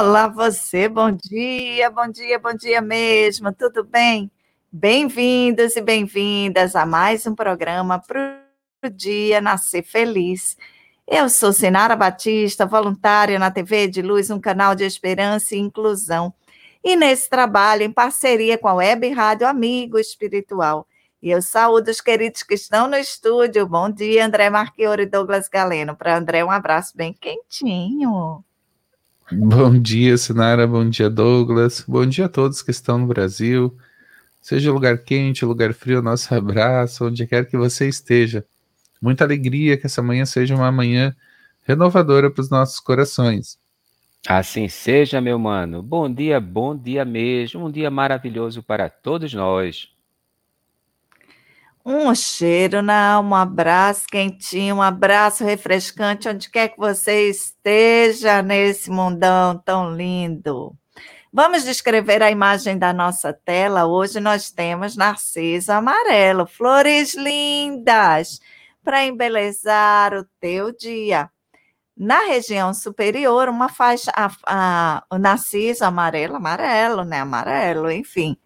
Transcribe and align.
Olá, 0.00 0.28
você, 0.28 0.88
bom 0.88 1.10
dia, 1.10 1.90
bom 1.90 2.06
dia, 2.06 2.38
bom 2.38 2.54
dia 2.54 2.80
mesmo, 2.80 3.52
tudo 3.52 3.82
bem? 3.82 4.30
Bem-vindos 4.70 5.74
e 5.74 5.80
bem-vindas 5.80 6.76
a 6.76 6.86
mais 6.86 7.26
um 7.26 7.34
programa 7.34 7.98
para 7.98 8.40
o 8.84 8.88
dia 8.88 9.40
Nascer 9.40 9.82
Feliz. 9.82 10.56
Eu 11.04 11.28
sou 11.28 11.52
Sinara 11.52 11.96
Batista, 11.96 12.64
voluntária 12.64 13.40
na 13.40 13.50
TV 13.50 13.88
de 13.88 14.00
Luz, 14.00 14.30
um 14.30 14.38
canal 14.38 14.76
de 14.76 14.84
esperança 14.84 15.56
e 15.56 15.58
inclusão. 15.58 16.32
E 16.84 16.94
nesse 16.94 17.28
trabalho, 17.28 17.82
em 17.82 17.90
parceria 17.90 18.56
com 18.56 18.68
a 18.68 18.74
Web 18.74 19.10
Rádio 19.10 19.48
Amigo 19.48 19.98
Espiritual. 19.98 20.86
E 21.20 21.28
eu 21.28 21.42
saúdo 21.42 21.90
os 21.90 22.00
queridos 22.00 22.44
que 22.44 22.54
estão 22.54 22.86
no 22.86 22.96
estúdio. 22.96 23.66
Bom 23.66 23.90
dia, 23.90 24.24
André 24.24 24.48
Marquiori 24.48 25.02
e 25.02 25.06
Douglas 25.06 25.48
Galeno. 25.48 25.96
Para 25.96 26.16
André, 26.16 26.44
um 26.44 26.52
abraço 26.52 26.96
bem 26.96 27.12
quentinho. 27.12 28.44
Bom 29.32 29.78
dia, 29.78 30.16
Sinara. 30.16 30.66
Bom 30.66 30.88
dia, 30.88 31.10
Douglas. 31.10 31.84
Bom 31.86 32.06
dia 32.06 32.24
a 32.24 32.28
todos 32.28 32.62
que 32.62 32.70
estão 32.70 32.98
no 32.98 33.06
Brasil. 33.06 33.76
Seja 34.40 34.72
lugar 34.72 34.96
quente, 34.98 35.44
lugar 35.44 35.74
frio, 35.74 36.00
nosso 36.00 36.34
abraço, 36.34 37.06
onde 37.06 37.26
quer 37.26 37.44
que 37.46 37.56
você 37.56 37.86
esteja. 37.86 38.44
Muita 39.02 39.24
alegria 39.24 39.76
que 39.76 39.84
essa 39.84 40.02
manhã 40.02 40.24
seja 40.24 40.54
uma 40.54 40.72
manhã 40.72 41.14
renovadora 41.66 42.30
para 42.30 42.40
os 42.40 42.48
nossos 42.48 42.80
corações. 42.80 43.58
Assim 44.26 44.66
seja, 44.66 45.20
meu 45.20 45.38
mano. 45.38 45.82
Bom 45.82 46.10
dia, 46.10 46.40
bom 46.40 46.74
dia 46.74 47.04
mesmo. 47.04 47.66
Um 47.66 47.70
dia 47.70 47.90
maravilhoso 47.90 48.62
para 48.62 48.88
todos 48.88 49.34
nós. 49.34 49.90
Um 51.90 52.14
cheiro 52.14 52.82
na 52.82 53.14
alma, 53.14 53.38
um 53.38 53.40
abraço 53.40 54.06
quentinho, 54.08 54.76
um 54.76 54.82
abraço 54.82 55.42
refrescante, 55.42 56.28
onde 56.28 56.50
quer 56.50 56.68
que 56.68 56.76
você 56.76 57.30
esteja 57.30 58.42
nesse 58.42 58.90
mundão 58.90 59.56
tão 59.64 59.96
lindo. 59.96 60.76
Vamos 61.32 61.64
descrever 61.64 62.22
a 62.22 62.30
imagem 62.30 62.76
da 62.76 62.92
nossa 62.92 63.32
tela. 63.32 63.86
Hoje 63.86 64.20
nós 64.20 64.50
temos 64.50 64.96
narciso 64.98 65.72
amarelo, 65.72 66.46
flores 66.46 67.14
lindas 67.14 68.38
para 68.84 69.06
embelezar 69.06 70.12
o 70.12 70.26
teu 70.38 70.70
dia. 70.76 71.30
Na 71.96 72.26
região 72.26 72.74
superior, 72.74 73.48
uma 73.48 73.70
faixa, 73.70 74.12
a, 74.14 74.30
a, 74.46 75.04
o 75.10 75.16
narciso 75.16 75.86
amarelo, 75.86 76.36
amarelo, 76.36 77.02
né? 77.02 77.20
Amarelo, 77.20 77.90
enfim 77.90 78.36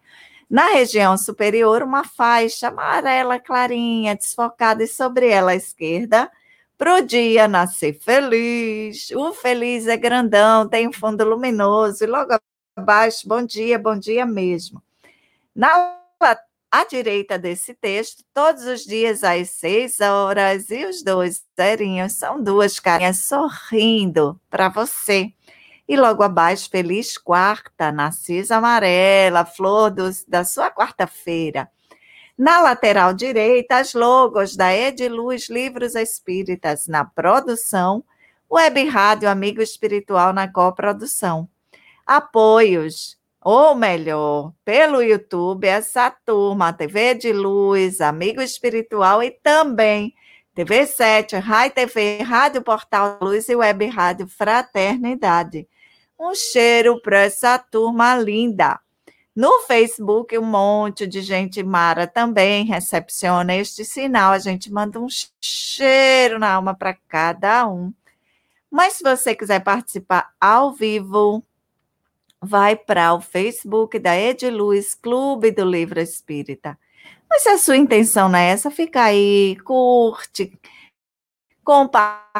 na 0.49 0.69
região 0.69 1.17
superior, 1.17 1.83
uma 1.83 2.03
faixa 2.03 2.67
amarela 2.67 3.39
clarinha, 3.39 4.15
desfocada, 4.15 4.83
e 4.83 4.87
sobre 4.87 5.27
ela 5.27 5.51
à 5.51 5.55
esquerda, 5.55 6.31
para 6.77 6.95
o 6.95 7.01
dia 7.01 7.47
nascer 7.47 7.93
feliz. 7.99 9.11
O 9.11 9.33
feliz 9.33 9.87
é 9.87 9.97
grandão, 9.97 10.67
tem 10.67 10.87
um 10.87 10.93
fundo 10.93 11.23
luminoso, 11.23 12.03
e 12.03 12.07
logo 12.07 12.37
abaixo, 12.75 13.27
bom 13.27 13.43
dia, 13.43 13.77
bom 13.79 13.97
dia 13.97 14.25
mesmo. 14.25 14.81
Na 15.55 15.99
à 16.73 16.85
direita 16.85 17.37
desse 17.37 17.75
texto, 17.75 18.23
todos 18.33 18.63
os 18.63 18.83
dias 18.83 19.23
às 19.23 19.51
seis 19.51 19.99
horas, 19.99 20.71
e 20.71 20.85
os 20.85 21.03
dois 21.03 21.43
zerinhos 21.55 22.13
são 22.13 22.41
duas 22.41 22.79
carinhas 22.79 23.19
sorrindo 23.19 24.41
para 24.49 24.69
você. 24.69 25.31
E 25.87 25.97
logo 25.97 26.23
abaixo, 26.23 26.69
Feliz 26.69 27.17
Quarta, 27.17 27.91
Narcisa 27.91 28.57
Amarela, 28.57 29.45
flor 29.45 29.91
dos, 29.91 30.23
da 30.25 30.45
sua 30.45 30.71
quarta-feira. 30.71 31.69
Na 32.37 32.61
lateral 32.61 33.13
direita, 33.13 33.77
as 33.77 33.93
logos 33.93 34.55
da 34.55 34.73
Ediluz 34.73 35.49
Livros 35.49 35.93
Espíritas 35.93 36.87
na 36.87 37.05
produção, 37.05 38.03
Web 38.51 38.85
Rádio 38.85 39.29
Amigo 39.29 39.61
Espiritual 39.61 40.33
na 40.33 40.51
coprodução. 40.51 41.47
Apoios, 42.05 43.17
ou 43.41 43.75
melhor, 43.75 44.53
pelo 44.63 45.01
YouTube, 45.01 45.67
essa 45.67 46.09
turma, 46.09 46.71
TV 46.71 47.13
de 47.13 47.33
Luz, 47.33 47.99
Amigo 47.99 48.41
Espiritual 48.41 49.21
e 49.21 49.29
também 49.29 50.13
TV7, 50.55 51.39
Rai 51.39 51.71
TV, 51.71 52.19
Rádio 52.21 52.61
Portal 52.61 53.17
Luz 53.19 53.49
e 53.49 53.55
Web 53.55 53.87
Rádio 53.87 54.27
Fraternidade. 54.27 55.67
Um 56.19 56.35
cheiro 56.35 57.01
para 57.01 57.21
essa 57.21 57.57
turma 57.57 58.15
linda. 58.15 58.79
No 59.35 59.61
Facebook, 59.61 60.37
um 60.37 60.45
monte 60.45 61.07
de 61.07 61.21
gente 61.21 61.63
mara 61.63 62.05
também 62.05 62.65
recepciona 62.65 63.55
este 63.55 63.83
sinal. 63.83 64.31
A 64.31 64.37
gente 64.37 64.71
manda 64.71 64.99
um 64.99 65.07
cheiro 65.41 66.37
na 66.37 66.53
alma 66.53 66.75
para 66.75 66.93
cada 67.07 67.67
um. 67.67 67.91
Mas 68.69 68.93
se 68.93 69.03
você 69.03 69.35
quiser 69.35 69.59
participar 69.63 70.33
ao 70.39 70.71
vivo, 70.71 71.43
vai 72.39 72.75
para 72.75 73.11
o 73.11 73.21
Facebook 73.21 73.97
da 73.97 74.15
Ediluz 74.15 74.93
Clube 74.93 75.49
do 75.49 75.65
Livro 75.65 75.99
Espírita. 75.99 76.77
Mas 77.33 77.41
se 77.41 77.49
a 77.49 77.57
sua 77.57 77.75
intenção 77.77 78.29
não 78.29 78.37
é 78.37 78.49
essa, 78.49 78.69
fica 78.69 79.05
aí, 79.05 79.57
curte, 79.65 80.53
compartilha. 81.63 82.35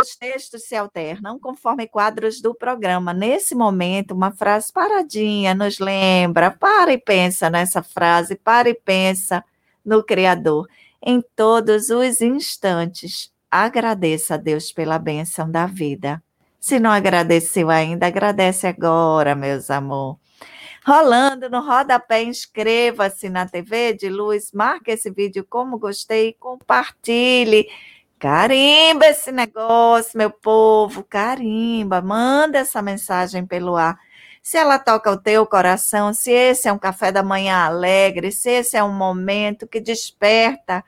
Os 0.00 0.16
textos 0.16 0.64
se 0.64 0.74
alternam 0.74 1.38
conforme 1.38 1.86
quadros 1.86 2.40
do 2.40 2.52
programa. 2.56 3.14
Nesse 3.14 3.54
momento, 3.54 4.14
uma 4.14 4.32
frase 4.32 4.72
paradinha 4.72 5.54
nos 5.54 5.78
lembra. 5.78 6.50
Para 6.50 6.92
e 6.92 6.98
pensa 6.98 7.48
nessa 7.48 7.84
frase, 7.84 8.34
para 8.34 8.68
e 8.68 8.74
pensa 8.74 9.44
no 9.84 10.02
Criador. 10.02 10.68
Em 11.00 11.22
todos 11.36 11.88
os 11.88 12.20
instantes, 12.20 13.32
agradeça 13.48 14.34
a 14.34 14.38
Deus 14.38 14.72
pela 14.72 14.98
bênção 14.98 15.48
da 15.48 15.66
vida. 15.66 16.20
Se 16.58 16.80
não 16.80 16.90
agradeceu 16.90 17.70
ainda, 17.70 18.08
agradece 18.08 18.66
agora, 18.66 19.36
meus 19.36 19.70
amor. 19.70 20.18
Rolando 20.88 21.50
no 21.50 21.60
rodapé, 21.60 22.22
inscreva-se 22.22 23.28
na 23.28 23.46
TV 23.46 23.92
de 23.92 24.08
Luz, 24.08 24.52
marque 24.52 24.90
esse 24.90 25.10
vídeo 25.10 25.44
como 25.46 25.78
gostei, 25.78 26.32
compartilhe 26.32 27.68
Carimba 28.18 29.06
esse 29.06 29.30
negócio, 29.30 30.16
meu 30.16 30.30
povo, 30.30 31.04
carimba, 31.04 32.00
manda 32.00 32.56
essa 32.56 32.80
mensagem 32.80 33.44
pelo 33.44 33.76
ar. 33.76 34.00
Se 34.42 34.56
ela 34.56 34.78
toca 34.78 35.10
o 35.10 35.16
teu 35.18 35.46
coração, 35.46 36.14
se 36.14 36.32
esse 36.32 36.66
é 36.66 36.72
um 36.72 36.78
café 36.78 37.12
da 37.12 37.22
manhã 37.22 37.66
alegre, 37.66 38.32
se 38.32 38.48
esse 38.48 38.74
é 38.74 38.82
um 38.82 38.92
momento 38.92 39.66
que 39.66 39.80
desperta 39.80 40.82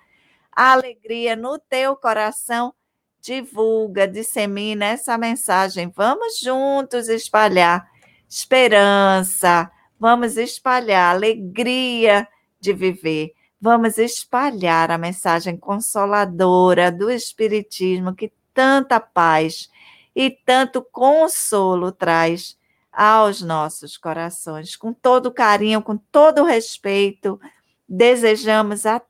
a 0.50 0.72
alegria 0.72 1.36
no 1.36 1.58
teu 1.58 1.94
coração, 1.94 2.72
divulga, 3.20 4.08
dissemina 4.08 4.86
essa 4.86 5.18
mensagem. 5.18 5.92
Vamos 5.94 6.40
juntos 6.40 7.06
espalhar 7.10 7.86
esperança, 8.26 9.70
vamos 10.00 10.38
espalhar 10.38 11.14
alegria 11.14 12.26
de 12.58 12.72
viver. 12.72 13.34
Vamos 13.60 13.98
espalhar 13.98 14.90
a 14.90 14.96
mensagem 14.96 15.56
consoladora 15.56 16.90
do 16.90 17.10
Espiritismo 17.10 18.14
que 18.14 18.32
tanta 18.54 18.98
paz 18.98 19.70
e 20.16 20.30
tanto 20.30 20.82
consolo 20.82 21.92
traz 21.92 22.58
aos 22.90 23.42
nossos 23.42 23.98
corações. 23.98 24.74
Com 24.74 24.94
todo 24.94 25.30
carinho, 25.30 25.82
com 25.82 25.96
todo 25.96 26.42
respeito, 26.42 27.38
desejamos 27.86 28.86
a 28.86 29.02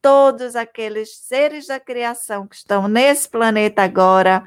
todos 0.00 0.54
aqueles 0.54 1.16
seres 1.16 1.66
da 1.66 1.80
criação 1.80 2.46
que 2.46 2.54
estão 2.54 2.86
nesse 2.86 3.28
planeta 3.28 3.82
agora 3.82 4.44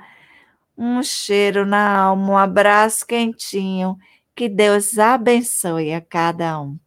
um 0.77 1.01
cheiro 1.01 1.65
na 1.65 1.97
alma, 1.97 2.31
um 2.31 2.37
abraço 2.37 3.05
quentinho. 3.05 3.97
Que 4.35 4.49
Deus 4.49 4.99
abençoe 4.99 5.93
a 5.93 6.01
cada 6.01 6.59
um. 6.59 6.77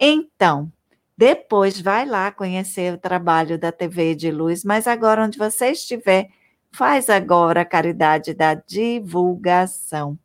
Então, 0.00 0.72
depois 1.16 1.80
vai 1.80 2.04
lá 2.04 2.32
conhecer 2.32 2.92
o 2.92 2.98
trabalho 2.98 3.58
da 3.58 3.70
TV 3.70 4.14
de 4.14 4.30
Luz, 4.30 4.64
mas 4.64 4.86
agora 4.86 5.24
onde 5.24 5.38
você 5.38 5.68
estiver, 5.70 6.28
faz 6.72 7.08
agora 7.08 7.60
a 7.60 7.64
caridade 7.64 8.34
da 8.34 8.54
divulgação. 8.54 10.18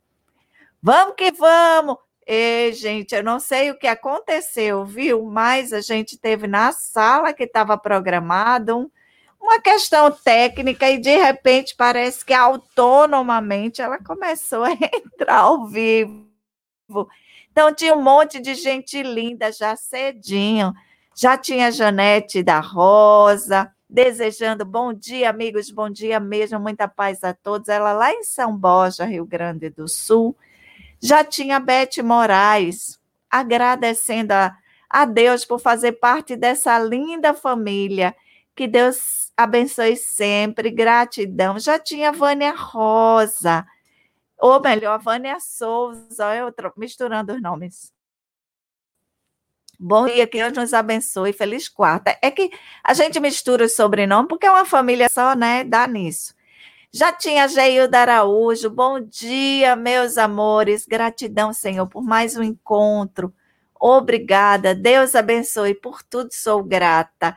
Vamos 0.82 1.14
que 1.16 1.30
vamos! 1.32 1.96
Gente, 2.72 3.14
eu 3.14 3.22
não 3.22 3.38
sei 3.38 3.70
o 3.70 3.78
que 3.78 3.86
aconteceu, 3.86 4.84
viu? 4.84 5.24
Mas 5.24 5.72
a 5.72 5.80
gente 5.80 6.18
teve 6.18 6.46
na 6.46 6.72
sala 6.72 7.32
que 7.32 7.44
estava 7.44 7.76
programado 7.78 8.76
um, 8.78 8.90
uma 9.40 9.60
questão 9.60 10.10
técnica 10.10 10.90
e 10.90 10.98
de 10.98 11.16
repente 11.16 11.74
parece 11.76 12.24
que 12.24 12.32
autonomamente 12.32 13.82
ela 13.82 13.98
começou 13.98 14.64
a 14.64 14.72
entrar 14.72 15.38
ao 15.38 15.66
vivo. 15.66 16.33
Então 17.50 17.72
tinha 17.74 17.94
um 17.94 18.02
monte 18.02 18.40
de 18.40 18.54
gente 18.54 19.02
linda 19.02 19.50
já 19.52 19.76
cedinho. 19.76 20.72
Já 21.16 21.38
tinha 21.38 21.70
Janete 21.70 22.42
da 22.42 22.58
Rosa, 22.58 23.72
desejando 23.88 24.64
bom 24.64 24.92
dia, 24.92 25.30
amigos, 25.30 25.70
bom 25.70 25.88
dia 25.88 26.18
mesmo, 26.18 26.58
muita 26.58 26.88
paz 26.88 27.22
a 27.22 27.32
todos. 27.32 27.68
Ela 27.68 27.92
lá 27.92 28.12
em 28.12 28.24
São 28.24 28.56
Borja, 28.56 29.04
Rio 29.04 29.24
Grande 29.24 29.70
do 29.70 29.86
Sul. 29.86 30.36
Já 31.00 31.22
tinha 31.22 31.60
Bete 31.60 32.02
Moraes, 32.02 32.98
agradecendo 33.30 34.32
a, 34.32 34.56
a 34.90 35.04
Deus 35.04 35.44
por 35.44 35.60
fazer 35.60 35.92
parte 35.92 36.34
dessa 36.34 36.76
linda 36.78 37.32
família. 37.32 38.14
Que 38.56 38.66
Deus 38.66 39.30
abençoe 39.36 39.96
sempre. 39.96 40.70
Gratidão. 40.70 41.58
Já 41.60 41.78
tinha 41.78 42.10
Vânia 42.10 42.52
Rosa. 42.56 43.64
Ou 44.44 44.60
melhor, 44.60 44.98
Vânia 44.98 45.40
Souza. 45.40 46.36
Eu 46.36 46.52
misturando 46.76 47.32
os 47.32 47.40
nomes. 47.40 47.90
Bom 49.80 50.04
dia, 50.04 50.26
que 50.26 50.36
Deus 50.36 50.52
nos 50.52 50.74
abençoe. 50.74 51.32
Feliz 51.32 51.66
quarta. 51.66 52.14
É 52.20 52.30
que 52.30 52.50
a 52.82 52.92
gente 52.92 53.18
mistura 53.20 53.64
os 53.64 53.74
sobrenomes 53.74 54.28
porque 54.28 54.44
é 54.44 54.50
uma 54.50 54.66
família 54.66 55.08
só, 55.10 55.34
né? 55.34 55.64
Dá 55.64 55.86
nisso. 55.86 56.34
Já 56.92 57.10
tinha 57.10 57.48
Geilda 57.48 58.00
Araújo. 58.00 58.68
Bom 58.68 59.00
dia, 59.00 59.74
meus 59.76 60.18
amores. 60.18 60.84
Gratidão, 60.84 61.54
Senhor, 61.54 61.86
por 61.86 62.02
mais 62.02 62.36
um 62.36 62.42
encontro. 62.42 63.32
Obrigada. 63.80 64.74
Deus 64.74 65.14
abençoe. 65.14 65.74
Por 65.74 66.02
tudo 66.02 66.28
sou 66.34 66.62
grata. 66.62 67.34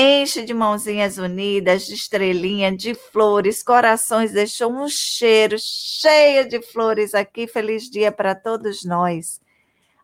Enche 0.00 0.44
de 0.44 0.54
mãozinhas 0.54 1.18
unidas, 1.18 1.84
de 1.84 1.94
estrelinha, 1.94 2.70
de 2.70 2.94
flores, 2.94 3.64
corações. 3.64 4.30
Deixou 4.30 4.70
um 4.72 4.86
cheiro 4.86 5.56
cheio 5.58 6.48
de 6.48 6.62
flores 6.62 7.16
aqui. 7.16 7.48
Feliz 7.48 7.90
dia 7.90 8.12
para 8.12 8.32
todos 8.32 8.84
nós. 8.84 9.40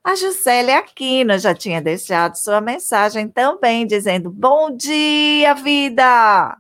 A 0.03 0.17
Juscelia 0.17 0.79
Aquino 0.79 1.39
já 1.39 1.55
tinha 1.55 1.81
deixado 1.81 2.35
sua 2.35 2.61
mensagem 2.61 3.29
também, 3.29 3.87
dizendo: 3.87 4.33
Bom 4.33 4.77
dia, 4.77 5.55
vida! 5.55 6.59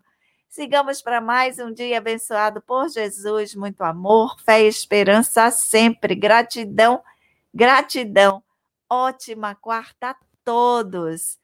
Sigamos 0.49 1.03
para 1.03 1.21
mais 1.21 1.59
um 1.59 1.73
dia 1.73 1.99
abençoado 1.99 2.63
por 2.63 2.89
Jesus. 2.89 3.57
Muito 3.57 3.83
amor, 3.83 4.41
fé 4.45 4.63
e 4.63 4.69
esperança 4.69 5.51
sempre. 5.51 6.15
Gratidão, 6.15 7.03
gratidão. 7.53 8.45
Ótima 8.89 9.57
quarta 9.57 10.11
a 10.11 10.17
todos. 10.45 11.37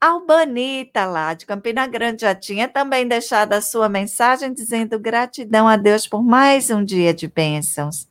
Albanita, 0.00 1.06
lá 1.06 1.32
de 1.32 1.46
Campina 1.46 1.86
Grande, 1.86 2.22
já 2.22 2.34
tinha 2.34 2.68
também 2.68 3.08
deixado 3.08 3.54
a 3.54 3.60
sua 3.62 3.88
mensagem 3.88 4.52
dizendo 4.52 4.98
gratidão 4.98 5.66
a 5.66 5.76
Deus 5.76 6.06
por 6.06 6.22
mais 6.22 6.70
um 6.70 6.84
dia 6.84 7.14
de 7.14 7.26
bênçãos. 7.26 8.06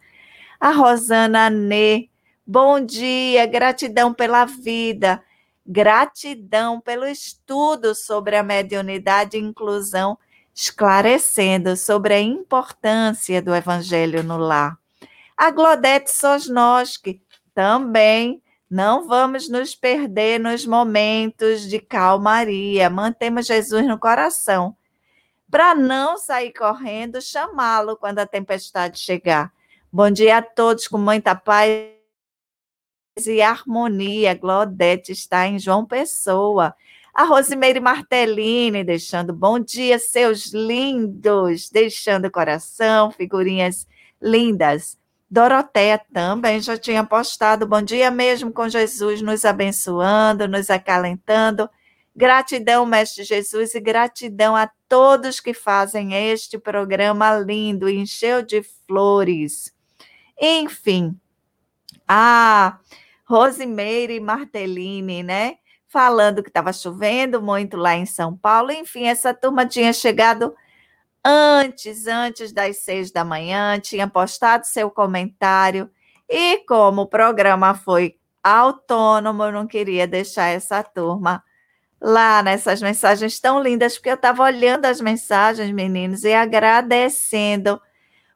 A 0.60 0.72
Rosana 0.72 1.50
Nê 1.50 2.10
Bom 2.48 2.80
dia, 2.80 3.48
gratidão 3.48 4.14
pela 4.14 4.46
vida, 4.46 5.24
gratidão 5.66 6.80
pelo 6.80 7.08
estudo 7.08 7.96
sobre 7.96 8.36
a 8.36 8.44
mediunidade 8.44 9.36
e 9.36 9.42
inclusão, 9.42 10.16
esclarecendo 10.54 11.76
sobre 11.76 12.14
a 12.14 12.22
importância 12.22 13.42
do 13.42 13.54
evangelho 13.56 14.22
no 14.22 14.38
lar. 14.38 14.78
A 15.36 15.50
Glodete 15.50 16.12
Sosnoski 16.12 17.20
também 17.56 18.44
não 18.70 19.08
vamos 19.08 19.48
nos 19.48 19.76
perder 19.76 20.40
nos 20.40 20.66
momentos 20.66 21.68
de 21.70 21.80
calmaria. 21.80 22.90
Mantemos 22.90 23.46
Jesus 23.46 23.86
no 23.86 24.00
coração, 24.00 24.76
para 25.50 25.76
não 25.76 26.18
sair 26.18 26.52
correndo, 26.52 27.22
chamá-lo 27.22 27.96
quando 27.96 28.20
a 28.20 28.26
tempestade 28.26 29.00
chegar. 29.00 29.54
Bom 29.92 30.10
dia 30.10 30.38
a 30.38 30.42
todos, 30.42 30.88
com 30.88 30.98
muita 30.98 31.36
paz 31.36 31.96
e 33.26 33.42
harmonia. 33.42 34.34
Glodete 34.34 35.12
está 35.12 35.48
em 35.48 35.58
João 35.58 35.86
Pessoa. 35.86 36.76
A 37.14 37.24
Rosimeire 37.24 37.80
Martellini 37.80 38.84
deixando 38.84 39.32
bom 39.32 39.58
dia, 39.58 39.98
seus 39.98 40.48
lindos, 40.48 41.70
deixando 41.70 42.30
coração, 42.30 43.10
figurinhas 43.10 43.88
lindas. 44.22 44.98
Doroteia 45.30 46.00
também 46.14 46.60
já 46.60 46.78
tinha 46.78 47.04
postado 47.04 47.66
bom 47.66 47.82
dia 47.82 48.12
mesmo 48.12 48.54
com 48.54 48.70
Jesus 48.70 49.22
nos 49.22 49.44
abençoando, 49.44 50.48
nos 50.48 50.70
acalentando. 50.70 51.70
Gratidão, 52.16 52.86
Mestre 52.86 53.24
Jesus, 53.24 53.76
e 53.76 53.80
gratidão 53.80 54.56
a 54.56 54.70
todos 54.88 55.42
que 55.42 55.54
fazem 55.54 56.14
este 56.14 56.58
programa 56.58 57.38
lindo, 57.38 57.90
encheu 57.90 58.42
de 58.42 58.64
flores. 58.88 59.74
Enfim, 60.40 61.20
ah, 62.08 62.80
Rosimeire 63.26 64.20
Martellini, 64.20 65.24
né? 65.24 65.58
Falando 65.88 66.44
que 66.44 66.50
estava 66.50 66.72
chovendo 66.72 67.42
muito 67.42 67.76
lá 67.76 67.96
em 67.96 68.06
São 68.06 68.36
Paulo. 68.38 68.72
Enfim, 68.72 69.06
essa 69.08 69.34
turma 69.34 69.66
tinha 69.66 69.92
chegado 69.92 70.56
antes, 71.26 72.06
antes 72.06 72.52
das 72.54 72.84
seis 72.84 73.12
da 73.12 73.26
manhã, 73.26 73.80
tinha 73.80 74.08
postado 74.08 74.68
seu 74.68 74.92
comentário. 74.92 75.90
E 76.30 76.60
como 76.68 77.04
o 77.04 77.08
programa 77.08 77.74
foi 77.74 78.16
autônomo, 78.44 79.44
eu 79.44 79.52
não 79.52 79.66
queria 79.66 80.08
deixar 80.08 80.50
essa 80.50 80.84
turma 80.84 81.44
lá 82.00 82.44
nessas 82.44 82.82
mensagens 82.82 83.40
tão 83.40 83.62
lindas, 83.62 83.96
porque 83.96 84.10
eu 84.10 84.16
estava 84.16 84.44
olhando 84.44 84.86
as 84.86 85.02
mensagens, 85.02 85.72
meninos, 85.72 86.24
e 86.24 86.34
agradecendo, 86.34 87.82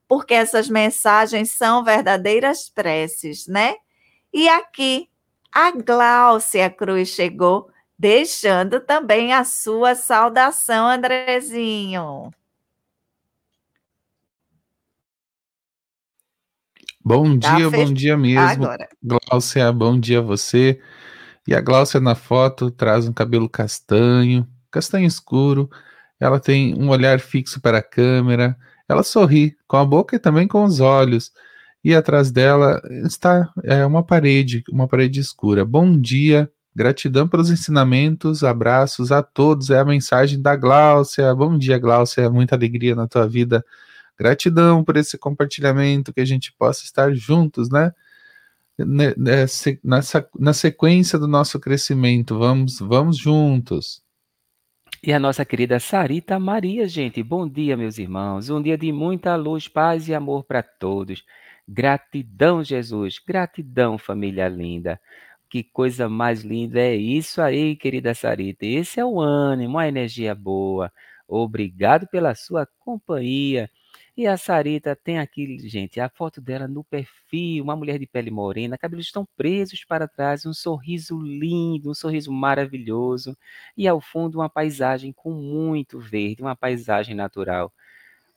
porque 0.07 0.33
essas 0.33 0.67
mensagens 0.67 1.51
são 1.51 1.83
verdadeiras 1.83 2.69
preces, 2.69 3.45
né? 3.47 3.75
E 4.33 4.49
aqui 4.49 5.07
a 5.51 5.71
Gláucia 5.71 6.69
Cruz 6.69 7.09
chegou, 7.09 7.69
deixando 7.97 8.79
também 8.79 9.33
a 9.33 9.43
sua 9.43 9.93
saudação, 9.93 10.87
Andrezinho. 10.87 12.31
Bom 17.09 17.39
tá 17.39 17.55
dia, 17.55 17.69
bom 17.71 17.91
dia 17.91 18.15
mesmo. 18.15 18.65
Agora. 18.65 18.87
Gláucia, 19.01 19.71
bom 19.73 19.99
dia 19.99 20.19
a 20.19 20.21
você. 20.21 20.79
E 21.47 21.55
a 21.55 21.61
Gláucia 21.61 21.99
na 21.99 22.13
foto 22.13 22.69
traz 22.69 23.07
um 23.07 23.13
cabelo 23.13 23.49
castanho, 23.49 24.47
castanho 24.69 25.07
escuro. 25.07 25.69
Ela 26.19 26.39
tem 26.39 26.79
um 26.79 26.89
olhar 26.89 27.19
fixo 27.19 27.59
para 27.59 27.79
a 27.79 27.83
câmera. 27.83 28.55
Ela 28.87 29.01
sorri 29.01 29.57
com 29.67 29.77
a 29.77 29.83
boca 29.83 30.15
e 30.15 30.19
também 30.19 30.47
com 30.47 30.63
os 30.63 30.79
olhos 30.79 31.31
e 31.83 31.95
atrás 31.95 32.31
dela 32.31 32.81
está 33.05 33.49
é, 33.63 33.85
uma 33.85 34.03
parede, 34.03 34.63
uma 34.69 34.87
parede 34.87 35.19
escura. 35.19 35.63
Bom 35.63 35.99
dia, 35.99 36.51
gratidão 36.75 37.27
pelos 37.27 37.49
ensinamentos, 37.49 38.43
abraços 38.43 39.11
a 39.11 39.23
todos. 39.23 39.69
É 39.69 39.79
a 39.79 39.85
mensagem 39.85 40.41
da 40.41 40.55
Gláucia. 40.55 41.33
Bom 41.33 41.57
dia, 41.57 41.79
Gláucia, 41.79 42.29
muita 42.29 42.55
alegria 42.55 42.95
na 42.95 43.07
tua 43.07 43.27
vida. 43.27 43.63
Gratidão 44.19 44.83
por 44.83 44.97
esse 44.97 45.17
compartilhamento, 45.17 46.11
que 46.11 46.19
a 46.19 46.25
gente 46.25 46.51
possa 46.51 46.83
estar 46.83 47.13
juntos, 47.13 47.69
né? 47.69 47.93
Nessa, 48.77 50.29
na 50.37 50.53
sequência 50.53 51.17
do 51.17 51.27
nosso 51.27 51.59
crescimento, 51.59 52.37
vamos, 52.37 52.79
vamos 52.79 53.17
juntos. 53.17 54.03
E 55.01 55.13
a 55.13 55.19
nossa 55.19 55.45
querida 55.45 55.79
Sarita 55.79 56.37
Maria, 56.37 56.85
gente, 56.85 57.23
bom 57.23 57.47
dia, 57.47 57.77
meus 57.77 57.97
irmãos. 57.97 58.49
Um 58.49 58.61
dia 58.61 58.77
de 58.77 58.91
muita 58.91 59.37
luz, 59.37 59.69
paz 59.69 60.09
e 60.09 60.13
amor 60.13 60.43
para 60.43 60.61
todos. 60.61 61.23
Gratidão, 61.65 62.61
Jesus. 62.61 63.19
Gratidão, 63.25 63.97
família 63.97 64.49
linda. 64.49 64.99
Que 65.49 65.63
coisa 65.63 66.09
mais 66.09 66.41
linda 66.41 66.79
é 66.79 66.95
isso 66.95 67.41
aí, 67.41 67.77
querida 67.77 68.13
Sarita. 68.13 68.65
Esse 68.65 68.99
é 68.99 69.05
o 69.05 69.21
ânimo, 69.21 69.77
a 69.77 69.87
energia 69.87 70.35
boa. 70.35 70.91
Obrigado 71.25 72.05
pela 72.07 72.35
sua 72.35 72.67
companhia. 72.79 73.69
E 74.19 74.27
a 74.27 74.35
Sarita 74.35 74.97
tem 75.01 75.17
aqui, 75.17 75.57
gente, 75.59 75.97
a 75.97 76.09
foto 76.09 76.41
dela 76.41 76.67
no 76.67 76.83
perfil, 76.83 77.63
uma 77.63 77.73
mulher 77.73 77.97
de 77.97 78.05
pele 78.05 78.29
morena, 78.29 78.77
cabelos 78.77 79.05
estão 79.05 79.25
presos 79.37 79.85
para 79.85 80.09
trás, 80.09 80.45
um 80.45 80.51
sorriso 80.51 81.17
lindo, 81.21 81.89
um 81.89 81.93
sorriso 81.93 82.29
maravilhoso, 82.29 83.37
e 83.77 83.87
ao 83.87 84.01
fundo 84.01 84.39
uma 84.39 84.49
paisagem 84.49 85.13
com 85.13 85.31
muito 85.31 86.01
verde, 86.01 86.41
uma 86.41 86.53
paisagem 86.53 87.15
natural. 87.15 87.71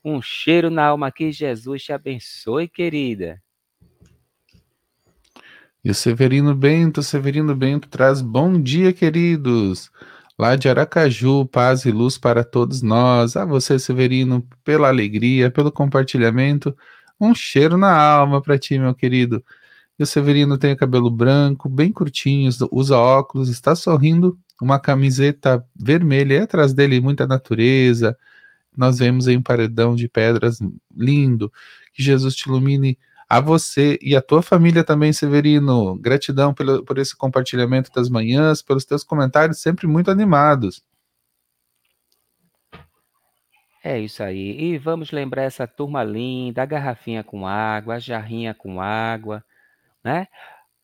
Um 0.04 0.22
cheiro 0.22 0.70
na 0.70 0.86
alma 0.86 1.10
que 1.10 1.32
Jesus 1.32 1.82
te 1.82 1.92
abençoe, 1.92 2.68
querida. 2.68 3.42
E 5.84 5.90
o 5.90 5.94
Severino 5.96 6.54
Bento, 6.54 7.02
Severino 7.02 7.56
Bento 7.56 7.88
traz 7.88 8.22
bom 8.22 8.62
dia, 8.62 8.92
queridos. 8.92 9.90
Lá 10.42 10.56
de 10.56 10.68
Aracaju, 10.68 11.46
paz 11.46 11.84
e 11.84 11.92
luz 11.92 12.18
para 12.18 12.42
todos 12.42 12.82
nós. 12.82 13.36
A 13.36 13.44
você, 13.44 13.78
Severino, 13.78 14.44
pela 14.64 14.88
alegria, 14.88 15.52
pelo 15.52 15.70
compartilhamento. 15.70 16.76
Um 17.20 17.32
cheiro 17.32 17.76
na 17.76 17.96
alma 17.96 18.42
para 18.42 18.58
ti, 18.58 18.76
meu 18.76 18.92
querido. 18.92 19.44
E 19.96 20.02
o 20.02 20.06
Severino 20.06 20.58
tem 20.58 20.72
o 20.72 20.76
cabelo 20.76 21.08
branco, 21.08 21.68
bem 21.68 21.92
curtinho, 21.92 22.50
usa 22.72 22.98
óculos, 22.98 23.48
está 23.48 23.76
sorrindo, 23.76 24.36
uma 24.60 24.80
camiseta 24.80 25.64
vermelha, 25.76 26.34
e 26.34 26.38
atrás 26.38 26.74
dele 26.74 27.00
muita 27.00 27.24
natureza, 27.24 28.18
nós 28.76 28.98
vemos 28.98 29.28
em 29.28 29.36
um 29.36 29.42
paredão 29.42 29.94
de 29.94 30.08
pedras 30.08 30.58
lindo. 30.92 31.52
Que 31.94 32.02
Jesus 32.02 32.34
te 32.34 32.48
ilumine 32.48 32.98
a 33.32 33.40
você 33.40 33.98
e 34.02 34.14
a 34.14 34.20
tua 34.20 34.42
família 34.42 34.84
também, 34.84 35.10
Severino. 35.10 35.96
Gratidão 35.96 36.52
pelo, 36.52 36.84
por 36.84 36.98
esse 36.98 37.16
compartilhamento 37.16 37.90
das 37.90 38.10
manhãs, 38.10 38.60
pelos 38.60 38.84
teus 38.84 39.02
comentários 39.02 39.58
sempre 39.62 39.86
muito 39.86 40.10
animados. 40.10 40.82
É 43.82 43.98
isso 43.98 44.22
aí. 44.22 44.60
E 44.60 44.76
vamos 44.76 45.12
lembrar 45.12 45.44
essa 45.44 45.66
turma 45.66 46.04
linda, 46.04 46.62
a 46.62 46.66
garrafinha 46.66 47.24
com 47.24 47.46
água, 47.46 47.94
a 47.94 47.98
jarrinha 47.98 48.52
com 48.52 48.82
água, 48.82 49.42
né? 50.04 50.26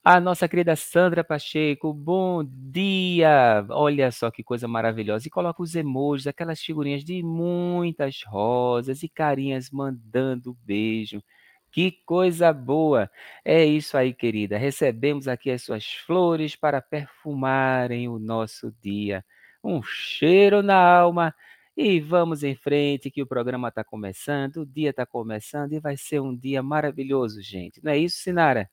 A 0.03 0.19
nossa 0.19 0.49
querida 0.49 0.75
Sandra 0.75 1.23
Pacheco, 1.23 1.93
bom 1.93 2.43
dia! 2.45 3.67
Olha 3.71 4.11
só 4.11 4.31
que 4.31 4.43
coisa 4.43 4.67
maravilhosa. 4.67 5.29
E 5.29 5.31
coloca 5.31 5.63
os 5.63 5.75
emojis, 5.75 6.27
aquelas 6.27 6.61
figurinhas 6.61 7.05
de 7.05 7.23
muitas 7.23 8.23
rosas 8.27 9.03
e 9.03 9.09
carinhas 9.09 9.71
mandando 9.71 10.57
beijo. 10.65 11.23
Que 11.71 11.93
coisa 12.05 12.53
boa! 12.53 13.11
É 13.45 13.65
isso 13.65 13.97
aí, 13.97 14.13
querida. 14.15 14.57
Recebemos 14.57 15.29
aqui 15.29 15.51
as 15.51 15.63
suas 15.63 15.85
flores 15.87 16.57
para 16.57 16.81
perfumarem 16.81 18.09
o 18.09 18.19
nosso 18.19 18.73
dia. 18.83 19.25
Um 19.63 19.83
cheiro 19.83 20.63
na 20.63 20.77
alma. 20.77 21.35
E 21.77 22.01
vamos 22.01 22.43
em 22.43 22.57
frente, 22.57 23.11
que 23.11 23.23
o 23.23 23.27
programa 23.27 23.69
está 23.69 23.85
começando, 23.85 24.63
o 24.63 24.67
dia 24.67 24.91
está 24.91 25.07
começando 25.07 25.73
e 25.75 25.79
vai 25.79 25.97
ser 25.97 26.21
um 26.21 26.37
dia 26.37 26.61
maravilhoso, 26.61 27.41
gente. 27.41 27.81
Não 27.85 27.93
é 27.93 27.99
isso, 27.99 28.19
Sinara? 28.19 28.69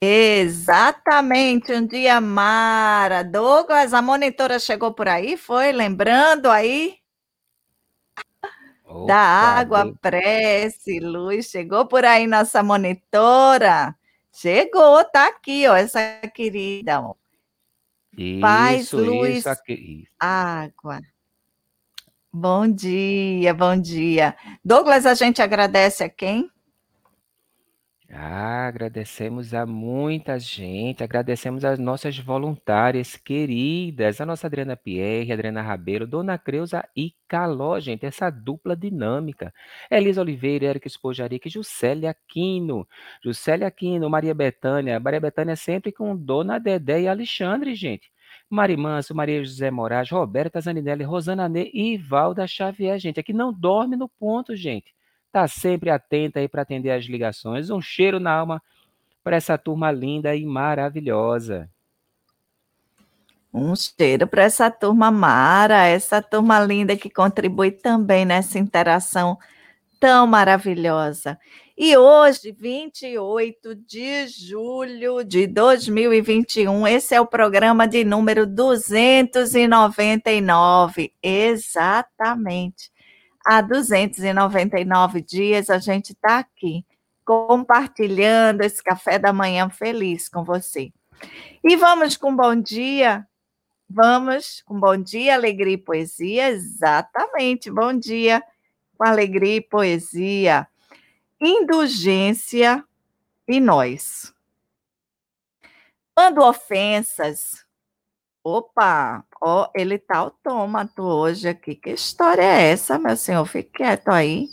Exatamente, 0.00 1.72
um 1.72 1.84
dia 1.86 2.20
mara. 2.20 3.24
Douglas, 3.24 3.92
a 3.92 4.00
monitora 4.00 4.58
chegou 4.58 4.94
por 4.94 5.08
aí, 5.08 5.36
foi? 5.36 5.72
Lembrando 5.72 6.48
aí? 6.48 6.98
Opa, 8.86 9.06
da 9.06 9.18
água, 9.18 9.84
Deus. 9.84 9.96
prece, 10.00 11.00
luz. 11.00 11.46
Chegou 11.46 11.86
por 11.86 12.04
aí 12.04 12.26
nossa 12.26 12.62
monitora. 12.62 13.94
Chegou, 14.32 15.04
tá 15.04 15.28
aqui, 15.28 15.66
ó, 15.66 15.74
essa 15.74 16.00
querida. 16.34 17.00
Ó. 17.00 17.14
Isso, 18.16 18.40
Paz, 18.40 18.92
luz, 18.92 19.38
isso 19.38 19.48
aqui. 19.48 20.06
água. 20.18 21.00
Bom 22.32 22.68
dia, 22.68 23.54
bom 23.54 23.80
dia. 23.80 24.36
Douglas, 24.64 25.06
a 25.06 25.14
gente 25.14 25.40
agradece 25.40 26.04
a 26.04 26.08
quem? 26.08 26.50
Ah, 28.18 28.66
agradecemos 28.66 29.52
a 29.52 29.66
muita 29.66 30.38
gente, 30.38 31.04
agradecemos 31.04 31.66
as 31.66 31.78
nossas 31.78 32.18
voluntárias 32.18 33.14
queridas, 33.14 34.22
a 34.22 34.26
nossa 34.26 34.46
Adriana 34.46 34.74
Pierre, 34.74 35.30
Adriana 35.30 35.60
Rabeiro, 35.60 36.06
Dona 36.06 36.38
Creuza 36.38 36.82
e 36.96 37.12
Caló, 37.28 37.78
gente, 37.78 38.06
essa 38.06 38.30
dupla 38.30 38.74
dinâmica. 38.74 39.52
Elisa 39.90 40.22
Oliveira, 40.22 40.64
Erika 40.64 40.88
Espojarica 40.88 41.46
e 41.46 41.50
Juscelia 41.50 42.08
Aquino. 42.10 42.88
Juscelia 43.22 43.66
Aquino, 43.66 44.08
Maria 44.08 44.34
Betânia, 44.34 44.98
Maria 44.98 45.20
Betânia 45.20 45.54
sempre 45.54 45.92
com 45.92 46.16
Dona 46.16 46.58
Dedé 46.58 47.02
e 47.02 47.08
Alexandre, 47.08 47.74
gente. 47.74 48.10
Mari 48.48 48.78
Manso, 48.78 49.14
Maria 49.14 49.44
José 49.44 49.70
Moraes, 49.70 50.10
Roberta 50.10 50.58
Zaninelli, 50.58 51.04
Rosana 51.04 51.48
Ney 51.50 51.70
e 51.74 51.98
Valda 51.98 52.46
Xavier, 52.46 52.98
gente. 52.98 53.20
Aqui 53.20 53.34
não 53.34 53.52
dorme 53.52 53.94
no 53.94 54.08
ponto, 54.08 54.56
gente 54.56 54.95
está 55.36 55.46
sempre 55.46 55.90
atenta 55.90 56.40
aí 56.40 56.48
para 56.48 56.62
atender 56.62 56.90
as 56.90 57.04
ligações. 57.04 57.68
Um 57.68 57.78
cheiro 57.80 58.18
na 58.18 58.32
alma 58.32 58.62
para 59.22 59.36
essa 59.36 59.58
turma 59.58 59.92
linda 59.92 60.34
e 60.34 60.46
maravilhosa. 60.46 61.68
Um 63.52 63.76
cheiro 63.76 64.26
para 64.26 64.44
essa 64.44 64.70
turma 64.70 65.10
Mara, 65.10 65.84
essa 65.86 66.22
turma 66.22 66.58
linda 66.60 66.96
que 66.96 67.10
contribui 67.10 67.70
também 67.70 68.24
nessa 68.24 68.58
interação 68.58 69.36
tão 70.00 70.26
maravilhosa. 70.26 71.38
E 71.76 71.94
hoje, 71.96 72.52
28 72.52 73.74
de 73.74 74.26
julho 74.28 75.22
de 75.22 75.46
2021, 75.46 76.86
esse 76.86 77.14
é 77.14 77.20
o 77.20 77.26
programa 77.26 77.86
de 77.86 78.04
número 78.04 78.46
299. 78.46 81.12
Exatamente 81.22 82.95
há 83.46 83.60
299 83.60 85.22
dias 85.22 85.70
a 85.70 85.78
gente 85.78 86.12
está 86.12 86.38
aqui 86.38 86.84
compartilhando 87.24 88.62
esse 88.62 88.82
café 88.82 89.18
da 89.18 89.32
manhã 89.32 89.70
feliz 89.70 90.28
com 90.28 90.42
você. 90.44 90.92
E 91.62 91.76
vamos 91.76 92.16
com 92.16 92.34
bom 92.34 92.56
dia? 92.56 93.26
Vamos 93.88 94.62
com 94.66 94.78
bom 94.78 94.96
dia, 94.96 95.34
alegria 95.34 95.74
e 95.74 95.78
poesia? 95.78 96.48
Exatamente, 96.48 97.70
bom 97.70 97.92
dia 97.92 98.42
com 98.98 99.06
alegria 99.06 99.56
e 99.56 99.60
poesia. 99.60 100.66
Indulgência 101.40 102.84
e 103.46 103.60
nós. 103.60 104.34
Quando 106.14 106.42
ofensas 106.42 107.66
Opa, 108.48 109.25
ó, 109.40 109.68
ele 109.74 109.98
tá 109.98 110.18
autômato 110.18 111.02
hoje 111.02 111.48
aqui. 111.48 111.74
Que 111.74 111.90
história 111.90 112.42
é 112.42 112.70
essa, 112.70 112.98
meu 112.98 113.16
senhor? 113.16 113.44
Fique 113.46 113.70
quieto 113.78 114.08
aí. 114.08 114.48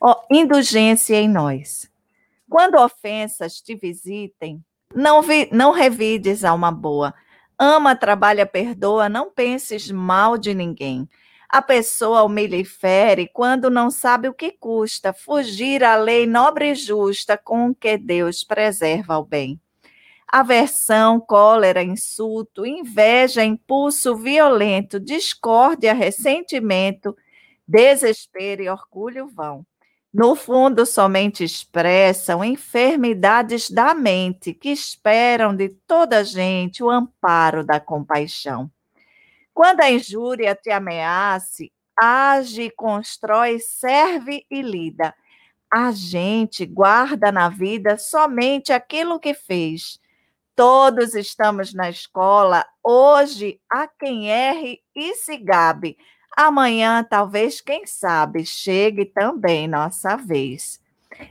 Ó, 0.00 0.14
indulgência 0.30 1.16
em 1.16 1.28
nós. 1.28 1.90
Quando 2.48 2.76
ofensas 2.76 3.60
te 3.60 3.74
visitem, 3.74 4.64
não, 4.94 5.20
vi, 5.22 5.48
não 5.52 5.72
revides 5.72 6.44
alma 6.44 6.70
boa. 6.70 7.14
Ama, 7.58 7.96
trabalha, 7.96 8.46
perdoa, 8.46 9.08
não 9.08 9.30
penses 9.30 9.90
mal 9.90 10.38
de 10.38 10.54
ninguém. 10.54 11.08
A 11.48 11.62
pessoa 11.62 12.22
humilha 12.22 12.56
e 12.56 12.64
fere 12.64 13.28
quando 13.32 13.70
não 13.70 13.90
sabe 13.90 14.28
o 14.28 14.34
que 14.34 14.52
custa 14.52 15.12
fugir 15.12 15.82
à 15.82 15.96
lei 15.96 16.26
nobre 16.26 16.72
e 16.72 16.74
justa 16.74 17.38
com 17.38 17.74
que 17.74 17.96
Deus 17.96 18.44
preserva 18.44 19.18
o 19.18 19.24
bem 19.24 19.60
aversão, 20.28 21.20
cólera, 21.20 21.82
insulto, 21.82 22.66
inveja, 22.66 23.44
impulso 23.44 24.16
violento, 24.16 24.98
discórdia, 24.98 25.92
ressentimento, 25.94 27.16
desespero 27.66 28.62
e 28.62 28.68
orgulho 28.68 29.28
vão. 29.28 29.64
No 30.12 30.34
fundo, 30.34 30.86
somente 30.86 31.44
expressam 31.44 32.42
enfermidades 32.42 33.70
da 33.70 33.94
mente 33.94 34.54
que 34.54 34.70
esperam 34.70 35.54
de 35.54 35.68
toda 35.68 36.24
gente 36.24 36.82
o 36.82 36.90
amparo 36.90 37.64
da 37.64 37.78
compaixão. 37.78 38.70
Quando 39.52 39.80
a 39.80 39.90
injúria 39.90 40.54
te 40.54 40.70
ameace, 40.70 41.72
age, 42.00 42.70
constrói, 42.70 43.58
serve 43.58 44.44
e 44.50 44.62
lida. 44.62 45.14
A 45.72 45.90
gente 45.92 46.64
guarda 46.64 47.30
na 47.32 47.48
vida 47.48 47.98
somente 47.98 48.72
aquilo 48.72 49.20
que 49.20 49.34
fez 49.34 49.98
Todos 50.56 51.14
estamos 51.14 51.74
na 51.74 51.90
escola. 51.90 52.64
Hoje 52.82 53.60
há 53.70 53.86
quem 53.86 54.30
erre 54.30 54.80
e 54.94 55.14
se 55.14 55.36
gabe. 55.36 55.98
Amanhã, 56.34 57.06
talvez, 57.08 57.60
quem 57.60 57.86
sabe, 57.86 58.46
chegue 58.46 59.04
também 59.04 59.68
nossa 59.68 60.16
vez. 60.16 60.80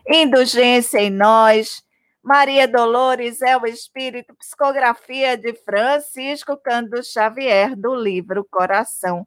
Indulgência 0.07 0.99
em 0.99 1.09
nós. 1.09 1.83
Maria 2.21 2.67
Dolores 2.67 3.41
é 3.41 3.57
o 3.57 3.65
espírito, 3.65 4.35
psicografia 4.35 5.35
de 5.35 5.55
Francisco 5.55 6.55
Cândido 6.57 7.03
Xavier, 7.03 7.75
do 7.75 7.95
livro 7.95 8.45
Coração 8.49 9.25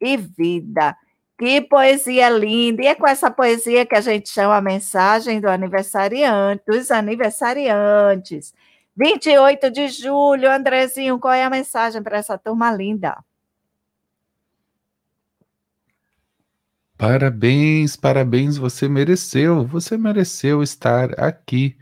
e 0.00 0.16
Vida. 0.16 0.96
Que 1.38 1.60
poesia 1.60 2.28
linda! 2.30 2.82
E 2.82 2.86
é 2.86 2.94
com 2.96 3.06
essa 3.06 3.30
poesia 3.30 3.86
que 3.86 3.94
a 3.94 4.00
gente 4.00 4.28
chama 4.28 4.56
a 4.56 4.60
mensagem 4.60 5.40
do 5.40 5.48
aniversariante, 5.48 6.64
dos 6.66 6.90
aniversariantes. 6.90 8.52
28 8.96 9.70
de 9.70 9.88
julho, 9.88 10.50
Andrezinho, 10.50 11.18
qual 11.18 11.34
é 11.34 11.44
a 11.44 11.50
mensagem 11.50 12.02
para 12.02 12.16
essa 12.16 12.38
turma 12.38 12.72
linda? 12.72 13.22
Parabéns, 16.96 17.94
parabéns, 17.94 18.56
você 18.56 18.88
mereceu, 18.88 19.66
você 19.66 19.98
mereceu 19.98 20.62
estar 20.62 21.20
aqui 21.20 21.76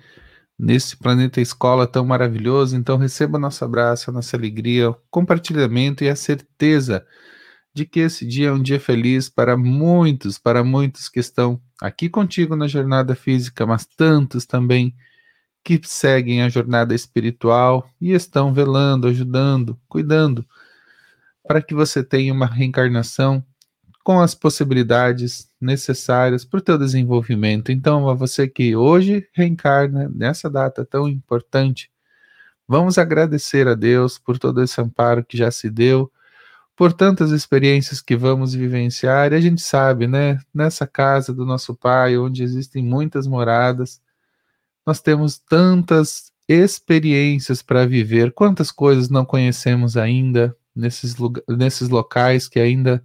nesse 0.59 0.97
planeta 0.97 1.40
escola 1.40 1.87
tão 1.87 2.04
maravilhoso. 2.04 2.76
Então 2.76 2.97
receba 2.97 3.38
nosso 3.38 3.64
abraço, 3.64 4.11
nossa 4.11 4.37
alegria, 4.37 4.92
compartilhamento 5.11 6.02
e 6.02 6.09
a 6.09 6.16
certeza 6.16 7.06
de 7.73 7.85
que 7.85 8.00
esse 8.00 8.26
dia 8.26 8.49
é 8.49 8.52
um 8.52 8.62
dia 8.62 8.80
feliz 8.80 9.28
para 9.28 9.56
muitos, 9.56 10.37
para 10.37 10.64
muitos 10.64 11.09
que 11.09 11.21
estão 11.21 11.61
aqui 11.80 12.09
contigo 12.09 12.56
na 12.56 12.66
jornada 12.66 13.14
física, 13.14 13.64
mas 13.64 13.87
tantos 13.87 14.47
também 14.47 14.94
que 15.64 15.80
seguem 15.83 16.42
a 16.42 16.49
jornada 16.50 16.94
espiritual 16.94 17.88
e 17.99 18.12
estão 18.12 18.52
velando, 18.52 19.09
ajudando, 19.09 19.80
cuidando, 19.88 20.47
para 21.42 21.62
que 21.62 21.75
você 21.75 22.04
tenha 22.04 22.33
uma 22.33 22.47
reencarnação 22.47 23.42
com 24.04 24.21
as 24.21 24.35
possibilidades 24.35 25.50
necessárias 25.59 26.44
para 26.44 26.59
o 26.59 26.62
teu 26.62 26.76
desenvolvimento. 26.76 27.73
Então, 27.73 28.06
a 28.11 28.14
você 28.14 28.47
que 28.47 28.76
hoje 28.76 29.26
reencarna 29.33 30.12
nessa 30.14 30.50
data 30.50 30.85
tão 30.85 31.09
importante, 31.09 31.90
vamos 32.68 32.99
agradecer 32.99 33.66
a 33.66 33.75
Deus 33.75 34.18
por 34.18 34.38
todo 34.38 34.62
esse 34.62 34.78
amparo 34.78 35.25
que 35.25 35.38
já 35.38 35.50
se 35.50 35.71
deu, 35.71 36.12
por 36.76 36.92
tantas 36.92 37.30
experiências 37.30 38.02
que 38.02 38.14
vamos 38.14 38.52
vivenciar. 38.52 39.33
E 39.33 39.37
a 39.37 39.40
gente 39.40 39.62
sabe, 39.62 40.06
né, 40.06 40.38
nessa 40.52 40.87
casa 40.87 41.33
do 41.33 41.47
nosso 41.47 41.75
Pai, 41.75 42.18
onde 42.18 42.42
existem 42.42 42.85
muitas 42.85 43.26
moradas, 43.26 44.02
nós 44.87 45.00
temos 45.00 45.38
tantas 45.38 46.33
experiências 46.49 47.62
para 47.62 47.87
viver, 47.87 48.33
quantas 48.33 48.71
coisas 48.71 49.09
não 49.09 49.25
conhecemos 49.25 49.97
ainda 49.97 50.57
nesses, 50.75 51.17
nesses 51.49 51.88
locais 51.88 52.49
que 52.49 52.61
ainda 52.61 53.03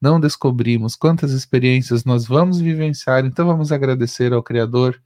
não 0.00 0.20
descobrimos, 0.20 0.94
quantas 0.94 1.32
experiências 1.32 2.04
nós 2.04 2.26
vamos 2.26 2.60
vivenciar. 2.60 3.24
Então 3.24 3.46
vamos 3.46 3.72
agradecer 3.72 4.32
ao 4.32 4.42
Criador 4.42 5.00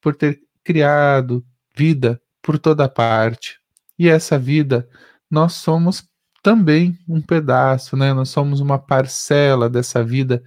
por 0.00 0.14
ter 0.14 0.40
criado 0.62 1.44
vida 1.74 2.20
por 2.42 2.58
toda 2.58 2.88
parte. 2.88 3.58
E 3.98 4.08
essa 4.08 4.38
vida, 4.38 4.88
nós 5.30 5.54
somos 5.54 6.06
também 6.42 6.98
um 7.08 7.20
pedaço, 7.20 7.96
né? 7.96 8.12
Nós 8.12 8.28
somos 8.28 8.60
uma 8.60 8.78
parcela 8.78 9.70
dessa 9.70 10.04
vida. 10.04 10.42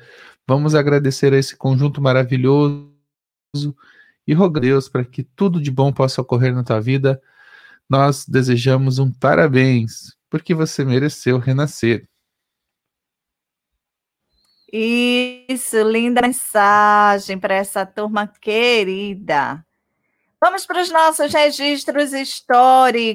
Vamos 0.47 0.75
agradecer 0.75 1.33
a 1.33 1.37
esse 1.37 1.55
conjunto 1.55 2.01
maravilhoso 2.01 2.89
e 4.29 4.33
rogar 4.35 4.61
a 4.61 4.61
Deus 4.61 4.87
para 4.87 5.03
que 5.03 5.23
tudo 5.23 5.59
de 5.59 5.71
bom 5.71 5.91
possa 5.91 6.21
ocorrer 6.21 6.53
na 6.53 6.63
tua 6.63 6.79
vida. 6.79 7.19
Nós 7.89 8.27
desejamos 8.27 8.99
um 8.99 9.11
parabéns, 9.11 10.15
porque 10.29 10.53
você 10.53 10.85
mereceu 10.85 11.39
renascer. 11.39 12.07
Isso, 14.71 15.81
linda 15.81 16.21
mensagem 16.21 17.39
para 17.39 17.55
essa 17.55 17.87
turma 17.87 18.27
querida. 18.27 19.65
Vamos 20.39 20.63
para 20.67 20.79
os 20.79 20.91
nossos 20.91 21.33
registros 21.33 22.13
históricos. 22.13 23.07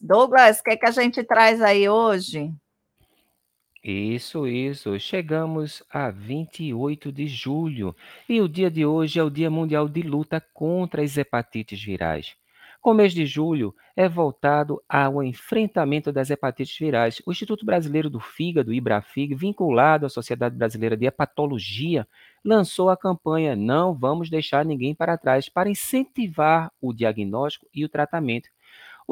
Douglas, 0.00 0.60
o 0.60 0.62
que, 0.62 0.70
é 0.70 0.76
que 0.78 0.86
a 0.86 0.92
gente 0.92 1.22
traz 1.22 1.60
aí 1.60 1.86
hoje? 1.90 2.50
Isso, 3.82 4.46
isso. 4.46 4.98
Chegamos 4.98 5.82
a 5.90 6.10
28 6.10 7.10
de 7.10 7.26
julho 7.26 7.96
e 8.28 8.40
o 8.40 8.48
dia 8.48 8.70
de 8.70 8.84
hoje 8.84 9.18
é 9.18 9.22
o 9.22 9.30
Dia 9.30 9.50
Mundial 9.50 9.88
de 9.88 10.02
Luta 10.02 10.40
contra 10.52 11.02
as 11.02 11.16
Hepatites 11.16 11.82
Virais. 11.82 12.36
Com 12.80 12.92
o 12.92 12.94
mês 12.94 13.12
de 13.12 13.26
julho 13.26 13.74
é 13.94 14.08
voltado 14.08 14.82
ao 14.88 15.22
enfrentamento 15.22 16.10
das 16.10 16.30
hepatites 16.30 16.78
virais. 16.78 17.20
O 17.26 17.30
Instituto 17.30 17.66
Brasileiro 17.66 18.08
do 18.08 18.18
Fígado, 18.18 18.72
IBRAFIG, 18.72 19.34
vinculado 19.34 20.06
à 20.06 20.08
Sociedade 20.08 20.56
Brasileira 20.56 20.96
de 20.96 21.04
Hepatologia, 21.04 22.08
lançou 22.42 22.88
a 22.88 22.96
campanha 22.96 23.54
Não 23.54 23.92
Vamos 23.92 24.30
Deixar 24.30 24.64
Ninguém 24.64 24.94
para 24.94 25.18
Trás 25.18 25.46
para 25.46 25.68
incentivar 25.68 26.72
o 26.80 26.94
diagnóstico 26.94 27.66
e 27.74 27.84
o 27.84 27.88
tratamento. 27.88 28.48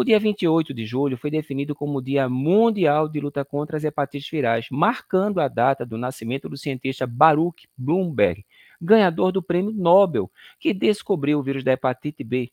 O 0.00 0.04
dia 0.04 0.20
28 0.20 0.72
de 0.72 0.86
julho 0.86 1.18
foi 1.18 1.28
definido 1.28 1.74
como 1.74 1.98
o 1.98 2.00
Dia 2.00 2.28
Mundial 2.28 3.08
de 3.08 3.18
Luta 3.18 3.44
contra 3.44 3.76
as 3.76 3.82
Hepatites 3.82 4.30
Virais, 4.30 4.68
marcando 4.70 5.40
a 5.40 5.48
data 5.48 5.84
do 5.84 5.98
nascimento 5.98 6.48
do 6.48 6.56
cientista 6.56 7.04
Baruch 7.04 7.68
Bloomberg, 7.76 8.46
ganhador 8.80 9.32
do 9.32 9.42
Prêmio 9.42 9.72
Nobel, 9.72 10.30
que 10.60 10.72
descobriu 10.72 11.40
o 11.40 11.42
vírus 11.42 11.64
da 11.64 11.72
hepatite 11.72 12.22
B. 12.22 12.52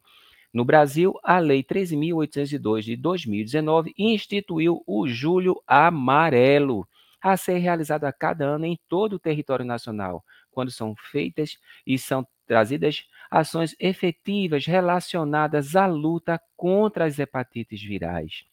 No 0.51 0.65
Brasil, 0.65 1.13
a 1.23 1.38
Lei 1.38 1.63
13.802 1.63 2.81
de 2.81 2.97
2019 2.97 3.93
instituiu 3.95 4.81
o 4.88 5.08
Julho 5.08 5.62
Amarelo, 5.67 6.88
a 7.21 7.38
ser 7.38 7.60
realizado 7.60 8.05
a 8.05 8.12
cada 8.12 8.43
ano 8.43 8.65
em 8.65 8.79
todo 8.89 9.17
o 9.17 9.19
território 9.19 9.63
nacional, 9.63 10.25
quando 10.49 10.71
são 10.71 10.95
feitas 10.95 11.60
e 11.86 11.99
são 11.99 12.25
trazidas 12.47 13.05
ações 13.36 13.76
efetivas 13.80 14.65
relacionadas 14.65 15.76
à 15.76 15.86
luta 15.86 16.41
contra 16.56 17.06
as 17.06 17.19
hepatites 17.19 17.82
virais. 17.82 18.45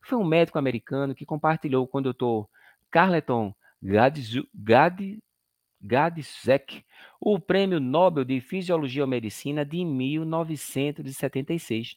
foi 0.00 0.16
um 0.16 0.24
médico 0.24 0.60
americano 0.60 1.12
que 1.12 1.26
compartilhou 1.26 1.88
com 1.88 1.98
o 1.98 2.02
Dr. 2.02 2.48
Carleton 2.88 3.52
Gadzek 5.80 6.84
o 7.20 7.38
Prêmio 7.38 7.80
Nobel 7.80 8.24
de 8.24 8.40
Fisiologia 8.40 9.02
ou 9.02 9.08
Medicina 9.08 9.64
de 9.64 9.84
1976 9.84 11.96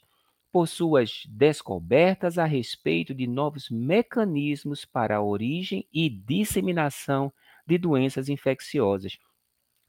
por 0.52 0.68
suas 0.68 1.24
descobertas 1.28 2.38
a 2.38 2.46
respeito 2.46 3.13
de 3.13 3.28
novos 3.28 3.70
mecanismos 3.70 4.86
para 4.86 5.18
a 5.18 5.22
origem 5.22 5.88
e 5.94 6.10
disseminação 6.10 7.32
de 7.65 7.78
doenças 7.78 8.30
infecciosas. 8.30 9.18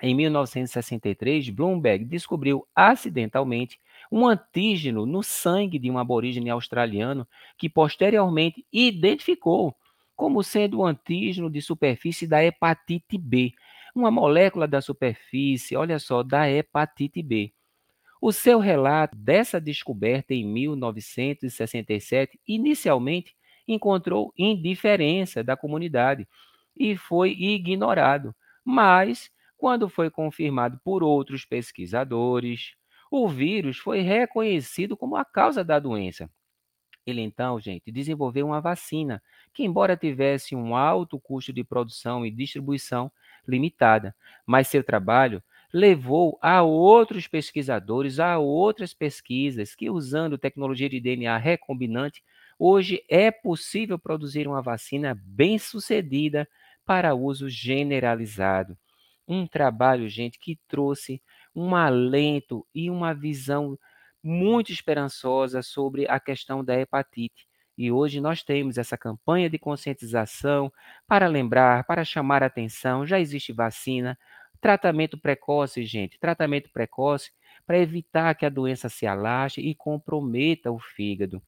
Em 0.03 0.15
1963, 0.15 1.51
Bloomberg 1.51 2.05
descobriu 2.05 2.67
acidentalmente 2.75 3.79
um 4.11 4.27
antígeno 4.27 5.05
no 5.05 5.23
sangue 5.23 5.79
de 5.79 5.91
um 5.91 5.99
aborígene 5.99 6.49
australiano 6.49 7.29
que 7.59 7.69
posteriormente 7.69 8.65
identificou 8.73 9.77
como 10.17 10.43
sendo 10.43 10.79
o 10.79 10.85
antígeno 10.85 11.51
de 11.51 11.63
superfície 11.63 12.27
da 12.27 12.45
hepatite 12.45 13.17
B, 13.17 13.53
uma 13.95 14.11
molécula 14.11 14.67
da 14.67 14.81
superfície, 14.81 15.77
olha 15.77 15.99
só, 15.99 16.23
da 16.23 16.49
hepatite 16.51 17.23
B. 17.23 17.53
O 18.21 18.33
seu 18.33 18.59
relato 18.59 19.17
dessa 19.17 19.61
descoberta 19.61 20.35
em 20.35 20.45
1967 20.45 22.39
inicialmente 22.47 23.35
encontrou 23.67 24.33
indiferença 24.37 25.43
da 25.43 25.57
comunidade 25.57 26.29
e 26.77 26.97
foi 26.97 27.31
ignorado, 27.33 28.35
mas 28.65 29.31
quando 29.57 29.89
foi 29.89 30.11
confirmado 30.11 30.81
por 30.85 31.03
outros 31.03 31.45
pesquisadores, 31.45 32.75
o 33.11 33.29
vírus 33.29 33.79
foi 33.79 34.01
reconhecido 34.01 34.97
como 34.97 35.17
a 35.17 35.25
causa 35.25 35.65
da 35.65 35.79
doença. 35.79 36.31
Ele 37.07 37.21
então, 37.23 37.59
gente, 37.59 37.91
desenvolveu 37.91 38.47
uma 38.47 38.61
vacina 38.61 39.23
que, 39.53 39.65
embora 39.65 39.97
tivesse 39.97 40.55
um 40.55 40.77
alto 40.77 41.19
custo 41.19 41.53
de 41.53 41.65
produção 41.65 42.25
e 42.25 42.31
distribuição 42.31 43.11
limitada, 43.51 44.15
mas 44.47 44.69
seu 44.69 44.83
trabalho 44.85 45.43
levou 45.73 46.39
a 46.43 46.63
outros 46.63 47.29
pesquisadores 47.29 48.19
a 48.19 48.39
outras 48.39 48.95
pesquisas 48.95 49.75
que, 49.75 49.91
usando 49.91 50.39
tecnologia 50.39 50.89
de 50.89 51.01
DNA 51.01 51.37
recombinante, 51.37 52.23
hoje 52.59 53.05
é 53.09 53.31
possível 53.31 53.99
produzir 53.99 54.49
uma 54.49 54.63
vacina 54.63 55.17
bem-sucedida 55.25 56.49
para 56.85 57.15
uso 57.15 57.49
generalizado 57.49 58.77
um 59.27 59.47
trabalho, 59.47 60.09
gente, 60.09 60.39
que 60.39 60.59
trouxe 60.69 61.23
um 61.55 61.75
alento 61.75 62.67
e 62.75 62.91
uma 62.91 63.15
visão 63.15 63.79
muito 64.23 64.73
esperançosa 64.73 65.63
sobre 65.63 66.07
a 66.09 66.19
questão 66.21 66.65
da 66.65 66.79
hepatite. 66.79 67.47
E 67.81 67.91
hoje 67.91 68.21
nós 68.21 68.43
temos 68.43 68.77
essa 68.77 68.99
campanha 68.99 69.49
de 69.49 69.59
conscientização 69.59 70.71
para 71.09 71.27
lembrar, 71.27 71.85
para 71.85 72.05
chamar 72.05 72.43
a 72.43 72.47
atenção. 72.47 73.07
Já 73.07 73.19
existe 73.19 73.55
vacina, 73.55 74.19
tratamento 74.61 75.17
precoce, 75.17 75.83
gente, 75.87 76.19
tratamento 76.21 76.69
precoce 76.71 77.33
para 77.67 77.79
evitar 77.79 78.35
que 78.35 78.45
a 78.45 78.51
doença 78.51 78.91
se 78.91 79.07
alastre 79.07 79.67
e 79.67 79.75
comprometa 79.75 80.71
o 80.71 80.79
fígado. 80.79 81.43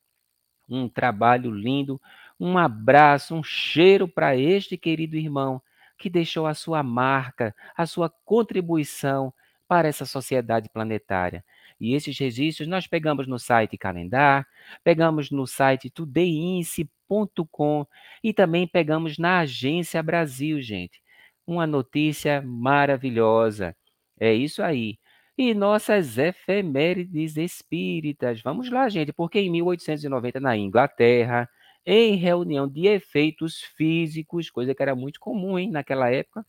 Um 0.67 0.89
trabalho 0.89 1.51
lindo, 1.51 2.01
um 2.41 2.57
abraço, 2.57 3.35
um 3.35 3.43
cheiro 3.43 4.09
para 4.09 4.35
este 4.35 4.79
querido 4.79 5.17
irmão 5.17 5.61
que 5.99 6.09
deixou 6.09 6.47
a 6.47 6.55
sua 6.55 6.83
marca, 6.83 7.55
a 7.77 7.85
sua 7.85 8.09
contribuição 8.25 9.35
para 9.69 9.87
essa 9.87 10.07
sociedade 10.07 10.71
planetária. 10.71 11.45
E 11.81 11.95
esses 11.95 12.19
registros 12.19 12.69
nós 12.69 12.87
pegamos 12.87 13.27
no 13.27 13.39
site 13.39 13.77
Calendar, 13.79 14.47
pegamos 14.85 15.31
no 15.31 15.47
site 15.47 15.91
tudeince.com 15.91 17.87
e 18.23 18.33
também 18.33 18.67
pegamos 18.67 19.19
na 19.19 19.41
Agência 19.41 20.03
Brasil, 20.03 20.61
gente. 20.61 21.01
Uma 21.47 21.67
notícia 21.67 22.43
maravilhosa. 22.43 23.77
É 24.19 24.33
isso 24.33 24.63
aí. 24.63 24.99
E 25.37 25.55
nossas 25.55 26.19
efemérides 26.19 27.37
espíritas. 27.37 28.41
Vamos 28.43 28.71
lá, 28.71 28.89
gente, 28.89 29.13
porque 29.13 29.41
em 29.41 29.51
1890, 29.51 30.41
na 30.41 30.57
Inglaterra, 30.57 31.49
em 31.85 32.17
reunião 32.17 32.69
de 32.69 32.87
efeitos 32.87 33.61
físicos, 33.77 34.51
coisa 34.51 34.75
que 34.75 34.83
era 34.83 34.95
muito 34.95 35.19
comum 35.19 35.59
hein, 35.59 35.71
naquela 35.71 36.11
época. 36.11 36.47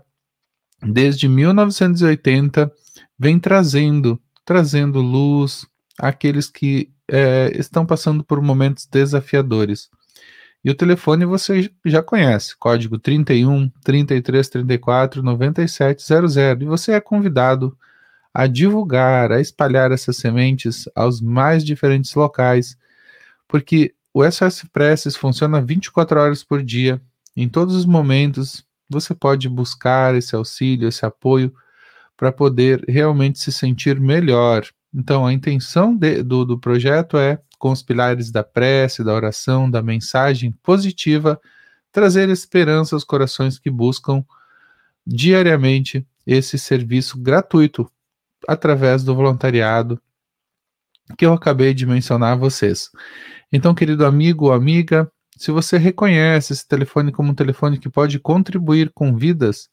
desde 0.81 1.29
1980 1.29 2.69
vem 3.17 3.39
trazendo, 3.39 4.21
trazendo 4.43 4.99
luz 4.99 5.65
àqueles 5.97 6.49
que 6.49 6.91
é, 7.07 7.51
estão 7.55 7.85
passando 7.85 8.23
por 8.23 8.41
momentos 8.41 8.85
desafiadores. 8.85 9.89
E 10.63 10.69
o 10.69 10.75
telefone 10.75 11.25
você 11.25 11.71
já 11.85 12.03
conhece, 12.03 12.55
código 12.57 12.97
31 12.99 13.69
33 13.83 14.49
34 14.49 15.23
97 15.23 16.03
00. 16.03 16.63
E 16.63 16.65
você 16.65 16.93
é 16.93 16.99
convidado 16.99 17.77
a 18.33 18.47
divulgar, 18.47 19.31
a 19.31 19.39
espalhar 19.39 19.91
essas 19.91 20.17
sementes 20.17 20.89
aos 20.95 21.21
mais 21.21 21.63
diferentes 21.63 22.13
locais, 22.15 22.77
porque 23.47 23.93
o 24.13 24.29
SOS 24.29 24.63
Preces 24.71 25.15
funciona 25.15 25.61
24 25.61 26.19
horas 26.19 26.43
por 26.43 26.61
dia, 26.61 27.01
em 27.35 27.49
todos 27.49 27.75
os 27.75 27.85
momentos 27.85 28.63
você 28.87 29.15
pode 29.15 29.49
buscar 29.49 30.13
esse 30.13 30.35
auxílio, 30.35 30.87
esse 30.87 31.03
apoio 31.03 31.51
para 32.15 32.31
poder 32.31 32.85
realmente 32.87 33.39
se 33.39 33.51
sentir 33.51 33.99
melhor. 33.99 34.65
Então, 34.93 35.25
a 35.25 35.33
intenção 35.33 35.95
de, 35.95 36.21
do, 36.21 36.45
do 36.45 36.59
projeto 36.59 37.17
é 37.17 37.39
com 37.57 37.71
os 37.71 37.81
pilares 37.81 38.29
da 38.29 38.43
prece, 38.43 39.03
da 39.03 39.13
oração, 39.13 39.71
da 39.71 39.81
mensagem 39.81 40.51
positiva, 40.61 41.39
trazer 41.91 42.29
esperança 42.29 42.95
aos 42.95 43.03
corações 43.03 43.57
que 43.57 43.71
buscam 43.71 44.23
diariamente 45.07 46.05
esse 46.27 46.59
serviço 46.59 47.17
gratuito 47.17 47.89
através 48.47 49.03
do 49.03 49.15
voluntariado 49.15 49.99
que 51.17 51.25
eu 51.25 51.33
acabei 51.33 51.73
de 51.73 51.85
mencionar 51.85 52.33
a 52.33 52.35
vocês. 52.35 52.89
Então, 53.51 53.73
querido 53.75 54.05
amigo 54.05 54.45
ou 54.45 54.53
amiga, 54.53 55.09
se 55.37 55.51
você 55.51 55.77
reconhece 55.77 56.53
esse 56.53 56.67
telefone 56.67 57.11
como 57.11 57.31
um 57.31 57.35
telefone 57.35 57.79
que 57.79 57.89
pode 57.89 58.19
contribuir 58.19 58.91
com 58.93 59.15
vidas, 59.15 59.69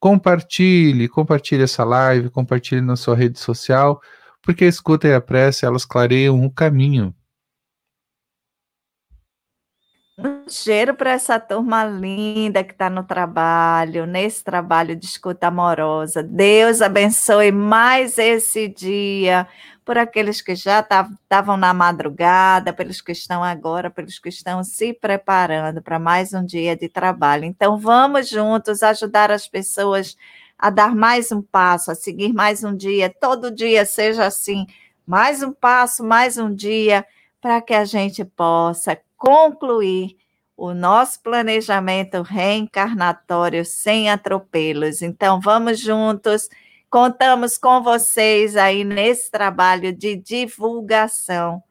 compartilhe, 0.00 1.08
compartilhe 1.08 1.62
essa 1.62 1.84
live, 1.84 2.30
compartilhe 2.30 2.80
na 2.80 2.96
sua 2.96 3.16
rede 3.16 3.38
social, 3.38 4.00
porque 4.42 4.64
a 4.64 4.68
escuta 4.68 5.08
e 5.08 5.14
a 5.14 5.20
prece, 5.20 5.66
elas 5.66 5.84
clareiam 5.84 6.44
o 6.44 6.50
caminho 6.50 7.14
Um 10.20 10.48
cheiro 10.48 10.94
para 10.94 11.12
essa 11.12 11.38
turma 11.38 11.84
linda 11.84 12.64
que 12.64 12.72
está 12.72 12.90
no 12.90 13.04
trabalho, 13.04 14.04
nesse 14.04 14.42
trabalho 14.42 14.96
de 14.96 15.06
escuta 15.06 15.46
amorosa. 15.46 16.24
Deus 16.24 16.82
abençoe 16.82 17.52
mais 17.52 18.18
esse 18.18 18.66
dia 18.66 19.46
por 19.88 19.96
aqueles 19.96 20.42
que 20.42 20.54
já 20.54 20.80
estavam 20.80 21.56
na 21.56 21.72
madrugada, 21.72 22.74
pelos 22.74 23.00
que 23.00 23.10
estão 23.10 23.42
agora, 23.42 23.88
pelos 23.88 24.18
que 24.18 24.28
estão 24.28 24.62
se 24.62 24.92
preparando 24.92 25.80
para 25.80 25.98
mais 25.98 26.34
um 26.34 26.44
dia 26.44 26.76
de 26.76 26.90
trabalho. 26.90 27.46
Então, 27.46 27.78
vamos 27.78 28.28
juntos 28.28 28.82
ajudar 28.82 29.30
as 29.30 29.48
pessoas 29.48 30.14
a 30.58 30.68
dar 30.68 30.94
mais 30.94 31.32
um 31.32 31.40
passo, 31.40 31.90
a 31.90 31.94
seguir 31.94 32.34
mais 32.34 32.62
um 32.62 32.76
dia. 32.76 33.08
Todo 33.08 33.50
dia 33.50 33.86
seja 33.86 34.26
assim, 34.26 34.66
mais 35.06 35.42
um 35.42 35.52
passo, 35.52 36.04
mais 36.04 36.36
um 36.36 36.54
dia, 36.54 37.02
para 37.40 37.62
que 37.62 37.72
a 37.72 37.86
gente 37.86 38.22
possa 38.26 39.00
concluir 39.16 40.18
o 40.54 40.74
nosso 40.74 41.22
planejamento 41.22 42.20
reencarnatório 42.20 43.64
sem 43.64 44.10
atropelos. 44.10 45.00
Então, 45.00 45.40
vamos 45.40 45.80
juntos. 45.80 46.50
Contamos 46.90 47.58
com 47.58 47.82
vocês 47.82 48.56
aí 48.56 48.84
nesse 48.84 49.30
trabalho 49.30 49.92
de 49.92 50.16
divulgação 50.16 51.62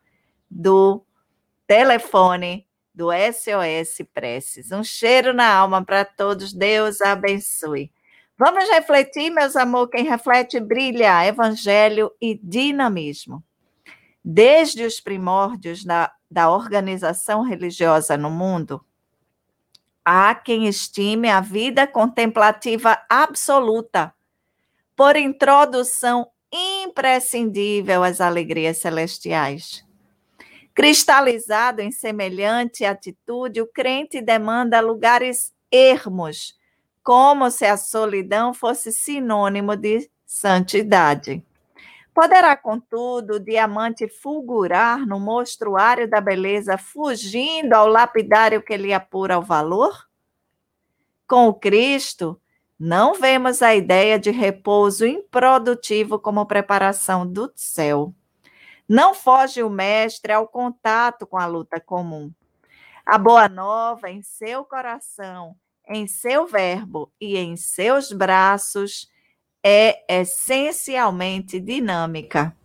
do 0.50 1.04
telefone 1.66 2.68
do 2.94 3.10
SOS 3.12 4.06
Preces. 4.14 4.72
Um 4.72 4.84
cheiro 4.84 5.34
na 5.34 5.52
alma 5.52 5.84
para 5.84 6.06
todos. 6.06 6.54
Deus 6.54 7.02
abençoe. 7.02 7.92
Vamos 8.38 8.70
refletir, 8.70 9.32
meus 9.32 9.56
amores. 9.56 9.92
Quem 9.92 10.04
reflete 10.04 10.60
brilha, 10.60 11.26
evangelho 11.26 12.12
e 12.22 12.40
dinamismo. 12.42 13.44
Desde 14.24 14.84
os 14.84 15.00
primórdios 15.00 15.84
da 15.84 16.12
da 16.30 16.52
organização 16.52 17.42
religiosa 17.42 18.18
no 18.18 18.30
mundo, 18.30 18.84
há 20.04 20.36
quem 20.36 20.68
estime 20.68 21.30
a 21.30 21.40
vida 21.40 21.88
contemplativa 21.88 23.02
absoluta 23.10 24.14
por 24.98 25.16
introdução 25.16 26.28
imprescindível 26.52 28.04
às 28.04 28.20
alegrias 28.20 28.80
celestiais. 28.80 29.86
Cristalizado 30.74 31.82
em 31.82 31.92
semelhante 31.92 32.84
atitude, 32.84 33.62
o 33.62 33.68
crente 33.68 34.20
demanda 34.20 34.80
lugares 34.80 35.54
ermos, 35.72 36.58
como 37.04 37.52
se 37.52 37.66
a 37.66 37.78
solidão 37.78 38.56
fosse 38.56 38.92
sinônimo 38.92 39.76
de 39.76 40.10
santidade. 40.26 41.46
Poderá, 42.12 42.58
contudo, 42.58 43.36
o 43.36 43.40
diamante 43.40 44.08
fulgurar 44.08 45.06
no 45.06 45.20
mostruário 45.20 46.10
da 46.10 46.20
beleza, 46.20 46.76
fugindo 46.76 47.74
ao 47.74 47.88
lapidário 47.88 48.64
que 48.64 48.76
lhe 48.76 48.92
apura 48.92 49.38
o 49.38 49.44
valor? 49.44 50.08
Com 51.28 51.48
o 51.48 51.54
Cristo, 51.54 52.42
não 52.80 53.16
vemos 53.16 53.62
a 53.64 53.76
ideia 53.76 54.20
de 54.20 54.30
repouso 54.30 55.06
improdutivo 55.06 56.20
como 56.20 56.46
preparação 56.46 57.26
do 57.26 57.52
céu. 57.56 58.14
Não 58.88 59.14
foge 59.14 59.64
o 59.64 59.70
mestre 59.70 60.32
ao 60.32 60.48
contato 60.48 61.26
com 61.26 61.38
a 61.38 61.46
luta 61.46 61.80
comum. 61.80 62.32
A 63.06 63.18
boa 63.18 63.50
nova 63.50 64.12
em 64.12 64.22
seu 64.22 64.64
coração, 64.64 65.56
em 65.88 66.06
seu 66.08 66.46
verbo 66.46 67.12
e 67.20 67.36
em 67.38 67.56
seus 67.56 68.12
braços 68.12 69.10
é 69.64 70.04
essencialmente 70.08 71.60
dinâmica. 71.60 72.56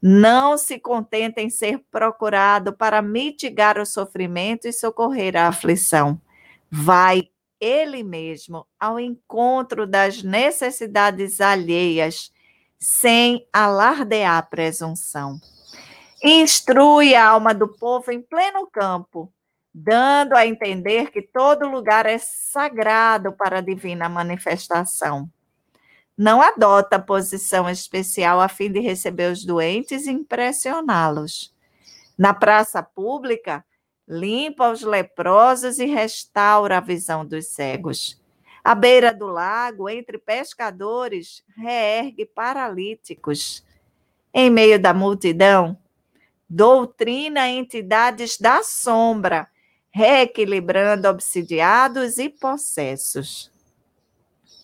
Não 0.00 0.56
se 0.56 0.78
contenta 0.78 1.40
em 1.40 1.50
ser 1.50 1.80
procurado 1.90 2.72
para 2.72 3.02
mitigar 3.02 3.78
o 3.78 3.84
sofrimento 3.84 4.68
e 4.68 4.72
socorrer 4.72 5.36
a 5.36 5.48
aflição. 5.48 6.20
Vai 6.70 7.28
ele 7.60 8.02
mesmo 8.02 8.66
ao 8.78 8.98
encontro 8.98 9.86
das 9.86 10.22
necessidades 10.22 11.40
alheias, 11.40 12.32
sem 12.78 13.46
alardear 13.52 14.48
presunção. 14.48 15.40
Instrui 16.22 17.14
a 17.14 17.28
alma 17.28 17.54
do 17.54 17.68
povo 17.68 18.10
em 18.10 18.20
pleno 18.20 18.66
campo, 18.66 19.32
dando 19.72 20.34
a 20.34 20.46
entender 20.46 21.10
que 21.10 21.22
todo 21.22 21.68
lugar 21.68 22.06
é 22.06 22.18
sagrado 22.18 23.32
para 23.32 23.58
a 23.58 23.62
divina 23.62 24.08
manifestação 24.08 25.30
não 26.18 26.42
adota 26.42 26.98
posição 26.98 27.70
especial 27.70 28.40
a 28.40 28.48
fim 28.48 28.72
de 28.72 28.80
receber 28.80 29.30
os 29.30 29.44
doentes 29.44 30.08
e 30.08 30.10
impressioná-los. 30.10 31.54
Na 32.18 32.34
praça 32.34 32.82
pública, 32.82 33.64
limpa 34.08 34.70
os 34.70 34.82
leprosos 34.82 35.78
e 35.78 35.84
restaura 35.84 36.78
a 36.78 36.80
visão 36.80 37.26
dos 37.26 37.48
cegos. 37.48 38.20
À 38.64 38.74
beira 38.74 39.12
do 39.12 39.26
lago, 39.26 39.88
entre 39.88 40.18
pescadores, 40.18 41.44
reergue 41.56 42.24
paralíticos. 42.24 43.64
Em 44.32 44.50
meio 44.50 44.80
da 44.80 44.94
multidão, 44.94 45.78
doutrina 46.48 47.48
entidades 47.48 48.38
da 48.38 48.62
sombra, 48.62 49.48
reequilibrando 49.90 51.08
obsidiados 51.08 52.18
e 52.18 52.28
possessos. 52.28 53.52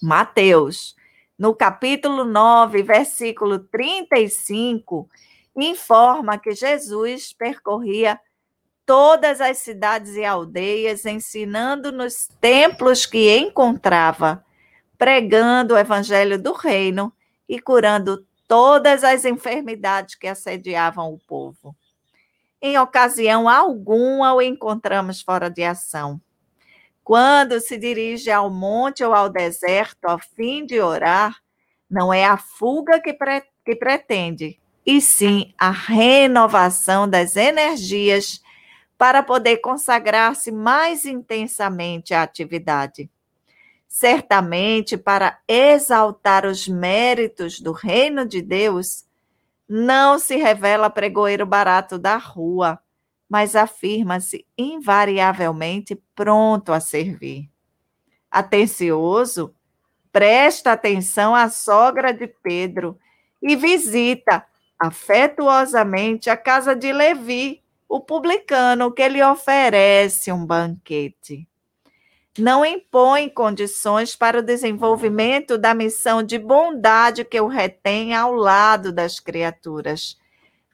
Mateus 0.02 0.96
no 1.36 1.52
capítulo 1.52 2.24
9, 2.24 2.82
versículo 2.84 3.58
35, 3.58 5.08
informa 5.56 6.38
que 6.38 6.52
Jesus 6.52 7.32
percorria 7.32 8.20
todas 8.86 9.40
as 9.40 9.58
cidades 9.58 10.14
e 10.14 10.24
aldeias, 10.24 11.04
ensinando 11.04 11.90
nos 11.90 12.28
templos 12.40 13.06
que 13.06 13.36
encontrava, 13.36 14.44
pregando 14.98 15.74
o 15.74 15.78
evangelho 15.78 16.40
do 16.40 16.52
reino 16.52 17.12
e 17.48 17.60
curando 17.60 18.26
todas 18.46 19.02
as 19.02 19.24
enfermidades 19.24 20.14
que 20.14 20.26
assediavam 20.26 21.12
o 21.12 21.18
povo. 21.18 21.74
Em 22.60 22.78
ocasião 22.78 23.48
alguma 23.48 24.34
o 24.34 24.40
encontramos 24.40 25.20
fora 25.20 25.50
de 25.50 25.62
ação. 25.62 26.20
Quando 27.02 27.60
se 27.60 27.76
dirige 27.76 28.30
ao 28.30 28.48
monte 28.48 29.04
ou 29.04 29.12
ao 29.12 29.28
deserto 29.28 30.06
a 30.06 30.18
fim 30.18 30.64
de 30.64 30.80
orar, 30.80 31.36
não 31.90 32.12
é 32.12 32.24
a 32.24 32.38
fuga 32.38 32.98
que, 33.00 33.12
pre 33.12 33.42
que 33.64 33.76
pretende, 33.76 34.58
e 34.86 35.00
sim 35.00 35.52
a 35.58 35.70
renovação 35.70 37.08
das 37.08 37.36
energias 37.36 38.42
para 38.96 39.22
poder 39.22 39.58
consagrar-se 39.58 40.52
mais 40.52 41.04
intensamente 41.04 42.14
à 42.14 42.22
atividade. 42.22 43.10
Certamente, 43.88 44.96
para 44.96 45.38
exaltar 45.46 46.46
os 46.46 46.66
méritos 46.68 47.60
do 47.60 47.72
reino 47.72 48.26
de 48.26 48.42
Deus, 48.42 49.04
não 49.68 50.18
se 50.18 50.36
revela 50.36 50.90
pregoeiro 50.90 51.46
barato 51.46 51.98
da 51.98 52.16
rua, 52.16 52.78
mas 53.28 53.56
afirma-se 53.56 54.46
invariavelmente 54.56 56.00
pronto 56.14 56.72
a 56.72 56.80
servir. 56.80 57.50
Atencioso, 58.30 59.54
presta 60.12 60.72
atenção 60.72 61.34
à 61.34 61.48
sogra 61.48 62.12
de 62.12 62.26
Pedro 62.26 62.98
e 63.42 63.56
visita 63.56 64.46
afetuosamente 64.78 66.30
a 66.30 66.36
casa 66.36 66.76
de 66.76 66.92
Levi, 66.92 67.63
o 67.94 68.00
publicano, 68.00 68.90
que 68.90 69.08
lhe 69.08 69.22
oferece 69.22 70.32
um 70.32 70.44
banquete. 70.44 71.46
Não 72.36 72.66
impõe 72.66 73.28
condições 73.28 74.16
para 74.16 74.40
o 74.40 74.42
desenvolvimento 74.42 75.56
da 75.56 75.72
missão 75.72 76.20
de 76.20 76.36
bondade 76.36 77.24
que 77.24 77.40
o 77.40 77.46
retém 77.46 78.12
ao 78.12 78.32
lado 78.32 78.92
das 78.92 79.20
criaturas. 79.20 80.18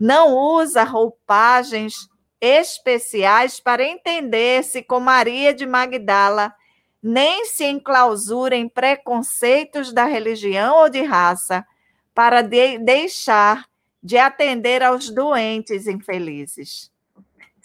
Não 0.00 0.34
usa 0.34 0.82
roupagens 0.82 2.08
especiais 2.40 3.60
para 3.60 3.84
entender-se 3.84 4.82
com 4.82 4.98
Maria 4.98 5.52
de 5.52 5.66
Magdala, 5.66 6.54
nem 7.02 7.44
se 7.44 7.66
enclausura 7.66 8.56
em 8.56 8.66
preconceitos 8.66 9.92
da 9.92 10.06
religião 10.06 10.78
ou 10.78 10.88
de 10.88 11.02
raça, 11.02 11.66
para 12.14 12.40
de 12.40 12.78
deixar 12.78 13.66
de 14.02 14.16
atender 14.16 14.82
aos 14.82 15.10
doentes 15.10 15.86
infelizes. 15.86 16.90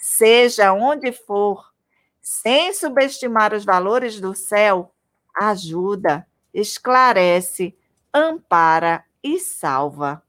Seja 0.07 0.71
onde 0.71 1.11
for, 1.11 1.73
sem 2.21 2.71
subestimar 2.75 3.55
os 3.55 3.65
valores 3.65 4.21
do 4.21 4.35
céu, 4.35 4.93
ajuda, 5.35 6.27
esclarece, 6.53 7.75
ampara 8.13 9.03
e 9.23 9.39
salva. 9.39 10.21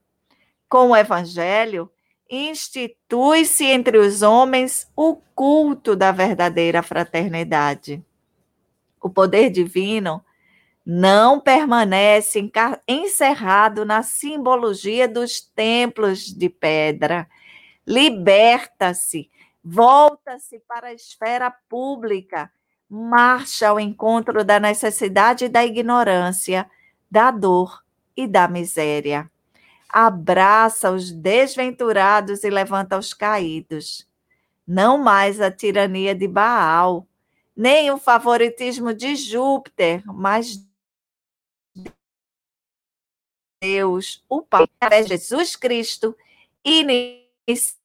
Com 0.67 0.89
o 0.89 0.95
Evangelho, 0.95 1.91
institui-se 2.27 3.65
entre 3.65 3.99
os 3.99 4.23
homens 4.23 4.91
o 4.95 5.17
culto 5.35 5.95
da 5.95 6.11
verdadeira 6.11 6.81
fraternidade. 6.81 8.03
O 8.99 9.11
poder 9.11 9.51
divino 9.51 10.25
não 10.83 11.39
permanece 11.39 12.51
encerrado 12.87 13.85
na 13.85 14.01
simbologia 14.01 15.07
dos 15.07 15.39
templos 15.39 16.33
de 16.33 16.49
pedra. 16.49 17.29
Liberta-se, 17.85 19.29
volta-se 19.69 20.59
para 20.67 20.87
a 20.87 20.93
esfera 20.93 21.51
pública, 21.51 22.51
marcha 22.89 23.69
ao 23.69 23.79
encontro 23.79 24.43
da 24.43 24.59
necessidade 24.59 25.45
e 25.45 25.49
da 25.49 25.65
ignorância, 25.65 26.69
da 27.09 27.31
dor 27.31 27.83
e 28.15 28.27
da 28.27 28.47
miséria 28.47 29.29
abraça 29.89 30.91
os 30.91 31.11
desventurados 31.11 32.43
e 32.43 32.49
levanta 32.49 32.97
os 32.97 33.13
caídos. 33.13 34.07
Não 34.67 34.97
mais 34.97 35.39
a 35.39 35.49
tirania 35.49 36.13
de 36.13 36.27
Baal, 36.27 37.07
nem 37.55 37.89
o 37.89 37.97
favoritismo 37.97 38.93
de 38.93 39.15
Júpiter, 39.15 40.03
mas 40.05 40.65
Deus, 43.61 44.23
o 44.29 44.41
Pai, 44.41 44.67
através 44.79 45.07
de 45.07 45.17
Jesus 45.17 45.55
Cristo, 45.55 46.15
inicia 46.63 47.76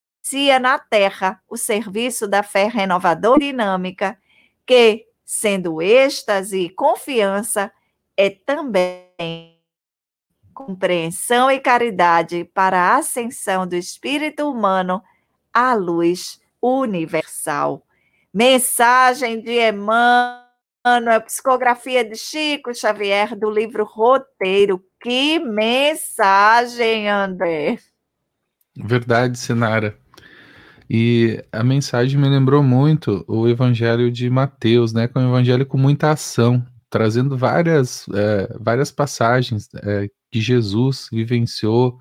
na 0.60 0.78
terra 0.78 1.40
o 1.48 1.56
serviço 1.56 2.28
da 2.28 2.42
fé 2.42 2.68
renovadora 2.68 3.42
e 3.42 3.48
dinâmica, 3.50 4.18
que, 4.66 5.06
sendo 5.24 5.82
êxtase 5.82 6.60
e 6.60 6.70
confiança, 6.70 7.72
é 8.16 8.30
também 8.30 9.58
compreensão 10.54 11.50
e 11.50 11.58
caridade 11.58 12.44
para 12.44 12.78
a 12.78 12.96
ascensão 12.96 13.66
do 13.66 13.74
espírito 13.74 14.48
humano 14.48 15.02
à 15.52 15.74
luz 15.74 16.40
universal. 16.60 17.86
Mensagem 18.32 19.40
de 19.42 19.58
Emmanuel, 19.58 21.20
psicografia 21.24 22.04
de 22.04 22.16
Chico 22.16 22.74
Xavier, 22.74 23.36
do 23.36 23.50
livro 23.50 23.84
Roteiro. 23.84 24.82
Que 25.00 25.38
mensagem, 25.38 27.08
André! 27.08 27.78
Verdade, 28.74 29.38
Sinara. 29.38 30.01
E 30.94 31.42
a 31.50 31.64
mensagem 31.64 32.20
me 32.20 32.28
lembrou 32.28 32.62
muito 32.62 33.24
o 33.26 33.48
Evangelho 33.48 34.12
de 34.12 34.28
Mateus, 34.28 34.92
né? 34.92 35.08
Com 35.08 35.20
um 35.20 35.28
evangelho 35.30 35.64
com 35.64 35.78
muita 35.78 36.10
ação, 36.10 36.62
trazendo 36.90 37.34
várias, 37.34 38.06
é, 38.12 38.54
várias 38.60 38.90
passagens 38.90 39.70
é, 39.76 40.10
que 40.30 40.38
Jesus 40.38 41.08
vivenciou. 41.10 41.98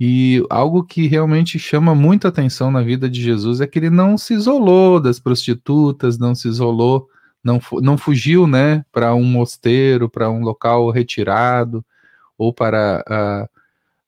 E 0.00 0.44
algo 0.50 0.82
que 0.82 1.06
realmente 1.06 1.56
chama 1.56 1.94
muita 1.94 2.26
atenção 2.26 2.68
na 2.68 2.82
vida 2.82 3.08
de 3.08 3.22
Jesus 3.22 3.60
é 3.60 3.66
que 3.68 3.78
ele 3.78 3.90
não 3.90 4.18
se 4.18 4.34
isolou 4.34 4.98
das 4.98 5.20
prostitutas, 5.20 6.18
não 6.18 6.34
se 6.34 6.48
isolou, 6.48 7.06
não, 7.44 7.60
não 7.80 7.96
fugiu 7.96 8.44
né, 8.44 8.84
para 8.90 9.14
um 9.14 9.22
mosteiro, 9.22 10.10
para 10.10 10.28
um 10.28 10.40
local 10.40 10.90
retirado, 10.90 11.84
ou 12.36 12.52
para 12.52 13.04
uh, 13.08 13.60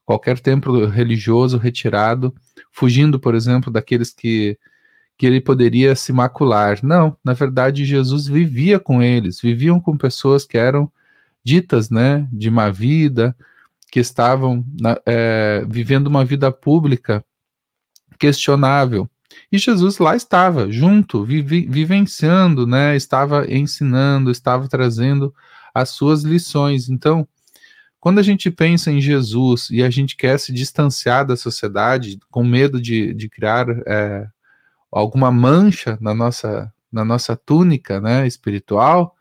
qualquer 0.04 0.40
templo 0.40 0.86
religioso 0.86 1.56
retirado, 1.56 2.34
fugindo, 2.70 3.18
por 3.18 3.34
exemplo, 3.34 3.72
daqueles 3.72 4.12
que, 4.12 4.58
que 5.16 5.26
ele 5.26 5.40
poderia 5.40 5.94
se 5.94 6.12
macular. 6.12 6.78
Não, 6.82 7.16
na 7.24 7.32
verdade, 7.32 7.84
Jesus 7.84 8.26
vivia 8.26 8.78
com 8.78 9.02
eles, 9.02 9.40
viviam 9.40 9.80
com 9.80 9.96
pessoas 9.96 10.44
que 10.44 10.56
eram 10.56 10.90
ditas, 11.44 11.90
né, 11.90 12.28
de 12.32 12.50
má 12.50 12.70
vida, 12.70 13.36
que 13.90 14.00
estavam 14.00 14.64
na, 14.80 14.98
é, 15.04 15.64
vivendo 15.68 16.06
uma 16.06 16.24
vida 16.24 16.50
pública 16.50 17.24
questionável. 18.18 19.08
E 19.50 19.58
Jesus 19.58 19.98
lá 19.98 20.16
estava, 20.16 20.70
junto, 20.70 21.24
vivenciando, 21.24 22.66
né, 22.66 22.96
estava 22.96 23.46
ensinando, 23.52 24.30
estava 24.30 24.68
trazendo 24.68 25.34
as 25.74 25.90
suas 25.90 26.22
lições. 26.22 26.88
Então, 26.88 27.26
quando 28.02 28.18
a 28.18 28.22
gente 28.22 28.50
pensa 28.50 28.90
em 28.90 29.00
Jesus 29.00 29.68
e 29.70 29.80
a 29.80 29.88
gente 29.88 30.16
quer 30.16 30.36
se 30.36 30.52
distanciar 30.52 31.24
da 31.24 31.36
sociedade, 31.36 32.18
com 32.32 32.42
medo 32.42 32.82
de, 32.82 33.14
de 33.14 33.28
criar 33.28 33.68
é, 33.86 34.26
alguma 34.90 35.30
mancha 35.30 35.96
na 36.00 36.12
nossa, 36.12 36.74
na 36.90 37.04
nossa 37.04 37.36
túnica 37.36 38.00
né, 38.00 38.26
espiritual, 38.26 39.14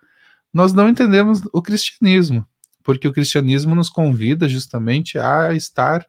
nós 0.51 0.73
não 0.73 0.89
entendemos 0.89 1.43
o 1.53 1.61
cristianismo, 1.61 2.43
porque 2.81 3.07
o 3.07 3.13
cristianismo 3.13 3.75
nos 3.75 3.87
convida 3.87 4.49
justamente 4.49 5.19
a 5.19 5.53
estar 5.53 6.03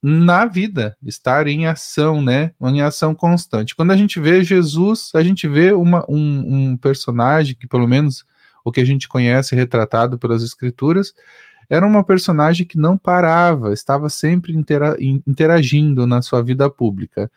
na 0.00 0.46
vida, 0.46 0.96
estar 1.02 1.48
em 1.48 1.66
ação, 1.66 2.22
né? 2.22 2.52
Em 2.62 2.82
ação 2.82 3.16
constante. 3.16 3.74
Quando 3.74 3.90
a 3.90 3.96
gente 3.96 4.20
vê 4.20 4.44
Jesus, 4.44 5.10
a 5.12 5.24
gente 5.24 5.48
vê 5.48 5.72
uma, 5.72 6.06
um, 6.08 6.70
um 6.70 6.76
personagem 6.76 7.56
que, 7.56 7.66
pelo 7.66 7.88
menos 7.88 8.24
o 8.64 8.70
que 8.70 8.80
a 8.80 8.84
gente 8.84 9.08
conhece 9.08 9.56
retratado 9.56 10.20
pelas 10.20 10.44
escrituras, 10.44 11.12
era 11.70 11.86
uma 11.86 12.02
personagem 12.02 12.66
que 12.66 12.76
não 12.76 12.98
parava, 12.98 13.72
estava 13.72 14.08
sempre 14.08 14.52
intera 14.52 14.96
interagindo 15.00 16.04
na 16.04 16.20
sua 16.20 16.42
vida 16.42 16.68
pública. 16.68 17.30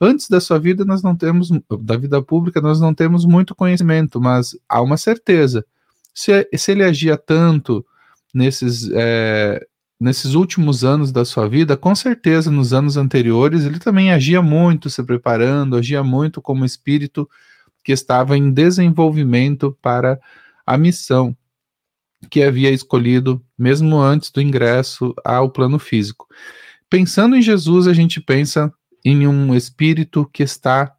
Antes 0.00 0.28
da 0.28 0.40
sua 0.40 0.58
vida, 0.58 0.84
nós 0.84 1.00
não 1.00 1.14
temos, 1.14 1.48
da 1.80 1.96
vida 1.96 2.20
pública, 2.20 2.60
nós 2.60 2.80
não 2.80 2.92
temos 2.92 3.24
muito 3.24 3.54
conhecimento, 3.54 4.20
mas 4.20 4.56
há 4.68 4.82
uma 4.82 4.96
certeza. 4.96 5.64
Se, 6.12 6.48
se 6.56 6.72
ele 6.72 6.82
agia 6.82 7.16
tanto 7.16 7.86
nesses, 8.34 8.90
é, 8.92 9.64
nesses 9.98 10.34
últimos 10.34 10.84
anos 10.84 11.12
da 11.12 11.24
sua 11.24 11.48
vida, 11.48 11.76
com 11.76 11.94
certeza 11.94 12.50
nos 12.50 12.72
anos 12.72 12.96
anteriores 12.96 13.64
ele 13.64 13.78
também 13.78 14.12
agia 14.12 14.42
muito 14.42 14.90
se 14.90 15.02
preparando, 15.04 15.76
agia 15.76 16.02
muito 16.02 16.42
como 16.42 16.64
espírito 16.64 17.28
que 17.84 17.92
estava 17.92 18.36
em 18.36 18.50
desenvolvimento 18.50 19.76
para 19.80 20.20
a 20.66 20.76
missão. 20.76 21.36
Que 22.30 22.42
havia 22.42 22.70
escolhido, 22.70 23.42
mesmo 23.58 23.98
antes 23.98 24.30
do 24.30 24.40
ingresso 24.40 25.14
ao 25.24 25.50
plano 25.50 25.78
físico. 25.78 26.26
Pensando 26.90 27.36
em 27.36 27.42
Jesus, 27.42 27.86
a 27.86 27.92
gente 27.92 28.20
pensa 28.20 28.72
em 29.04 29.26
um 29.26 29.54
espírito 29.54 30.28
que 30.32 30.42
está 30.42 30.92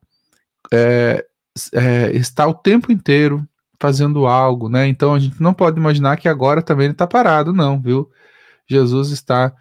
é, 0.71 1.25
é, 1.73 2.11
está 2.15 2.47
o 2.47 2.53
tempo 2.53 2.91
inteiro 2.91 3.47
fazendo 3.79 4.27
algo, 4.27 4.69
né? 4.69 4.87
Então 4.87 5.13
a 5.13 5.19
gente 5.19 5.41
não 5.41 5.53
pode 5.53 5.79
imaginar 5.79 6.17
que 6.17 6.27
agora 6.27 6.61
também 6.61 6.85
ele 6.85 6.93
está 6.93 7.07
parado, 7.07 7.53
não, 7.53 7.81
viu? 7.81 8.09
Jesus 8.67 9.09
está 9.09 9.53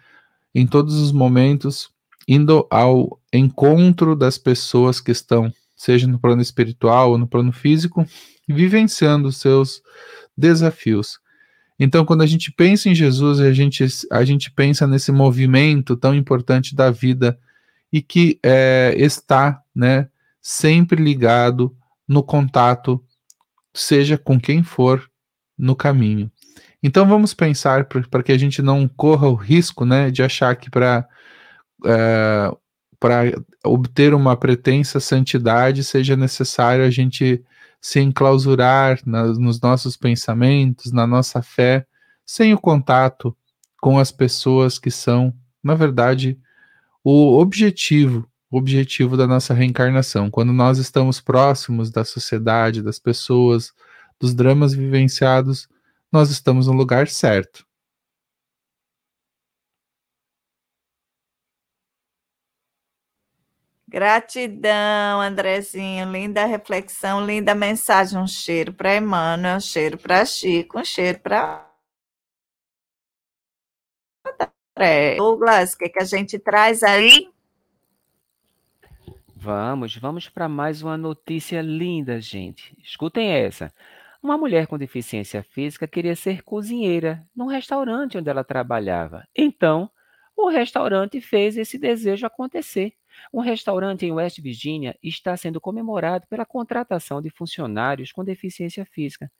em 0.53 0.67
todos 0.67 0.95
os 0.95 1.11
momentos 1.11 1.89
indo 2.27 2.67
ao 2.69 3.19
encontro 3.33 4.15
das 4.15 4.37
pessoas 4.37 5.01
que 5.01 5.11
estão, 5.11 5.51
seja 5.75 6.05
no 6.05 6.19
plano 6.19 6.41
espiritual 6.41 7.11
ou 7.11 7.17
no 7.17 7.27
plano 7.27 7.51
físico, 7.51 8.05
vivenciando 8.47 9.31
seus 9.31 9.81
desafios. 10.37 11.19
Então, 11.79 12.03
quando 12.03 12.21
a 12.21 12.27
gente 12.27 12.51
pensa 12.51 12.89
em 12.89 12.95
Jesus, 12.95 13.39
a 13.39 13.53
gente, 13.53 13.85
a 14.11 14.23
gente 14.25 14.51
pensa 14.51 14.85
nesse 14.85 15.11
movimento 15.11 15.95
tão 15.95 16.13
importante 16.13 16.75
da 16.75 16.91
vida 16.91 17.39
e 17.91 18.01
que 18.01 18.37
é, 18.43 18.93
está 18.97 19.61
né, 19.73 20.09
sempre 20.41 21.01
ligado 21.01 21.75
no 22.07 22.21
contato, 22.21 23.03
seja 23.73 24.17
com 24.17 24.39
quem 24.39 24.61
for 24.61 25.09
no 25.57 25.75
caminho. 25.75 26.29
Então 26.81 27.07
vamos 27.07 27.33
pensar 27.33 27.85
para 27.85 28.23
que 28.23 28.31
a 28.31 28.37
gente 28.37 28.61
não 28.61 28.87
corra 28.87 29.27
o 29.27 29.35
risco 29.35 29.85
né, 29.85 30.09
de 30.09 30.23
achar 30.23 30.55
que 30.55 30.69
para 30.69 31.07
é, 31.85 32.51
para 32.99 33.23
obter 33.63 34.13
uma 34.13 34.35
pretensa 34.35 34.99
santidade 34.99 35.83
seja 35.83 36.17
necessário 36.17 36.83
a 36.83 36.89
gente 36.89 37.41
se 37.81 37.99
enclausurar 37.99 38.99
nos 39.05 39.59
nossos 39.61 39.95
pensamentos, 39.95 40.91
na 40.91 41.07
nossa 41.07 41.41
fé, 41.41 41.85
sem 42.25 42.53
o 42.53 42.59
contato 42.59 43.35
com 43.81 43.97
as 43.97 44.11
pessoas 44.11 44.77
que 44.77 44.91
são, 44.91 45.33
na 45.63 45.73
verdade, 45.75 46.37
o 47.03 47.39
objetivo, 47.39 48.29
o 48.51 48.57
objetivo 48.57 49.15
da 49.15 49.25
nossa 49.25 49.53
reencarnação. 49.53 50.29
Quando 50.29 50.51
nós 50.51 50.77
estamos 50.77 51.21
próximos 51.21 51.89
da 51.89 52.03
sociedade, 52.03 52.81
das 52.81 52.99
pessoas, 52.99 53.71
dos 54.19 54.33
dramas 54.33 54.73
vivenciados, 54.73 55.67
nós 56.11 56.29
estamos 56.29 56.67
no 56.67 56.73
lugar 56.73 57.07
certo. 57.07 57.65
Gratidão, 63.89 65.19
Andrezinho. 65.19 66.11
Linda 66.11 66.45
reflexão, 66.45 67.25
linda 67.25 67.55
mensagem. 67.55 68.19
Um 68.19 68.27
cheiro 68.27 68.71
para 68.71 68.95
Emmanuel, 68.95 69.57
um 69.57 69.59
cheiro 69.59 69.97
para 69.97 70.23
Chico, 70.25 70.79
um 70.79 70.85
cheiro 70.85 71.19
para. 71.19 71.67
Douglas, 75.17 75.73
o 75.73 75.77
que, 75.79 75.89
que 75.89 75.99
a 75.99 76.05
gente 76.05 76.37
traz 76.37 76.83
aí? 76.83 77.29
Vamos, 79.35 79.95
vamos 79.97 80.29
para 80.29 80.47
mais 80.47 80.83
uma 80.83 80.95
notícia 80.95 81.59
linda, 81.59 82.21
gente. 82.21 82.77
Escutem 82.83 83.31
essa. 83.31 83.73
Uma 84.21 84.37
mulher 84.37 84.67
com 84.67 84.77
deficiência 84.77 85.41
física 85.41 85.87
queria 85.87 86.15
ser 86.15 86.43
cozinheira 86.43 87.27
num 87.35 87.47
restaurante 87.47 88.17
onde 88.17 88.29
ela 88.29 88.43
trabalhava. 88.43 89.27
Então, 89.35 89.89
o 90.35 90.47
restaurante 90.47 91.19
fez 91.19 91.57
esse 91.57 91.77
desejo 91.77 92.25
acontecer. 92.25 92.93
Um 93.33 93.41
restaurante 93.41 94.05
em 94.05 94.11
West 94.11 94.39
Virginia 94.41 94.97
está 95.01 95.35
sendo 95.37 95.61
comemorado 95.61 96.25
pela 96.27 96.45
contratação 96.45 97.21
de 97.21 97.29
funcionários 97.29 98.11
com 98.11 98.23
deficiência 98.23 98.85
física. 98.85 99.31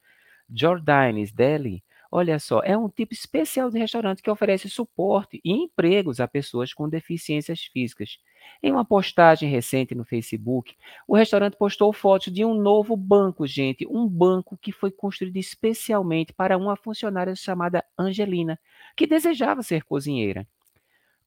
Jordanes 0.51 1.31
Deli, 1.31 1.83
olha 2.11 2.39
só, 2.39 2.61
é 2.63 2.75
um 2.75 2.89
tipo 2.89 3.13
especial 3.13 3.69
de 3.69 3.77
restaurante 3.77 4.21
que 4.21 4.31
oferece 4.31 4.69
suporte 4.69 5.39
e 5.43 5.51
empregos 5.51 6.19
a 6.19 6.27
pessoas 6.27 6.73
com 6.73 6.89
deficiências 6.89 7.61
físicas. 7.65 8.17
Em 8.63 8.71
uma 8.71 8.83
postagem 8.83 9.49
recente 9.49 9.93
no 9.93 10.03
Facebook, 10.03 10.75
o 11.07 11.15
restaurante 11.15 11.55
postou 11.55 11.93
fotos 11.93 12.33
de 12.33 12.43
um 12.43 12.55
novo 12.55 12.95
banco, 12.97 13.45
gente, 13.45 13.85
um 13.87 14.07
banco 14.07 14.57
que 14.57 14.71
foi 14.71 14.91
construído 14.91 15.37
especialmente 15.37 16.33
para 16.33 16.57
uma 16.57 16.75
funcionária 16.75 17.35
chamada 17.35 17.83
Angelina, 17.97 18.59
que 18.95 19.05
desejava 19.05 19.61
ser 19.61 19.83
cozinheira. 19.83 20.47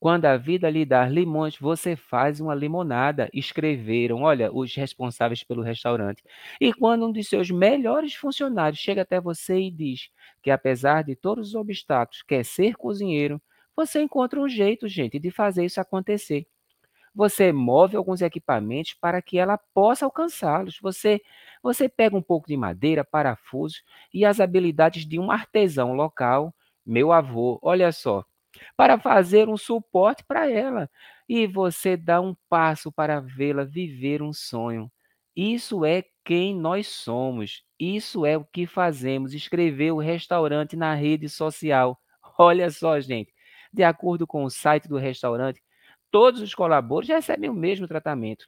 Quando 0.02 0.24
a 0.24 0.36
vida 0.36 0.68
lhe 0.68 0.84
dar 0.84 1.10
limões, 1.12 1.56
você 1.56 1.94
faz 1.94 2.40
uma 2.40 2.56
limonada. 2.56 3.28
Escreveram, 3.32 4.22
olha, 4.22 4.52
os 4.52 4.74
responsáveis 4.74 5.44
pelo 5.44 5.62
restaurante. 5.62 6.24
E 6.60 6.72
quando 6.72 7.06
um 7.06 7.12
de 7.12 7.22
seus 7.22 7.50
melhores 7.52 8.12
funcionários 8.14 8.80
chega 8.80 9.02
até 9.02 9.20
você 9.20 9.60
e 9.60 9.70
diz 9.70 10.10
que, 10.42 10.50
apesar 10.50 11.04
de 11.04 11.14
todos 11.14 11.50
os 11.50 11.54
obstáculos, 11.54 12.20
quer 12.22 12.44
ser 12.44 12.74
cozinheiro, 12.74 13.40
você 13.76 14.02
encontra 14.02 14.40
um 14.40 14.48
jeito, 14.48 14.88
gente, 14.88 15.20
de 15.20 15.30
fazer 15.30 15.64
isso 15.64 15.80
acontecer. 15.80 16.46
Você 17.14 17.52
move 17.52 17.96
alguns 17.96 18.22
equipamentos 18.22 18.94
para 18.94 19.20
que 19.22 19.38
ela 19.38 19.58
possa 19.74 20.04
alcançá-los. 20.06 20.78
Você, 20.80 21.20
você 21.62 21.88
pega 21.88 22.16
um 22.16 22.22
pouco 22.22 22.48
de 22.48 22.56
madeira, 22.56 23.04
parafusos 23.04 23.82
e 24.12 24.24
as 24.24 24.40
habilidades 24.40 25.06
de 25.06 25.18
um 25.18 25.30
artesão 25.30 25.92
local. 25.94 26.54
Meu 26.84 27.12
avô, 27.12 27.58
olha 27.62 27.92
só, 27.92 28.24
para 28.76 28.98
fazer 28.98 29.48
um 29.48 29.56
suporte 29.56 30.24
para 30.24 30.50
ela. 30.50 30.90
E 31.28 31.46
você 31.46 31.96
dá 31.96 32.20
um 32.20 32.34
passo 32.48 32.92
para 32.92 33.20
vê-la 33.20 33.64
viver 33.64 34.22
um 34.22 34.32
sonho. 34.32 34.90
Isso 35.36 35.84
é 35.84 36.04
quem 36.24 36.54
nós 36.58 36.88
somos. 36.88 37.62
Isso 37.78 38.26
é 38.26 38.36
o 38.36 38.44
que 38.44 38.66
fazemos. 38.66 39.34
Escrever 39.34 39.92
o 39.92 39.98
restaurante 39.98 40.76
na 40.76 40.94
rede 40.94 41.28
social. 41.28 41.98
Olha 42.38 42.70
só, 42.70 43.00
gente. 43.00 43.32
De 43.72 43.82
acordo 43.82 44.26
com 44.26 44.44
o 44.44 44.50
site 44.50 44.88
do 44.88 44.98
restaurante, 44.98 45.60
todos 46.10 46.40
os 46.42 46.54
colaboradores 46.54 47.08
recebem 47.08 47.48
o 47.50 47.54
mesmo 47.54 47.88
tratamento. 47.88 48.46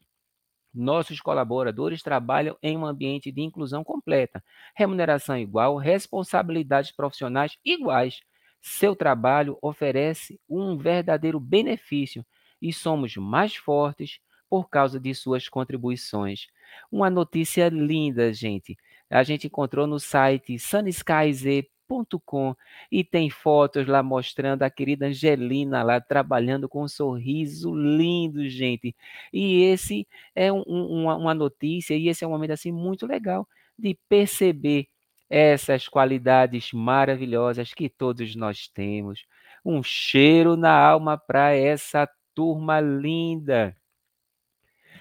Nossos 0.74 1.20
colaboradores 1.20 2.02
trabalham 2.02 2.56
em 2.62 2.76
um 2.76 2.84
ambiente 2.84 3.30
de 3.30 3.40
inclusão 3.40 3.84
completa, 3.84 4.42
remuneração 4.76 5.38
igual, 5.38 5.76
responsabilidades 5.76 6.90
profissionais 6.92 7.56
iguais. 7.64 8.18
Seu 8.66 8.96
trabalho 8.96 9.58
oferece 9.60 10.40
um 10.48 10.78
verdadeiro 10.78 11.38
benefício 11.38 12.24
e 12.62 12.72
somos 12.72 13.14
mais 13.14 13.54
fortes 13.54 14.18
por 14.48 14.70
causa 14.70 14.98
de 14.98 15.14
suas 15.14 15.50
contribuições. 15.50 16.46
Uma 16.90 17.10
notícia 17.10 17.68
linda, 17.68 18.32
gente. 18.32 18.74
A 19.10 19.22
gente 19.22 19.48
encontrou 19.48 19.86
no 19.86 20.00
site 20.00 20.58
sunskyz.com 20.58 22.56
e 22.90 23.04
tem 23.04 23.28
fotos 23.28 23.86
lá 23.86 24.02
mostrando 24.02 24.62
a 24.62 24.70
querida 24.70 25.08
Angelina 25.08 25.82
lá 25.82 26.00
trabalhando 26.00 26.66
com 26.66 26.84
um 26.84 26.88
sorriso 26.88 27.74
lindo, 27.74 28.48
gente. 28.48 28.96
E 29.30 29.60
esse 29.64 30.08
é 30.34 30.50
um, 30.50 30.64
um, 30.66 31.04
uma 31.04 31.34
notícia 31.34 31.94
e 31.94 32.08
esse 32.08 32.24
é 32.24 32.26
um 32.26 32.30
momento 32.30 32.52
assim 32.52 32.72
muito 32.72 33.06
legal 33.06 33.46
de 33.78 33.94
perceber 34.08 34.88
essas 35.36 35.88
qualidades 35.88 36.72
maravilhosas 36.72 37.74
que 37.74 37.88
todos 37.88 38.36
nós 38.36 38.68
temos. 38.68 39.26
Um 39.64 39.82
cheiro 39.82 40.56
na 40.56 40.70
alma 40.70 41.18
para 41.18 41.52
essa 41.52 42.08
turma 42.32 42.80
linda. 42.80 43.76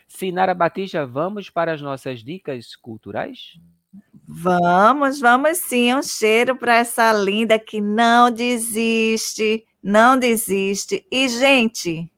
Sinara 0.08 0.56
Batista, 0.56 1.06
vamos 1.06 1.52
para 1.52 1.72
as 1.74 1.84
nossas 1.84 2.24
dicas 2.24 2.76
culturais? 2.76 3.60
Vamos, 4.28 5.20
vamos 5.20 5.60
sim. 5.60 5.94
Um 5.94 6.02
cheiro 6.02 6.56
para 6.56 6.78
essa 6.78 7.14
linda 7.14 7.60
que 7.60 7.80
não 7.80 8.32
desiste, 8.32 9.64
não 9.84 10.18
desiste. 10.18 11.06
E, 11.12 11.30
gente, 11.30 12.12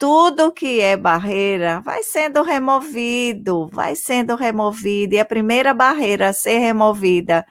tudo 0.00 0.50
que 0.50 0.80
é 0.80 0.96
barreira 0.96 1.82
vai 1.82 2.02
sendo 2.02 2.42
removido, 2.42 3.68
vai 3.70 3.94
sendo 3.94 4.34
removido. 4.34 5.14
E 5.14 5.20
a 5.20 5.26
primeira 5.26 5.74
barreira 5.74 6.30
a 6.30 6.32
ser 6.32 6.56
removida 6.56 7.46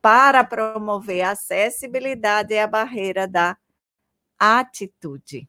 para 0.00 0.44
promover 0.44 1.22
a 1.22 1.32
acessibilidade 1.32 2.54
é 2.54 2.62
a 2.62 2.68
barreira 2.68 3.26
da 3.26 3.56
atitude. 4.38 5.48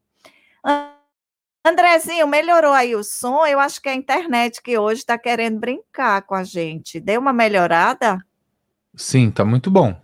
Andrezinho, 1.64 2.28
melhorou 2.28 2.74
aí 2.74 2.95
o 2.95 3.04
som? 3.04 3.45
Eu 3.45 3.60
acho 3.60 3.80
que 3.80 3.88
é 3.88 3.91
a 3.91 3.95
internet 3.95 4.60
que 4.64 4.76
hoje 4.76 5.02
está 5.02 5.20
querendo 5.20 5.60
brincar 5.60 6.24
com 6.24 6.34
a 6.34 6.43
gente. 6.43 7.00
Deu 7.00 7.22
uma 7.22 7.32
melhorada? 7.32 8.18
Sim, 8.95 9.30
tá 9.30 9.45
muito 9.45 9.70
bom. 9.70 9.95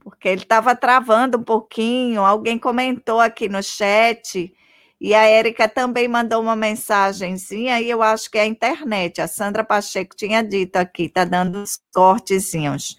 Porque 0.00 0.28
ele 0.28 0.42
estava 0.42 0.74
travando 0.74 1.38
um 1.38 1.44
pouquinho. 1.44 2.24
Alguém 2.24 2.58
comentou 2.58 3.20
aqui 3.20 3.48
no 3.48 3.62
chat 3.62 4.52
e 5.00 5.14
a 5.14 5.24
Érica 5.24 5.66
também 5.66 6.06
mandou 6.06 6.42
uma 6.42 6.54
mensagenzinha, 6.54 7.80
e 7.80 7.88
eu 7.88 8.02
acho 8.02 8.30
que 8.30 8.36
é 8.36 8.42
a 8.42 8.46
internet. 8.46 9.20
A 9.20 9.26
Sandra 9.26 9.64
Pacheco 9.64 10.14
tinha 10.14 10.42
dito 10.42 10.76
aqui, 10.76 11.08
tá 11.08 11.24
dando 11.24 11.58
uns 11.58 11.80
cortezinhos. 11.92 12.98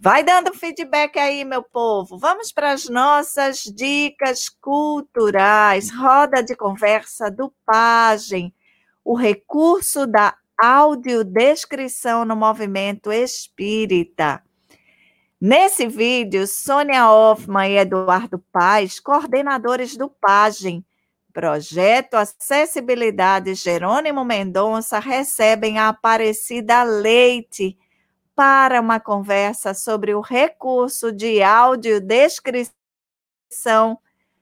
Vai 0.00 0.22
dando 0.22 0.52
feedback 0.52 1.18
aí, 1.18 1.44
meu 1.44 1.62
povo. 1.62 2.18
Vamos 2.18 2.52
para 2.52 2.72
as 2.72 2.88
nossas 2.88 3.62
dicas 3.62 4.48
culturais. 4.48 5.90
Roda 5.90 6.42
de 6.42 6.54
conversa 6.54 7.30
do 7.30 7.50
Pagem. 7.64 8.54
O 9.02 9.14
recurso 9.14 10.06
da 10.06 10.36
audiodescrição 10.62 12.24
no 12.24 12.36
movimento 12.36 13.10
espírita. 13.10 14.42
Nesse 15.46 15.86
vídeo, 15.86 16.46
Sônia 16.46 17.06
Hoffman 17.10 17.70
e 17.70 17.76
Eduardo 17.76 18.38
Paz, 18.50 18.98
coordenadores 18.98 19.94
do 19.94 20.08
PAGEM, 20.08 20.82
Projeto 21.34 22.14
Acessibilidade 22.14 23.54
Jerônimo 23.54 24.24
Mendonça, 24.24 24.98
recebem 24.98 25.78
a 25.78 25.88
Aparecida 25.88 26.82
Leite 26.82 27.76
para 28.34 28.80
uma 28.80 28.98
conversa 28.98 29.74
sobre 29.74 30.14
o 30.14 30.22
recurso 30.22 31.12
de 31.12 31.42
audiodescrição 31.42 32.72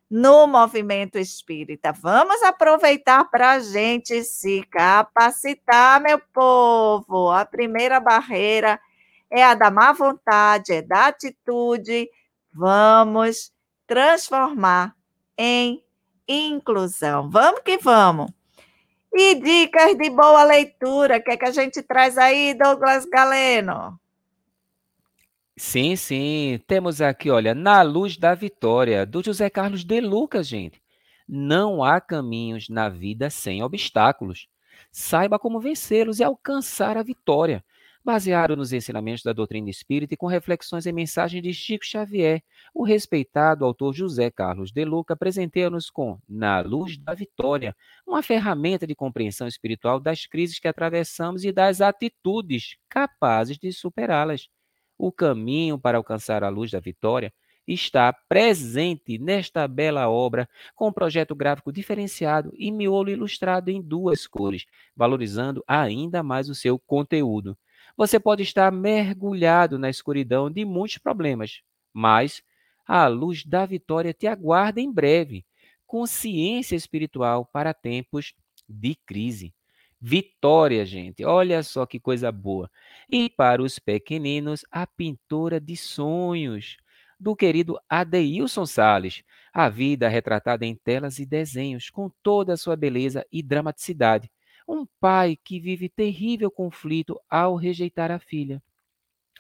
no 0.09 0.47
movimento 0.47 1.19
espírita. 1.19 1.91
Vamos 1.91 2.41
aproveitar 2.45 3.25
para 3.25 3.55
a 3.55 3.59
gente 3.59 4.23
se 4.23 4.63
capacitar, 4.71 6.01
meu 6.01 6.21
povo. 6.33 7.29
A 7.29 7.45
primeira 7.45 7.99
barreira 7.99 8.79
é 8.79 8.92
a 9.41 9.55
da 9.55 9.71
má 9.71 9.93
vontade, 9.93 10.73
é 10.73 10.83
da 10.83 11.07
atitude. 11.07 12.09
Vamos 12.53 13.53
transformar 13.87 14.97
em 15.39 15.83
inclusão. 16.27 17.31
Vamos 17.31 17.61
que 17.61 17.79
vamos. 17.79 18.33
E 19.15 19.35
dicas 19.35 19.97
de 19.97 20.11
boa 20.11 20.43
leitura, 20.43 21.19
o 21.19 21.23
que, 21.23 21.31
é 21.31 21.37
que 21.37 21.45
a 21.45 21.51
gente 21.51 21.83
traz 21.83 22.17
aí, 22.17 22.55
Douglas 22.55 23.05
Galeno? 23.05 24.01
Sim, 25.57 25.97
sim. 25.97 26.59
Temos 26.67 27.01
aqui, 27.01 27.31
olha, 27.31 27.55
Na 27.55 27.83
Luz 27.83 28.17
da 28.17 28.35
Vitória, 28.35 29.05
do 29.05 29.23
José 29.23 29.51
Carlos 29.51 29.85
de 29.85 30.01
Lucas, 30.01 30.49
gente. 30.49 30.83
Não 31.29 31.85
há 31.85 32.01
caminhos 32.01 32.69
na 32.69 32.89
vida 32.89 33.29
sem 33.29 33.63
obstáculos. 33.63 34.49
Saiba 34.91 35.39
como 35.39 35.61
vencê-los 35.61 36.19
e 36.19 36.25
alcançar 36.25 36.97
a 36.97 37.03
vitória. 37.03 37.65
Baseado 38.05 38.57
nos 38.57 38.73
ensinamentos 38.73 39.23
da 39.23 39.33
doutrina 39.33 39.71
espírita 39.71 40.15
e 40.15 40.17
com 40.17 40.27
reflexões 40.27 40.87
e 40.87 40.93
mensagens 40.93 41.41
de 41.41 41.55
Chico 41.55 41.87
Xavier, 41.87 42.43
o 42.75 42.83
respeitado 42.83 43.65
autor 43.65 43.95
José 43.95 44.29
Carlos 44.29 44.73
de 44.73 44.85
Luca 44.85 45.15
presenteia-nos 45.15 45.89
com 45.89 46.19
Na 46.29 46.61
Luz 46.63 46.99
da 46.99 47.15
Vitória, 47.15 47.77
uma 48.05 48.21
ferramenta 48.21 48.89
de 48.89 48.97
compreensão 48.97 49.47
espiritual 49.47 50.01
das 50.01 50.27
crises 50.27 50.59
que 50.59 50.67
atravessamos 50.67 51.45
e 51.45 51.53
das 51.53 51.81
atitudes 51.81 52.77
capazes 52.89 53.57
de 53.57 53.73
superá-las. 53.73 54.49
O 54.99 55.13
caminho 55.13 55.79
para 55.79 55.97
alcançar 55.97 56.43
a 56.43 56.49
luz 56.49 56.73
da 56.73 56.81
vitória 56.81 57.33
está 57.69 58.13
presente 58.13 59.17
nesta 59.17 59.69
bela 59.69 60.09
obra, 60.11 60.49
com 60.75 60.89
um 60.89 60.93
projeto 60.93 61.37
gráfico 61.37 61.73
diferenciado 61.73 62.53
e 62.57 62.73
miolo 62.73 63.11
ilustrado 63.11 63.71
em 63.71 63.81
duas 63.81 64.27
cores, 64.27 64.67
valorizando 64.97 65.63
ainda 65.69 66.21
mais 66.21 66.49
o 66.49 66.55
seu 66.57 66.81
conteúdo. 66.81 67.57
Você 67.97 68.19
pode 68.19 68.43
estar 68.43 68.71
mergulhado 68.73 69.79
na 69.79 69.91
escuridão 69.91 70.51
de 70.51 70.65
muitos 70.65 70.99
problemas, 70.99 71.61
mas 71.93 72.43
a 72.87 73.07
luz 73.07 73.45
da 73.45 73.65
vitória 73.67 74.13
te 74.13 74.27
aguarda 74.27 74.81
em 74.81 74.93
breve. 74.93 75.45
Consciência 75.87 76.75
espiritual 76.75 77.45
para 77.45 77.75
tempos 77.75 78.35
de 78.69 78.95
crise. 79.07 79.55
Vitória, 80.01 80.85
gente. 80.85 81.25
Olha 81.25 81.63
só 81.63 81.87
que 81.87 82.01
coisa 82.01 82.33
boa. 82.33 82.71
E 83.09 83.31
para 83.31 83.63
os 83.63 83.79
pequeninos, 83.79 84.65
a 84.71 84.87
pintora 84.87 85.61
de 85.61 85.77
sonhos 85.77 86.77
do 87.21 87.37
querido 87.37 87.79
Adeilson 87.89 88.67
Sales. 88.67 89.23
A 89.53 89.69
vida 89.69 90.09
retratada 90.09 90.67
em 90.67 90.75
telas 90.75 91.21
e 91.21 91.27
desenhos 91.27 91.89
com 91.89 92.11
toda 92.23 92.55
a 92.55 92.57
sua 92.57 92.75
beleza 92.75 93.25
e 93.31 93.43
dramaticidade. 93.43 94.29
Um 94.67 94.87
pai 95.01 95.37
que 95.37 95.61
vive 95.61 95.89
terrível 95.89 96.51
conflito 96.51 97.21
ao 97.29 97.57
rejeitar 97.57 98.11
a 98.11 98.19
filha. 98.19 98.63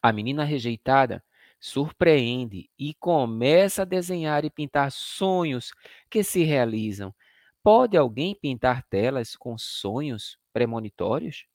A 0.03 0.13
menina 0.13 0.45
rejeitada 0.45 1.23
surpreende 1.61 2.69
e 2.77 2.93
começa 2.95 3.83
a 3.83 3.85
desenhar 3.85 4.45
e 4.45 4.51
pintar 4.51 4.91
sonhos 4.91 5.73
que 6.11 6.25
se 6.25 6.43
realizam. 6.43 7.15
Pode 7.63 7.97
alguém 7.97 8.35
pintar 8.35 8.83
telas 8.91 9.37
com 9.37 9.57
sonhos 9.57 10.37
premonitórios? 10.53 11.47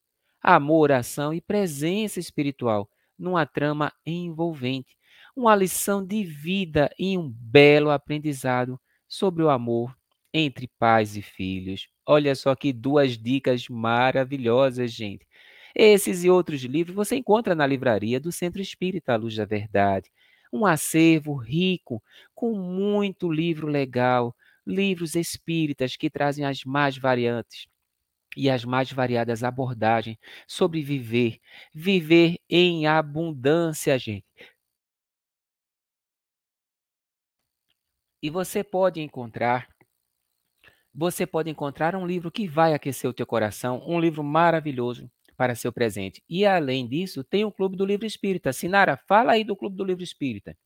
Amor, 0.42 0.94
ação 0.94 1.34
e 1.34 1.42
presença 1.42 2.20
espiritual 2.20 2.90
numa 3.20 3.46
trama 3.46 3.92
envolvente, 4.06 4.96
uma 5.36 5.56
lição 5.56 6.06
de 6.06 6.24
vida 6.24 6.90
e 6.98 7.18
um 7.18 7.30
belo 7.30 7.90
aprendizado 7.90 8.80
sobre 9.08 9.44
o 9.44 9.50
amor 9.50 9.94
entre 10.38 10.70
pais 10.80 11.18
e 11.18 11.22
filhos. 11.22 11.88
Olha 12.06 12.36
só 12.36 12.56
que 12.56 12.72
duas 12.74 13.18
dicas 13.18 13.68
maravilhosas, 13.70 14.92
gente. 14.92 15.26
Esses 15.76 16.24
e 16.24 16.30
outros 16.30 16.62
livros 16.64 16.96
você 16.96 17.16
encontra 17.18 17.56
na 17.56 17.66
livraria 17.68 18.20
do 18.20 18.32
Centro 18.32 18.62
Espírita 18.62 19.16
Luz 19.16 19.36
da 19.36 19.46
Verdade. 19.46 20.12
Um 20.52 20.66
acervo 20.66 21.36
rico, 21.36 22.02
com 22.36 22.54
muito 22.56 23.32
livro 23.32 23.68
legal, 23.68 24.36
livros 24.66 25.16
espíritas 25.16 25.96
que 25.98 26.10
trazem 26.10 26.46
as 26.46 26.64
mais 26.64 26.98
variantes 26.98 27.68
e 28.38 28.50
as 28.50 28.66
mais 28.66 28.92
variadas 28.92 29.44
abordagens 29.44 30.18
sobre 30.48 30.82
viver, 30.84 31.40
viver 31.74 32.38
em 32.50 32.88
abundância, 32.88 33.98
gente. 34.00 34.26
E 38.22 38.30
você 38.30 38.64
pode 38.64 39.02
encontrar 39.02 39.68
você 40.98 41.28
pode 41.28 41.48
encontrar 41.48 41.96
um 41.96 42.08
livro 42.08 42.32
que 42.32 42.48
vai 42.48 42.74
aquecer 42.74 43.08
o 43.08 43.14
teu 43.14 43.28
coração, 43.28 43.84
um 43.86 44.00
livro 44.00 44.24
maravilhoso 44.24 45.08
para 45.38 45.54
seu 45.54 45.72
presente. 45.72 46.24
E 46.28 46.44
além 46.44 46.88
disso, 46.88 47.24
tem 47.24 47.46
o 47.46 47.52
Clube 47.52 47.78
do 47.78 47.86
Livro 47.86 48.08
Espírita. 48.08 48.52
Sinara, 48.52 48.98
fala 49.08 49.34
aí 49.34 49.44
do 49.44 49.56
Clube 49.56 49.78
do 49.78 49.84
Livro 49.84 50.04
Espírita. 50.04 50.58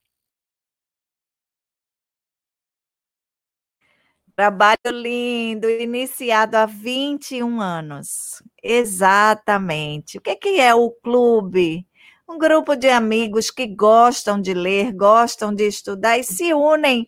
Trabalho 4.33 4.79
lindo, 4.89 5.69
iniciado 5.69 6.55
há 6.55 6.65
21 6.65 7.59
anos. 7.59 8.41
Exatamente. 8.63 10.17
O 10.17 10.21
que 10.21 10.61
é 10.61 10.73
o 10.73 10.91
clube? 10.91 11.85
Um 12.27 12.37
grupo 12.37 12.77
de 12.77 12.87
amigos 12.87 13.51
que 13.51 13.67
gostam 13.67 14.39
de 14.39 14.53
ler, 14.53 14.93
gostam 14.93 15.53
de 15.53 15.67
estudar 15.67 16.17
e 16.17 16.23
se 16.23 16.53
unem. 16.53 17.05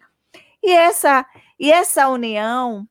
E 0.62 0.72
essa, 0.72 1.26
e 1.58 1.72
essa 1.72 2.10
união 2.10 2.86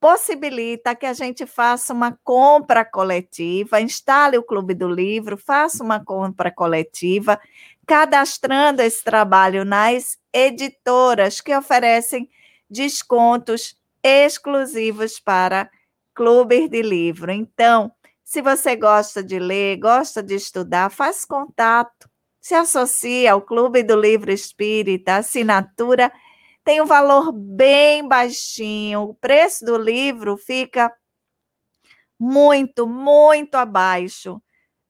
possibilita 0.00 0.94
que 0.94 1.06
a 1.06 1.12
gente 1.12 1.46
faça 1.46 1.92
uma 1.92 2.18
compra 2.22 2.84
coletiva, 2.84 3.80
instale 3.80 4.38
o 4.38 4.42
Clube 4.42 4.74
do 4.74 4.88
Livro, 4.88 5.36
faça 5.36 5.82
uma 5.82 6.04
compra 6.04 6.50
coletiva, 6.50 7.40
cadastrando 7.86 8.82
esse 8.82 9.02
trabalho 9.02 9.64
nas 9.64 10.18
editoras 10.32 11.40
que 11.40 11.56
oferecem 11.56 12.28
descontos 12.68 13.76
exclusivos 14.02 15.18
para 15.18 15.70
clubes 16.14 16.68
de 16.68 16.82
livro. 16.82 17.30
Então, 17.30 17.90
se 18.24 18.42
você 18.42 18.76
gosta 18.76 19.22
de 19.22 19.38
ler, 19.38 19.78
gosta 19.78 20.22
de 20.22 20.34
estudar, 20.34 20.90
faz 20.90 21.24
contato, 21.24 22.08
se 22.40 22.54
associa 22.54 23.32
ao 23.32 23.40
Clube 23.40 23.82
do 23.82 23.98
Livro 23.98 24.30
Espírita, 24.30 25.16
assinatura 25.16 26.12
tem 26.68 26.82
um 26.82 26.86
valor 26.86 27.32
bem 27.32 28.06
baixinho, 28.06 29.00
o 29.04 29.14
preço 29.14 29.64
do 29.64 29.78
livro 29.78 30.36
fica 30.36 30.92
muito, 32.20 32.86
muito 32.86 33.54
abaixo 33.54 34.38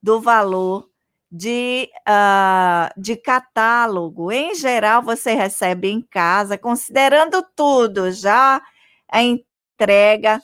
do 0.02 0.20
valor 0.20 0.90
de, 1.30 1.88
uh, 2.00 3.00
de 3.00 3.14
catálogo. 3.14 4.32
Em 4.32 4.56
geral, 4.56 5.02
você 5.04 5.34
recebe 5.34 5.88
em 5.88 6.02
casa, 6.02 6.58
considerando 6.58 7.46
tudo, 7.54 8.10
já 8.10 8.60
a 9.08 9.22
entrega, 9.22 10.42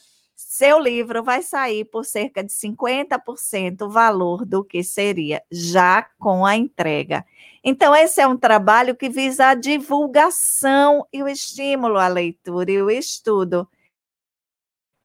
seu 0.57 0.79
livro 0.79 1.23
vai 1.23 1.43
sair 1.43 1.85
por 1.85 2.05
cerca 2.05 2.43
de 2.43 2.53
50% 2.53 3.83
o 3.83 3.91
valor 3.91 4.45
do 4.45 4.65
que 4.65 4.83
seria 4.83 5.43
já 5.51 6.03
com 6.19 6.45
a 6.45 6.57
entrega. 6.57 7.25
Então, 7.63 7.95
esse 7.95 8.21
é 8.21 8.27
um 8.27 8.37
trabalho 8.37 8.95
que 8.95 9.09
visa 9.09 9.47
a 9.47 9.55
divulgação 9.55 11.07
e 11.13 11.23
o 11.23 11.29
estímulo 11.29 11.99
à 11.99 12.09
leitura 12.09 12.71
e 12.71 12.83
o 12.83 12.91
estudo. 12.91 13.69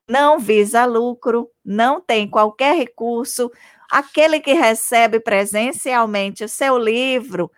Não 0.08 0.38
visa 0.38 0.84
lucro, 0.84 1.50
não 1.64 2.00
tem 2.00 2.28
qualquer 2.28 2.76
recurso, 2.76 3.50
Aquele 3.90 4.38
que 4.38 4.52
recebe 4.52 5.18
presencialmente 5.18 6.44
o 6.44 6.48
seu 6.48 6.78
livro 6.78 7.50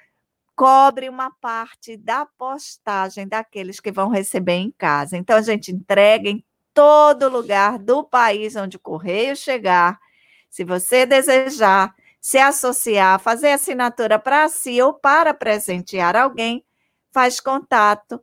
cobre 0.56 1.08
uma 1.10 1.30
parte 1.30 1.94
da 1.94 2.24
postagem 2.24 3.28
daqueles 3.28 3.80
que 3.80 3.92
vão 3.92 4.08
receber 4.08 4.54
em 4.54 4.70
casa. 4.70 5.18
Então, 5.18 5.36
a 5.36 5.42
gente 5.42 5.70
entrega 5.70 6.30
em 6.30 6.42
todo 6.74 7.28
lugar 7.28 7.78
do 7.78 8.04
país 8.04 8.56
onde 8.56 8.76
o 8.76 8.80
correio 8.80 9.36
chegar. 9.36 9.98
Se 10.50 10.64
você 10.64 11.06
desejar 11.06 11.94
se 12.20 12.38
associar, 12.38 13.18
fazer 13.18 13.50
assinatura 13.50 14.18
para 14.18 14.48
si 14.48 14.80
ou 14.80 14.94
para 14.94 15.34
presentear 15.34 16.14
alguém, 16.14 16.64
faz 17.10 17.40
contato 17.40 18.22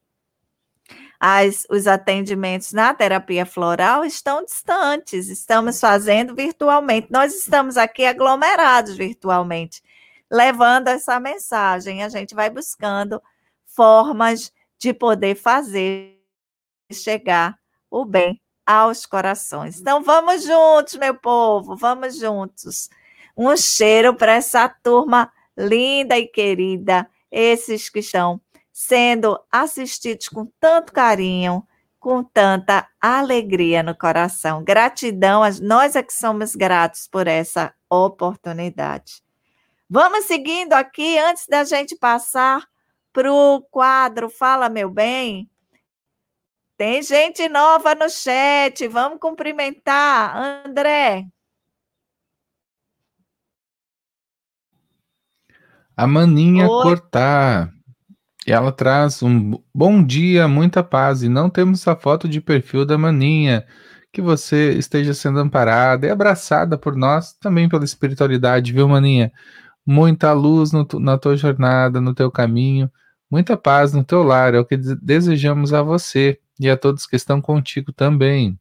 as, 1.19 1.65
os 1.71 1.87
atendimentos 1.87 2.71
na 2.71 2.93
terapia 2.93 3.47
floral 3.47 4.05
estão 4.05 4.45
distantes, 4.45 5.27
estamos 5.27 5.79
fazendo 5.79 6.35
virtualmente. 6.35 7.07
Nós 7.09 7.33
estamos 7.33 7.77
aqui 7.77 8.05
aglomerados 8.05 8.95
virtualmente, 8.95 9.81
levando 10.29 10.89
essa 10.89 11.19
mensagem. 11.19 12.03
A 12.03 12.09
gente 12.09 12.35
vai 12.35 12.51
buscando 12.51 13.19
formas 13.65 14.53
de 14.77 14.93
poder 14.93 15.33
fazer 15.33 16.21
chegar 16.91 17.57
o 17.89 18.05
bem 18.05 18.39
aos 18.63 19.03
corações. 19.07 19.79
Então 19.79 20.03
vamos 20.03 20.43
juntos, 20.43 20.93
meu 20.93 21.15
povo, 21.15 21.75
vamos 21.75 22.19
juntos. 22.19 22.87
Um 23.41 23.55
cheiro 23.55 24.13
para 24.13 24.33
essa 24.33 24.67
turma 24.67 25.31
linda 25.57 26.17
e 26.17 26.27
querida, 26.27 27.09
esses 27.31 27.89
que 27.89 27.99
estão 27.99 28.41
sendo 28.69 29.39
assistidos 29.49 30.27
com 30.27 30.45
tanto 30.59 30.91
carinho, 30.91 31.65
com 32.01 32.21
tanta 32.21 32.85
alegria 32.99 33.81
no 33.81 33.95
coração. 33.95 34.61
Gratidão, 34.61 35.43
nós 35.61 35.95
é 35.95 36.03
que 36.03 36.11
somos 36.13 36.53
gratos 36.53 37.07
por 37.07 37.27
essa 37.27 37.73
oportunidade. 37.89 39.23
Vamos 39.89 40.25
seguindo 40.25 40.73
aqui, 40.73 41.17
antes 41.17 41.47
da 41.47 41.63
gente 41.63 41.95
passar 41.95 42.67
para 43.13 43.31
o 43.31 43.61
quadro 43.71 44.29
Fala 44.29 44.67
Meu 44.67 44.89
Bem, 44.89 45.49
tem 46.77 47.01
gente 47.01 47.47
nova 47.47 47.95
no 47.95 48.09
chat, 48.09 48.85
vamos 48.89 49.19
cumprimentar. 49.19 50.35
André. 50.65 51.25
A 55.99 56.07
Maninha 56.07 56.65
Oi. 56.65 56.81
Cortar. 56.81 57.73
Ela 58.47 58.71
traz 58.71 59.21
um 59.21 59.61
bom 59.75 60.01
dia, 60.01 60.47
muita 60.47 60.81
paz. 60.81 61.23
E 61.23 61.27
não 61.27 61.49
temos 61.49 61.85
a 61.89 61.93
foto 61.93 62.25
de 62.25 62.39
perfil 62.39 62.85
da 62.85 62.97
Maninha. 62.97 63.65
Que 64.13 64.21
você 64.21 64.71
esteja 64.75 65.13
sendo 65.13 65.39
amparada 65.39 66.07
e 66.07 66.09
abraçada 66.09 66.77
por 66.77 66.95
nós, 66.95 67.33
também 67.33 67.67
pela 67.67 67.83
espiritualidade, 67.83 68.71
viu, 68.71 68.87
Maninha? 68.87 69.29
Muita 69.85 70.31
luz 70.31 70.71
no, 70.71 70.87
na 71.01 71.17
tua 71.17 71.35
jornada, 71.35 71.99
no 71.99 72.15
teu 72.15 72.31
caminho, 72.31 72.89
muita 73.29 73.57
paz 73.57 73.91
no 73.91 74.01
teu 74.01 74.23
lar. 74.23 74.53
É 74.53 74.59
o 74.59 74.65
que 74.65 74.77
desejamos 74.77 75.73
a 75.73 75.83
você 75.83 76.39
e 76.57 76.69
a 76.69 76.77
todos 76.77 77.05
que 77.05 77.17
estão 77.17 77.41
contigo 77.41 77.91
também. 77.91 78.57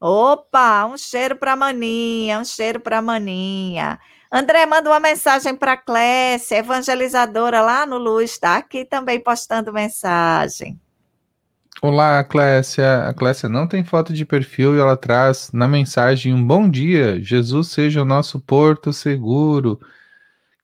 Opa, 0.00 0.86
um 0.86 0.96
cheiro 0.98 1.36
para 1.36 1.56
Maninha, 1.56 2.38
um 2.38 2.44
cheiro 2.44 2.78
para 2.80 3.00
Maninha. 3.00 3.98
André, 4.30 4.66
manda 4.66 4.90
uma 4.90 5.00
mensagem 5.00 5.56
para 5.56 5.76
Clécia, 5.76 6.58
evangelizadora 6.58 7.62
lá 7.62 7.86
no 7.86 7.96
Luz, 7.96 8.32
está 8.32 8.56
aqui 8.56 8.84
também 8.84 9.18
postando 9.18 9.72
mensagem. 9.72 10.78
Olá, 11.80 12.24
Clécia. 12.24 13.06
A 13.06 13.14
Clécia 13.14 13.48
não 13.48 13.66
tem 13.66 13.84
foto 13.84 14.12
de 14.12 14.24
perfil 14.24 14.74
e 14.74 14.80
ela 14.80 14.96
traz 14.96 15.50
na 15.52 15.68
mensagem 15.68 16.32
um 16.34 16.44
bom 16.44 16.68
dia. 16.68 17.20
Jesus 17.22 17.68
seja 17.68 18.02
o 18.02 18.04
nosso 18.04 18.40
porto 18.40 18.92
seguro. 18.92 19.78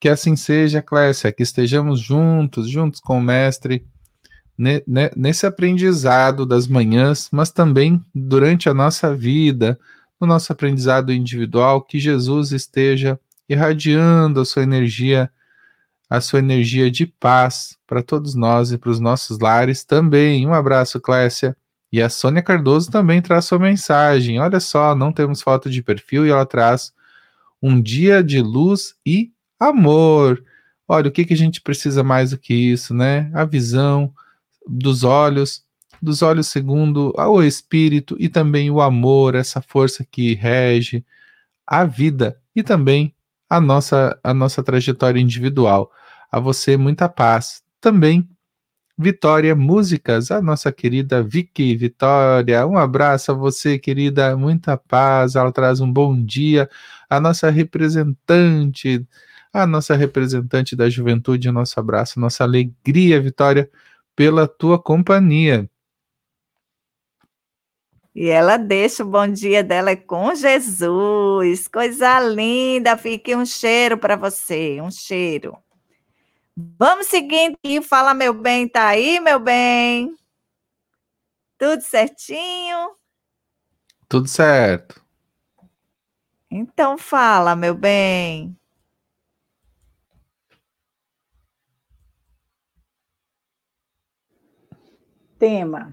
Que 0.01 0.09
assim 0.09 0.37
seja, 0.37 0.83
Clécia, 0.83 1.31
que 1.31 1.43
estejamos 1.43 2.01
juntos, 2.01 2.69
juntos 2.69 2.99
com 2.99 3.19
o 3.19 3.23
Mestre, 3.23 3.87
nesse 5.17 5.47
aprendizado 5.47 6.47
das 6.47 6.69
manhãs, 6.69 7.29
mas 7.33 7.51
também 7.51 8.05
durante 8.15 8.69
a 8.69 8.75
nossa 8.75 9.15
vida, 9.15 9.79
no 10.21 10.27
nosso 10.27 10.53
aprendizado 10.53 11.13
individual, 11.13 11.83
que 11.83 11.99
Jesus 11.99 12.53
esteja 12.53 13.19
irradiando 13.49 14.41
a 14.41 14.45
sua 14.45 14.63
energia, 14.63 15.31
a 16.09 16.21
sua 16.21 16.39
energia 16.39 16.91
de 16.91 17.07
paz 17.07 17.77
para 17.87 18.03
todos 18.03 18.35
nós 18.35 18.71
e 18.71 18.79
para 18.79 18.91
os 18.91 19.01
nossos 19.01 19.39
lares 19.39 19.85
também. 19.85 20.47
Um 20.47 20.55
abraço, 20.55 21.01
Clécia. 21.01 21.57
E 21.93 22.01
a 22.01 22.09
Sônia 22.09 22.43
Cardoso 22.43 22.91
também 22.91 23.21
traz 23.21 23.45
sua 23.45 23.59
mensagem. 23.59 24.39
Olha 24.39 24.61
só, 24.61 24.95
não 24.95 25.13
temos 25.13 25.43
foto 25.43 25.69
de 25.69 25.83
perfil 25.83 26.27
e 26.27 26.31
ela 26.31 26.47
traz 26.47 26.93
um 27.61 27.81
dia 27.81 28.23
de 28.23 28.41
luz 28.41 28.95
e 29.05 29.31
amor. 29.59 30.43
Olha, 30.89 31.09
o 31.09 31.13
que, 31.13 31.25
que 31.25 31.35
a 31.35 31.37
gente 31.37 31.61
precisa 31.61 32.03
mais 32.03 32.31
do 32.31 32.39
que 32.39 32.55
isso, 32.55 32.95
né? 32.95 33.31
A 33.35 33.45
visão 33.45 34.13
dos 34.69 35.05
olhos, 35.05 35.65
dos 36.01 36.23
olhos 36.23 36.49
segundo 36.49 37.13
o 37.17 37.43
Espírito 37.43 38.17
e 38.19 38.29
também 38.29 38.71
o 38.71 38.81
amor, 38.81 39.35
essa 39.35 39.61
força 39.63 40.05
que 40.05 40.35
rege 40.35 41.05
a 41.67 41.85
vida 41.85 42.41
e 42.55 42.63
também 42.63 43.15
a 43.49 43.61
nossa, 43.61 44.19
a 44.23 44.35
nossa 44.35 44.63
trajetória 44.63 45.21
individual. 45.21 45.91
A 46.31 46.41
você 46.41 46.77
muita 46.77 47.09
paz. 47.09 47.63
Também 47.81 48.29
Vitória 48.99 49.55
Músicas, 49.55 50.31
a 50.31 50.41
nossa 50.41 50.73
querida 50.73 51.23
Vicky 51.23 51.77
Vitória. 51.77 52.67
Um 52.67 52.79
abraço 52.79 53.33
a 53.33 53.35
você, 53.35 53.79
querida, 53.79 54.37
muita 54.37 54.77
paz. 54.77 55.37
Ela 55.37 55.53
traz 55.53 55.81
um 55.81 55.93
bom 55.93 56.21
dia. 56.23 56.69
A 57.11 57.21
nossa 57.21 57.51
representante 57.51 59.07
a 59.53 59.67
nossa 59.67 59.95
representante 59.95 60.75
da 60.75 60.89
juventude, 60.89 61.51
nosso 61.51 61.79
abraço, 61.79 62.19
nossa 62.19 62.43
alegria, 62.43 63.21
Vitória, 63.21 63.69
pela 64.15 64.47
tua 64.47 64.81
companhia. 64.81 65.69
E 68.15 68.29
ela 68.29 68.59
deixa 68.59 69.03
o 69.03 69.09
bom 69.09 69.27
dia 69.27 69.65
dela 69.65 69.97
com 69.97 70.35
Jesus. 70.35 71.67
Coisa 71.67 72.21
linda. 72.21 72.97
Fique 72.97 73.35
um 73.35 73.47
cheiro 73.47 73.97
para 73.97 74.17
você, 74.17 74.81
um 74.83 74.91
cheiro. 74.91 75.57
Vamos 76.79 77.07
seguindo 77.07 77.57
e 77.65 77.81
fala, 77.81 78.13
meu 78.13 78.35
bem, 78.35 78.69
tá 78.69 78.89
aí, 78.89 79.19
meu 79.19 79.41
bem? 79.41 80.15
Tudo 81.57 81.81
certinho? 81.81 82.91
Tudo 84.07 84.29
certo. 84.29 85.03
Então 86.51 86.99
fala, 86.99 87.57
meu 87.57 87.75
bem. 87.75 88.55
Tema: 95.43 95.93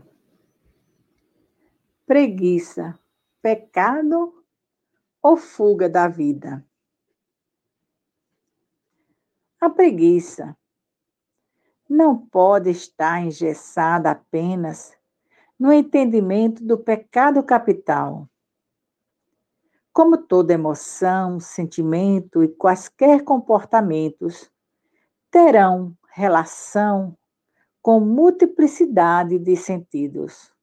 Preguiça, 2.06 3.00
pecado 3.42 4.46
ou 5.24 5.36
fuga 5.38 5.90
da 5.90 6.08
vida? 6.08 6.64
A 9.60 9.68
preguiça 9.68 10.56
não 11.90 12.16
pode 12.16 12.70
estar 12.70 13.24
engessada 13.24 14.12
apenas 14.12 14.96
no 15.58 15.74
entendimento 15.74 16.64
do 16.64 16.78
pecado 16.78 17.42
capital. 17.42 18.30
Como 19.92 20.16
toda 20.16 20.54
emoção, 20.54 21.40
sentimento 21.40 22.44
e 22.44 22.50
quaisquer 22.50 23.24
comportamentos 23.24 24.48
terão 25.32 25.98
relação 26.12 27.18
com 27.82 28.00
multiplicidade 28.00 29.40
de 29.40 29.56
sentidos. 29.56 30.54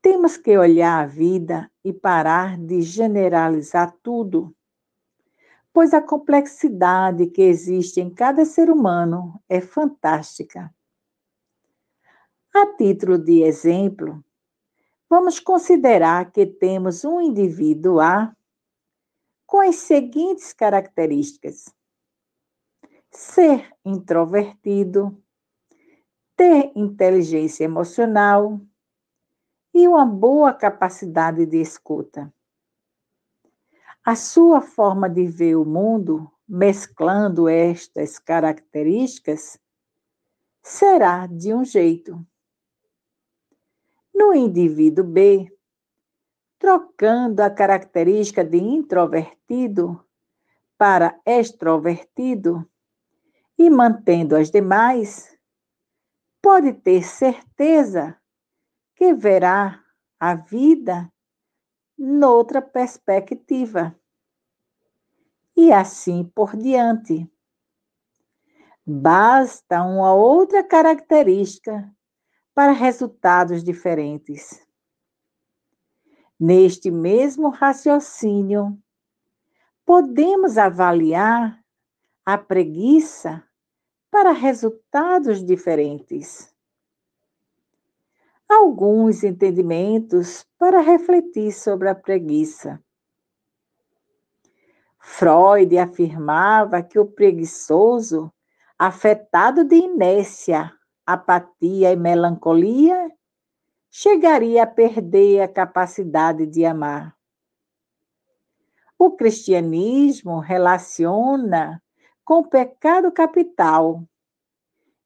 Temos 0.00 0.36
que 0.36 0.56
olhar 0.56 1.02
a 1.02 1.06
vida 1.06 1.70
e 1.84 1.92
parar 1.92 2.56
de 2.58 2.82
generalizar 2.82 3.96
tudo 4.02 4.56
pois 5.76 5.92
a 5.92 6.00
complexidade 6.00 7.26
que 7.26 7.42
existe 7.42 8.00
em 8.00 8.08
cada 8.08 8.46
ser 8.46 8.70
humano 8.70 9.38
é 9.46 9.60
fantástica. 9.60 10.74
A 12.54 12.74
título 12.78 13.18
de 13.18 13.42
exemplo, 13.42 14.24
vamos 15.06 15.38
considerar 15.38 16.32
que 16.32 16.46
temos 16.46 17.04
um 17.04 17.20
indivíduo 17.20 18.00
A 18.00 18.34
com 19.46 19.60
as 19.60 19.76
seguintes 19.76 20.50
características: 20.54 21.66
ser 23.16 23.66
introvertido, 23.82 25.16
ter 26.36 26.70
inteligência 26.76 27.64
emocional 27.64 28.60
e 29.72 29.88
uma 29.88 30.04
boa 30.04 30.52
capacidade 30.52 31.46
de 31.46 31.58
escuta. 31.58 32.30
A 34.04 34.14
sua 34.14 34.60
forma 34.60 35.08
de 35.08 35.26
ver 35.26 35.56
o 35.56 35.64
mundo, 35.64 36.30
mesclando 36.46 37.48
estas 37.48 38.18
características, 38.18 39.58
será 40.62 41.26
de 41.26 41.54
um 41.54 41.64
jeito. 41.64 42.24
No 44.14 44.34
indivíduo 44.34 45.04
B, 45.04 45.50
trocando 46.58 47.40
a 47.40 47.48
característica 47.48 48.44
de 48.44 48.58
introvertido 48.58 50.04
para 50.76 51.18
extrovertido 51.24 52.68
e 53.58 53.70
mantendo 53.70 54.36
as 54.36 54.50
demais, 54.50 55.36
pode 56.42 56.72
ter 56.72 57.02
certeza 57.02 58.16
que 58.94 59.14
verá 59.14 59.82
a 60.18 60.34
vida 60.34 61.10
noutra 61.98 62.60
perspectiva. 62.60 63.98
E 65.56 65.72
assim 65.72 66.24
por 66.24 66.56
diante. 66.56 67.30
Basta 68.86 69.82
uma 69.82 70.12
outra 70.12 70.62
característica 70.62 71.90
para 72.54 72.72
resultados 72.72 73.64
diferentes. 73.64 74.64
Neste 76.38 76.90
mesmo 76.90 77.48
raciocínio, 77.48 78.78
podemos 79.84 80.58
avaliar 80.58 81.62
a 82.24 82.36
preguiça 82.36 83.45
para 84.10 84.32
resultados 84.32 85.44
diferentes 85.44 86.54
alguns 88.48 89.24
entendimentos 89.24 90.46
para 90.58 90.80
refletir 90.80 91.52
sobre 91.52 91.88
a 91.88 91.94
preguiça. 91.94 92.82
Freud 94.98 95.76
afirmava 95.78 96.82
que 96.82 96.98
o 96.98 97.06
preguiçoso, 97.06 98.32
afetado 98.78 99.64
de 99.64 99.76
inércia, 99.76 100.72
apatia 101.04 101.92
e 101.92 101.96
melancolia, 101.96 103.10
chegaria 103.90 104.64
a 104.64 104.66
perder 104.66 105.42
a 105.42 105.48
capacidade 105.48 106.46
de 106.46 106.64
amar. 106.64 107.16
O 108.98 109.12
cristianismo 109.12 110.40
relaciona 110.40 111.82
com 112.26 112.40
o 112.40 112.46
pecado 112.46 113.10
capital, 113.12 114.02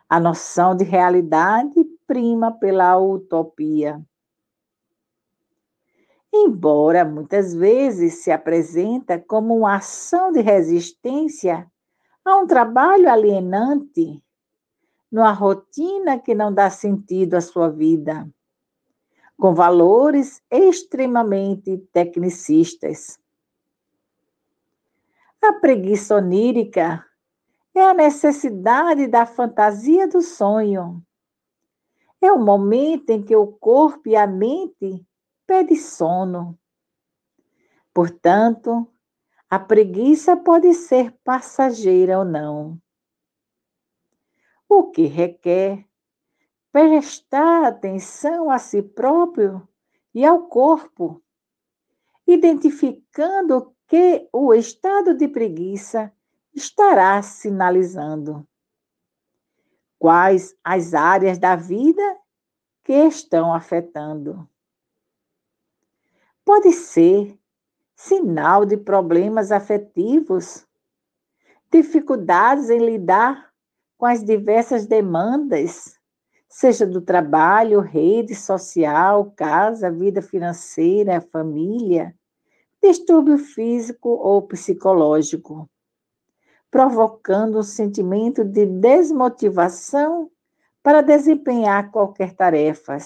A 0.07 0.19
noção 0.19 0.75
de 0.75 0.83
realidade 0.83 1.83
prima 2.05 2.51
pela 2.51 2.99
utopia. 2.99 3.99
Embora 6.37 7.05
muitas 7.05 7.55
vezes 7.55 8.15
se 8.15 8.29
apresenta 8.29 9.17
como 9.17 9.57
uma 9.57 9.77
ação 9.77 10.33
de 10.33 10.41
resistência 10.41 11.65
a 12.25 12.37
um 12.37 12.45
trabalho 12.45 13.09
alienante, 13.09 14.21
numa 15.09 15.31
rotina 15.31 16.19
que 16.19 16.35
não 16.35 16.53
dá 16.53 16.69
sentido 16.69 17.35
à 17.35 17.41
sua 17.41 17.69
vida 17.69 18.29
com 19.37 19.53
valores 19.53 20.41
extremamente 20.49 21.77
tecnicistas. 21.91 23.19
A 25.41 25.53
preguiça 25.53 26.15
onírica 26.15 27.05
é 27.73 27.81
a 27.81 27.93
necessidade 27.93 29.07
da 29.07 29.25
fantasia 29.25 30.07
do 30.07 30.21
sonho. 30.21 31.01
É 32.21 32.31
o 32.31 32.39
momento 32.39 33.09
em 33.09 33.21
que 33.21 33.35
o 33.35 33.47
corpo 33.47 34.09
e 34.09 34.15
a 34.15 34.25
mente 34.25 35.05
pedem 35.45 35.77
sono. 35.77 36.57
Portanto, 37.93 38.87
a 39.49 39.59
preguiça 39.59 40.35
pode 40.35 40.73
ser 40.73 41.11
passageira 41.23 42.19
ou 42.19 42.25
não. 42.25 42.81
O 44.67 44.91
que 44.91 45.05
requer 45.05 45.85
prestar 46.75 47.63
atenção 47.63 48.49
a 48.49 48.59
si 48.59 48.81
próprio 48.81 49.65
e 50.13 50.25
ao 50.25 50.47
corpo, 50.47 51.23
identificando 52.27 53.73
que 53.87 54.27
o 54.33 54.53
estado 54.53 55.15
de 55.15 55.25
preguiça 55.25 56.11
estará 56.53 57.21
sinalizando. 57.21 58.45
Quais 59.97 60.53
as 60.63 60.93
áreas 60.93 61.37
da 61.37 61.55
vida 61.55 62.17
que 62.83 62.93
estão 62.93 63.53
afetando? 63.53 64.45
Pode 66.45 66.71
ser 66.71 67.37
sinal 67.95 68.65
de 68.65 68.77
problemas 68.77 69.51
afetivos, 69.51 70.65
dificuldades 71.71 72.69
em 72.69 72.79
lidar 72.79 73.51
com 73.97 74.05
as 74.05 74.23
diversas 74.23 74.85
demandas 74.85 75.99
seja 76.55 76.87
do 76.87 77.01
trabalho, 77.01 77.81
rede 77.81 78.33
social, 78.33 79.33
casa, 79.35 79.91
vida 79.91 80.21
financeira, 80.21 81.19
família, 81.19 82.15
distúrbio 82.81 83.37
físico 83.37 84.07
ou 84.09 84.41
psicológico. 84.41 85.69
provocando 86.71 87.59
um 87.59 87.63
sentimento 87.63 88.43
de 88.43 88.65
desmotivação 88.65 90.29
para 90.83 91.01
desempenhar 91.01 91.91
qualquer 91.91 92.33
tarefa. 92.33 92.97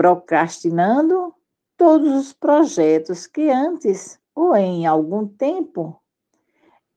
Procrastinando 0.00 1.34
todos 1.76 2.10
os 2.14 2.32
projetos 2.32 3.26
que 3.26 3.50
antes 3.50 4.18
ou 4.34 4.56
em 4.56 4.86
algum 4.86 5.28
tempo 5.28 6.00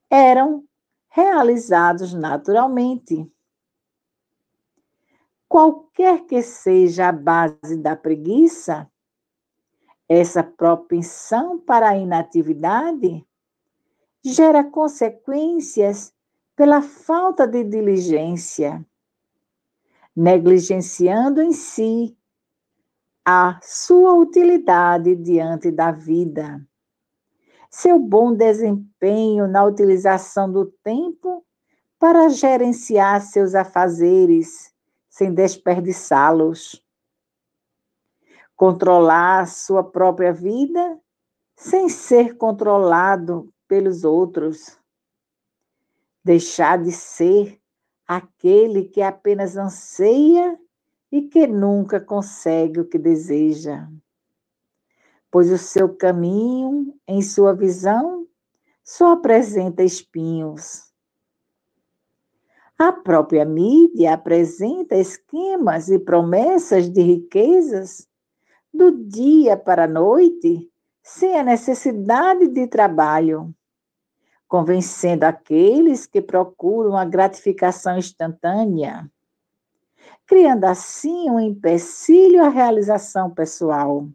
eram 0.08 0.64
realizados 1.10 2.14
naturalmente. 2.14 3.30
Qualquer 5.46 6.24
que 6.24 6.40
seja 6.40 7.08
a 7.08 7.12
base 7.12 7.76
da 7.76 7.94
preguiça, 7.94 8.90
essa 10.08 10.42
propensão 10.42 11.58
para 11.58 11.90
a 11.90 11.98
inatividade 11.98 13.22
gera 14.24 14.64
consequências 14.64 16.10
pela 16.56 16.80
falta 16.80 17.46
de 17.46 17.64
diligência, 17.64 18.82
negligenciando 20.16 21.42
em 21.42 21.52
si 21.52 22.16
a 23.24 23.58
sua 23.62 24.12
utilidade 24.14 25.16
diante 25.16 25.70
da 25.70 25.90
vida, 25.90 26.60
seu 27.70 27.98
bom 27.98 28.34
desempenho 28.34 29.48
na 29.48 29.64
utilização 29.64 30.50
do 30.50 30.66
tempo 30.84 31.44
para 31.98 32.28
gerenciar 32.28 33.22
seus 33.22 33.54
afazeres 33.54 34.72
sem 35.08 35.32
desperdiçá-los, 35.32 36.84
controlar 38.54 39.46
sua 39.48 39.82
própria 39.82 40.32
vida 40.32 41.00
sem 41.56 41.88
ser 41.88 42.36
controlado 42.36 43.52
pelos 43.66 44.04
outros. 44.04 44.78
Deixar 46.22 46.82
de 46.82 46.92
ser 46.92 47.60
aquele 48.06 48.84
que 48.84 49.00
apenas 49.00 49.56
anseia 49.56 50.58
e 51.14 51.22
que 51.22 51.46
nunca 51.46 52.00
consegue 52.00 52.80
o 52.80 52.84
que 52.84 52.98
deseja. 52.98 53.88
Pois 55.30 55.48
o 55.48 55.56
seu 55.56 55.94
caminho, 55.94 56.92
em 57.06 57.22
sua 57.22 57.54
visão, 57.54 58.26
só 58.82 59.12
apresenta 59.12 59.84
espinhos. 59.84 60.92
A 62.76 62.90
própria 62.90 63.44
mídia 63.44 64.12
apresenta 64.12 64.96
esquemas 64.96 65.88
e 65.88 66.00
promessas 66.00 66.90
de 66.90 67.00
riquezas 67.00 68.08
do 68.72 68.90
dia 68.90 69.56
para 69.56 69.84
a 69.84 69.88
noite, 69.88 70.68
sem 71.00 71.38
a 71.38 71.44
necessidade 71.44 72.48
de 72.48 72.66
trabalho 72.66 73.54
convencendo 74.54 75.24
aqueles 75.24 76.06
que 76.06 76.22
procuram 76.22 76.96
a 76.96 77.04
gratificação 77.04 77.98
instantânea, 77.98 79.10
criando 80.26 80.64
assim 80.64 81.30
um 81.30 81.38
empecilho 81.38 82.44
à 82.44 82.48
realização 82.48 83.30
pessoal. 83.30 84.08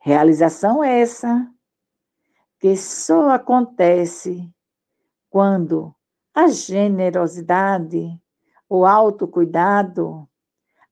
Realização 0.00 0.82
essa 0.84 1.50
que 2.58 2.76
só 2.76 3.30
acontece 3.30 4.50
quando 5.30 5.94
a 6.34 6.48
generosidade, 6.48 8.20
o 8.68 8.84
autocuidado, 8.84 10.28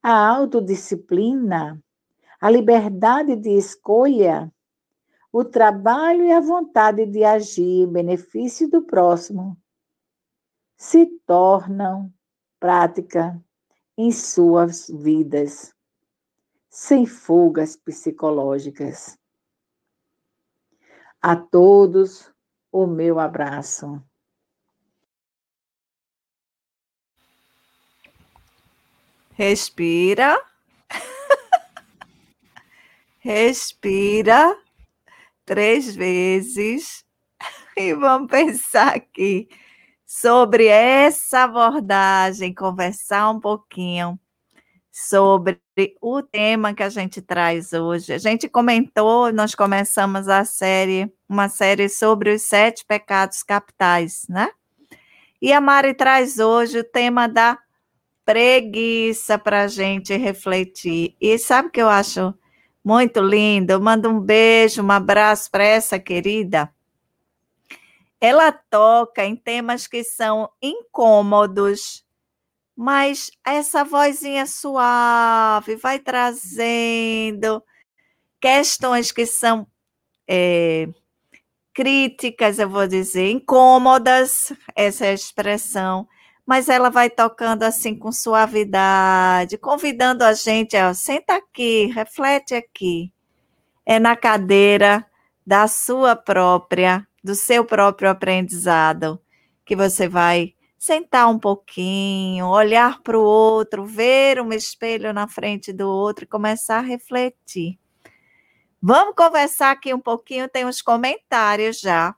a 0.03 0.29
autodisciplina, 0.29 1.83
a 2.41 2.51
liberdade 2.51 3.37
de 3.37 3.51
escolha 3.51 4.53
o 5.33 5.43
trabalho 5.43 6.25
e 6.27 6.33
a 6.33 6.41
vontade 6.41 7.07
de 7.07 7.25
agir 7.25 7.85
em 7.85 7.91
benefício 7.91 8.69
do 8.69 8.83
próximo 8.83 9.57
se 10.77 11.07
tornam 11.27 12.13
prática 12.63 13.45
em 13.99 14.13
suas 14.13 14.89
vidas, 14.89 15.75
sem 16.71 17.05
fugas 17.05 17.75
psicológicas. 17.75 19.19
A 21.21 21.35
todos 21.35 22.33
o 22.71 22.87
meu 22.87 23.19
abraço. 23.19 24.01
Respira. 29.33 30.41
Respira 33.19 34.57
três 35.45 35.97
vezes 35.97 37.05
e 37.77 37.93
vamos 37.93 38.31
pensar 38.31 38.95
aqui 38.95 39.49
sobre 40.15 40.67
essa 40.67 41.45
abordagem, 41.45 42.53
conversar 42.53 43.31
um 43.31 43.41
pouquinho 43.41 44.21
sobre 44.91 45.59
o 46.03 46.23
tema 46.23 46.75
que 46.75 46.83
a 46.83 46.91
gente 46.91 47.23
traz 47.23 47.73
hoje. 47.73 48.13
A 48.13 48.19
gente 48.19 48.47
comentou, 48.47 49.33
nós 49.33 49.55
começamos 49.55 50.29
a 50.29 50.45
série, 50.45 51.11
uma 51.27 51.49
série 51.49 51.89
sobre 51.89 52.35
os 52.35 52.43
sete 52.43 52.85
pecados 52.85 53.43
capitais, 53.43 54.27
né? 54.29 54.51
E 55.41 55.51
a 55.51 55.63
Mari 55.63 55.95
traz 55.95 56.39
hoje 56.39 56.81
o 56.81 56.85
tema 56.85 57.27
da 57.27 57.59
preguiça 58.23 59.39
para 59.39 59.63
a 59.63 59.67
gente 59.67 60.15
refletir. 60.15 61.17
E 61.19 61.39
sabe 61.39 61.69
o 61.69 61.71
que 61.71 61.81
eu 61.81 61.89
acho 61.89 62.35
muito 62.85 63.19
lindo. 63.19 63.81
Manda 63.81 64.11
um 64.11 64.21
beijo, 64.21 64.83
um 64.83 64.91
abraço 64.91 65.51
para 65.51 65.65
essa 65.65 65.99
querida. 65.99 66.71
Ela 68.23 68.53
toca 68.53 69.25
em 69.25 69.35
temas 69.35 69.89
que 69.89 70.05
são 70.05 70.49
incômodos, 70.63 72.05
mas 72.77 73.33
essa 73.45 73.83
vozinha 73.83 74.47
suave 74.47 75.75
vai 75.75 75.99
trazendo 75.99 77.61
questões 78.41 79.11
que 79.11 79.27
são 79.27 79.67
é, 80.29 80.87
críticas, 81.75 82.61
eu 82.61 82.69
vou 82.69 82.87
dizer, 82.87 83.29
incômodas, 83.29 84.53
essa 84.77 85.07
é 85.07 85.11
a 85.11 85.15
expressão, 85.15 86.07
mas 86.47 86.69
ela 86.69 86.91
vai 86.91 87.11
tocando 87.11 87.65
assim 87.65 87.99
com 87.99 88.13
suavidade, 88.13 89.59
convidando 89.59 90.23
a 90.23 90.33
gente, 90.33 90.77
ó, 90.77 90.95
senta 90.95 91.35
aqui, 91.35 91.87
reflete 91.87 92.55
aqui. 92.55 93.13
É 93.85 93.99
na 93.99 94.15
cadeira 94.15 95.05
da 95.45 95.67
sua 95.67 96.15
própria, 96.15 97.05
do 97.23 97.35
seu 97.35 97.65
próprio 97.65 98.11
aprendizado, 98.11 99.21
que 99.65 99.77
você 99.77 100.09
vai 100.09 100.55
sentar 100.79 101.29
um 101.29 101.39
pouquinho, 101.39 102.49
olhar 102.49 103.01
para 103.03 103.17
o 103.17 103.23
outro, 103.23 103.85
ver 103.87 104.41
um 104.41 104.53
espelho 104.53 105.13
na 105.13 105.29
frente 105.29 105.73
do 105.73 105.89
outro 105.89 106.25
e 106.25 106.27
começar 106.27 106.79
a 106.79 106.83
refletir. 106.83 107.79
Vamos 108.81 109.15
conversar 109.15 109.71
aqui 109.71 109.95
um 109.95 110.01
pouquinho, 110.01 110.49
tem 110.49 110.67
uns 110.67 110.83
comentários 110.83 111.79
já 111.79 112.17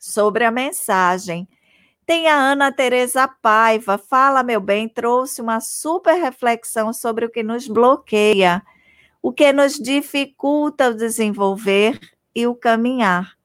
sobre 0.00 0.44
a 0.44 0.50
mensagem. 0.50 1.46
Tem 2.06 2.28
a 2.28 2.34
Ana 2.34 2.72
Teresa 2.72 3.28
Paiva, 3.28 3.98
fala 3.98 4.42
meu 4.42 4.60
bem, 4.60 4.88
trouxe 4.88 5.42
uma 5.42 5.60
super 5.60 6.14
reflexão 6.14 6.94
sobre 6.94 7.26
o 7.26 7.30
que 7.30 7.42
nos 7.42 7.68
bloqueia, 7.68 8.62
o 9.22 9.32
que 9.32 9.52
nos 9.52 9.74
dificulta 9.74 10.88
o 10.88 10.94
desenvolver 10.94 12.00
e 12.34 12.46
o 12.46 12.54
caminhar. 12.54 13.39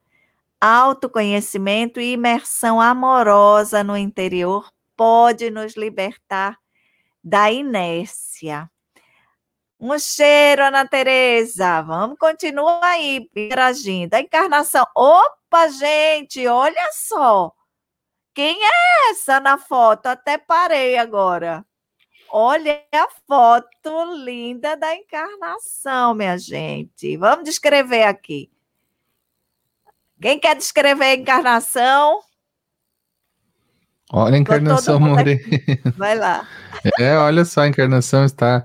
Autoconhecimento 0.60 2.00
e 2.00 2.12
imersão 2.12 2.80
amorosa 2.80 3.84
no 3.84 3.96
interior 3.96 4.70
pode 4.96 5.50
nos 5.50 5.76
libertar 5.76 6.58
da 7.22 7.50
inércia. 7.50 8.70
Um 9.78 9.98
cheiro, 9.98 10.64
Ana 10.64 10.88
Tereza. 10.88 11.82
Vamos 11.82 12.18
continuar 12.18 12.82
aí 12.82 13.28
interagindo. 13.36 14.14
A 14.14 14.20
encarnação. 14.20 14.86
Opa, 14.96 15.68
gente, 15.68 16.46
olha 16.46 16.88
só. 16.92 17.52
Quem 18.32 18.58
é 18.64 19.10
essa 19.10 19.38
na 19.38 19.58
foto? 19.58 20.06
Até 20.06 20.38
parei 20.38 20.96
agora. 20.96 21.64
Olha 22.30 22.82
a 22.92 23.08
foto 23.26 24.14
linda 24.24 24.76
da 24.76 24.94
encarnação, 24.94 26.14
minha 26.14 26.38
gente. 26.38 27.16
Vamos 27.16 27.44
descrever 27.44 28.04
aqui. 28.04 28.50
Quem 30.20 30.40
quer 30.40 30.56
descrever 30.56 31.04
a 31.04 31.14
encarnação? 31.14 32.20
Olha 34.12 34.36
a 34.36 34.38
encarnação 34.38 35.00
morena. 35.00 35.40
Vai 35.96 36.16
lá. 36.16 36.46
É, 37.00 37.16
olha 37.16 37.44
só, 37.44 37.62
a 37.62 37.68
encarnação 37.68 38.24
está 38.24 38.64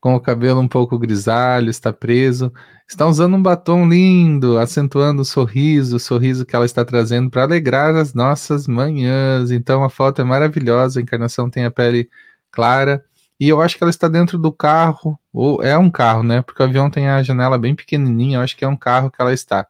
com 0.00 0.16
o 0.16 0.20
cabelo 0.20 0.58
um 0.58 0.66
pouco 0.66 0.98
grisalho, 0.98 1.70
está 1.70 1.92
preso, 1.92 2.52
está 2.88 3.06
usando 3.06 3.36
um 3.36 3.42
batom 3.42 3.88
lindo, 3.88 4.58
acentuando 4.58 5.22
o 5.22 5.24
sorriso, 5.24 5.94
o 5.94 6.00
sorriso 6.00 6.44
que 6.44 6.56
ela 6.56 6.64
está 6.64 6.84
trazendo 6.84 7.30
para 7.30 7.44
alegrar 7.44 7.94
as 7.94 8.14
nossas 8.14 8.66
manhãs. 8.66 9.52
Então 9.52 9.84
a 9.84 9.88
foto 9.88 10.20
é 10.20 10.24
maravilhosa, 10.24 10.98
a 10.98 11.02
encarnação 11.02 11.48
tem 11.48 11.64
a 11.64 11.70
pele 11.70 12.10
clara. 12.50 13.04
E 13.38 13.48
eu 13.48 13.60
acho 13.62 13.76
que 13.76 13.84
ela 13.84 13.90
está 13.90 14.08
dentro 14.08 14.38
do 14.38 14.50
carro, 14.50 15.16
ou 15.32 15.62
é 15.62 15.78
um 15.78 15.90
carro, 15.90 16.24
né? 16.24 16.42
Porque 16.42 16.60
o 16.62 16.66
avião 16.66 16.90
tem 16.90 17.08
a 17.08 17.22
janela 17.22 17.56
bem 17.56 17.76
pequenininha, 17.76 18.38
eu 18.38 18.42
acho 18.42 18.56
que 18.56 18.64
é 18.64 18.68
um 18.68 18.76
carro 18.76 19.10
que 19.10 19.22
ela 19.22 19.32
está. 19.32 19.68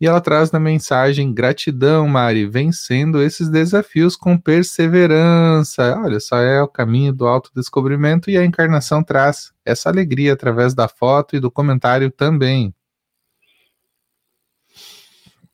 E 0.00 0.06
ela 0.06 0.20
traz 0.20 0.50
na 0.50 0.58
mensagem: 0.58 1.32
gratidão, 1.32 2.08
Mari, 2.08 2.46
vencendo 2.46 3.22
esses 3.22 3.50
desafios 3.50 4.16
com 4.16 4.38
perseverança. 4.38 5.94
Olha, 6.02 6.18
só 6.18 6.38
é 6.38 6.62
o 6.62 6.68
caminho 6.68 7.12
do 7.12 7.26
autodescobrimento 7.26 8.30
e 8.30 8.38
a 8.38 8.44
encarnação 8.44 9.04
traz 9.04 9.52
essa 9.64 9.90
alegria 9.90 10.32
através 10.32 10.72
da 10.72 10.88
foto 10.88 11.36
e 11.36 11.40
do 11.40 11.50
comentário 11.50 12.10
também. 12.10 12.74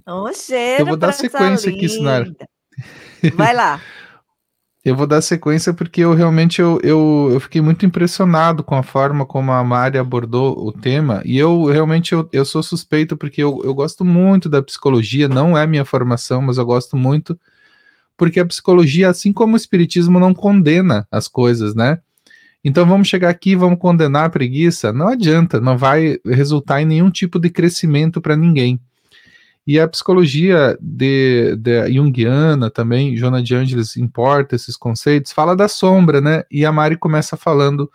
Um 0.07 0.33
cheiro 0.33 0.83
Eu 0.83 0.87
vou 0.87 0.97
dar 0.97 1.13
sequência 1.13 1.69
aqui, 1.69 1.89
Sinara. 1.89 2.33
Vai 3.35 3.53
lá. 3.53 3.81
Eu 4.87 4.95
vou 4.95 5.05
dar 5.05 5.21
sequência 5.21 5.75
porque 5.75 6.01
eu 6.01 6.15
realmente 6.15 6.61
eu, 6.61 6.79
eu, 6.81 7.31
eu, 7.33 7.41
fiquei 7.41 7.61
muito 7.61 7.85
impressionado 7.85 8.63
com 8.63 8.77
a 8.77 8.85
forma 8.85 9.27
como 9.27 9.51
a 9.51 9.65
Mari 9.65 9.99
abordou 9.99 10.57
o 10.65 10.71
tema. 10.71 11.21
E 11.25 11.37
eu 11.37 11.65
realmente 11.65 12.13
eu, 12.13 12.29
eu 12.33 12.45
sou 12.45 12.63
suspeito 12.63 13.17
porque 13.17 13.43
eu, 13.43 13.61
eu 13.65 13.75
gosto 13.75 14.05
muito 14.05 14.49
da 14.49 14.63
psicologia, 14.63 15.27
não 15.27 15.59
é 15.59 15.67
minha 15.67 15.85
formação, 15.85 16.41
mas 16.41 16.57
eu 16.57 16.65
gosto 16.65 16.97
muito 16.97 17.37
porque 18.17 18.39
a 18.39 18.47
psicologia, 18.47 19.11
assim 19.11 19.33
como 19.33 19.55
o 19.55 19.57
espiritismo, 19.57 20.21
não 20.21 20.33
condena 20.33 21.05
as 21.11 21.27
coisas, 21.27 21.75
né? 21.75 21.99
Então 22.63 22.87
vamos 22.87 23.09
chegar 23.09 23.29
aqui 23.31 23.57
vamos 23.57 23.81
condenar 23.81 24.27
a 24.27 24.31
preguiça? 24.31 24.93
Não 24.93 25.09
adianta, 25.09 25.61
não 25.61 25.77
vai 25.77 26.21
resultar 26.25 26.81
em 26.81 26.85
nenhum 26.87 27.11
tipo 27.11 27.41
de 27.41 27.51
crescimento 27.51 28.21
para 28.21 28.37
ninguém. 28.37 28.79
E 29.67 29.81
a 29.81 29.89
psicologia 29.89 30.79
de, 30.81 31.57
de 31.57 31.93
Jungiana 31.93 32.71
também, 32.71 33.17
Jona 33.17 33.43
de 33.43 33.55
Angelis 33.55 33.97
importa 33.97 34.55
esses 34.55 34.77
conceitos, 34.77 35.33
fala 35.33 35.57
da 35.57 35.67
sombra, 35.67 36.21
né? 36.21 36.45
E 36.51 36.65
a 36.65 36.71
Mari 36.71 36.97
começa 36.97 37.37
falando 37.37 37.91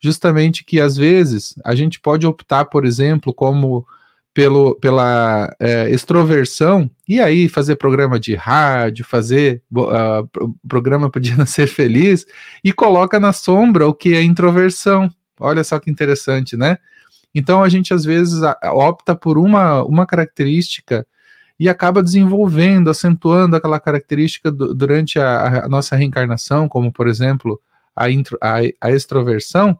justamente 0.00 0.64
que 0.64 0.80
às 0.80 0.96
vezes 0.96 1.54
a 1.62 1.74
gente 1.74 2.00
pode 2.00 2.26
optar, 2.26 2.64
por 2.64 2.86
exemplo, 2.86 3.34
como 3.34 3.86
pelo, 4.32 4.74
pela 4.76 5.54
é, 5.60 5.90
extroversão, 5.90 6.90
e 7.06 7.20
aí 7.20 7.48
fazer 7.48 7.76
programa 7.76 8.18
de 8.18 8.34
rádio, 8.34 9.04
fazer 9.04 9.62
uh, 9.72 10.54
programa 10.66 11.10
Diana 11.20 11.44
ser 11.46 11.66
feliz, 11.66 12.24
e 12.64 12.72
coloca 12.72 13.20
na 13.20 13.32
sombra 13.32 13.86
o 13.86 13.92
que 13.92 14.14
é 14.14 14.22
introversão. 14.22 15.10
Olha 15.38 15.64
só 15.64 15.78
que 15.78 15.90
interessante, 15.90 16.56
né? 16.56 16.78
Então 17.34 17.62
a 17.62 17.68
gente 17.68 17.94
às 17.94 18.04
vezes 18.04 18.40
opta 18.72 19.14
por 19.14 19.38
uma, 19.38 19.82
uma 19.84 20.06
característica 20.06 21.06
e 21.58 21.68
acaba 21.68 22.02
desenvolvendo, 22.02 22.88
acentuando 22.88 23.54
aquela 23.54 23.78
característica 23.78 24.50
do, 24.50 24.74
durante 24.74 25.18
a, 25.18 25.64
a, 25.64 25.68
nossa 25.68 25.94
reencarnação, 25.94 26.68
como 26.68 26.90
por 26.90 27.06
exemplo 27.06 27.60
a, 27.94 28.10
intro, 28.10 28.38
a, 28.42 28.60
a 28.80 28.90
extroversão, 28.90 29.78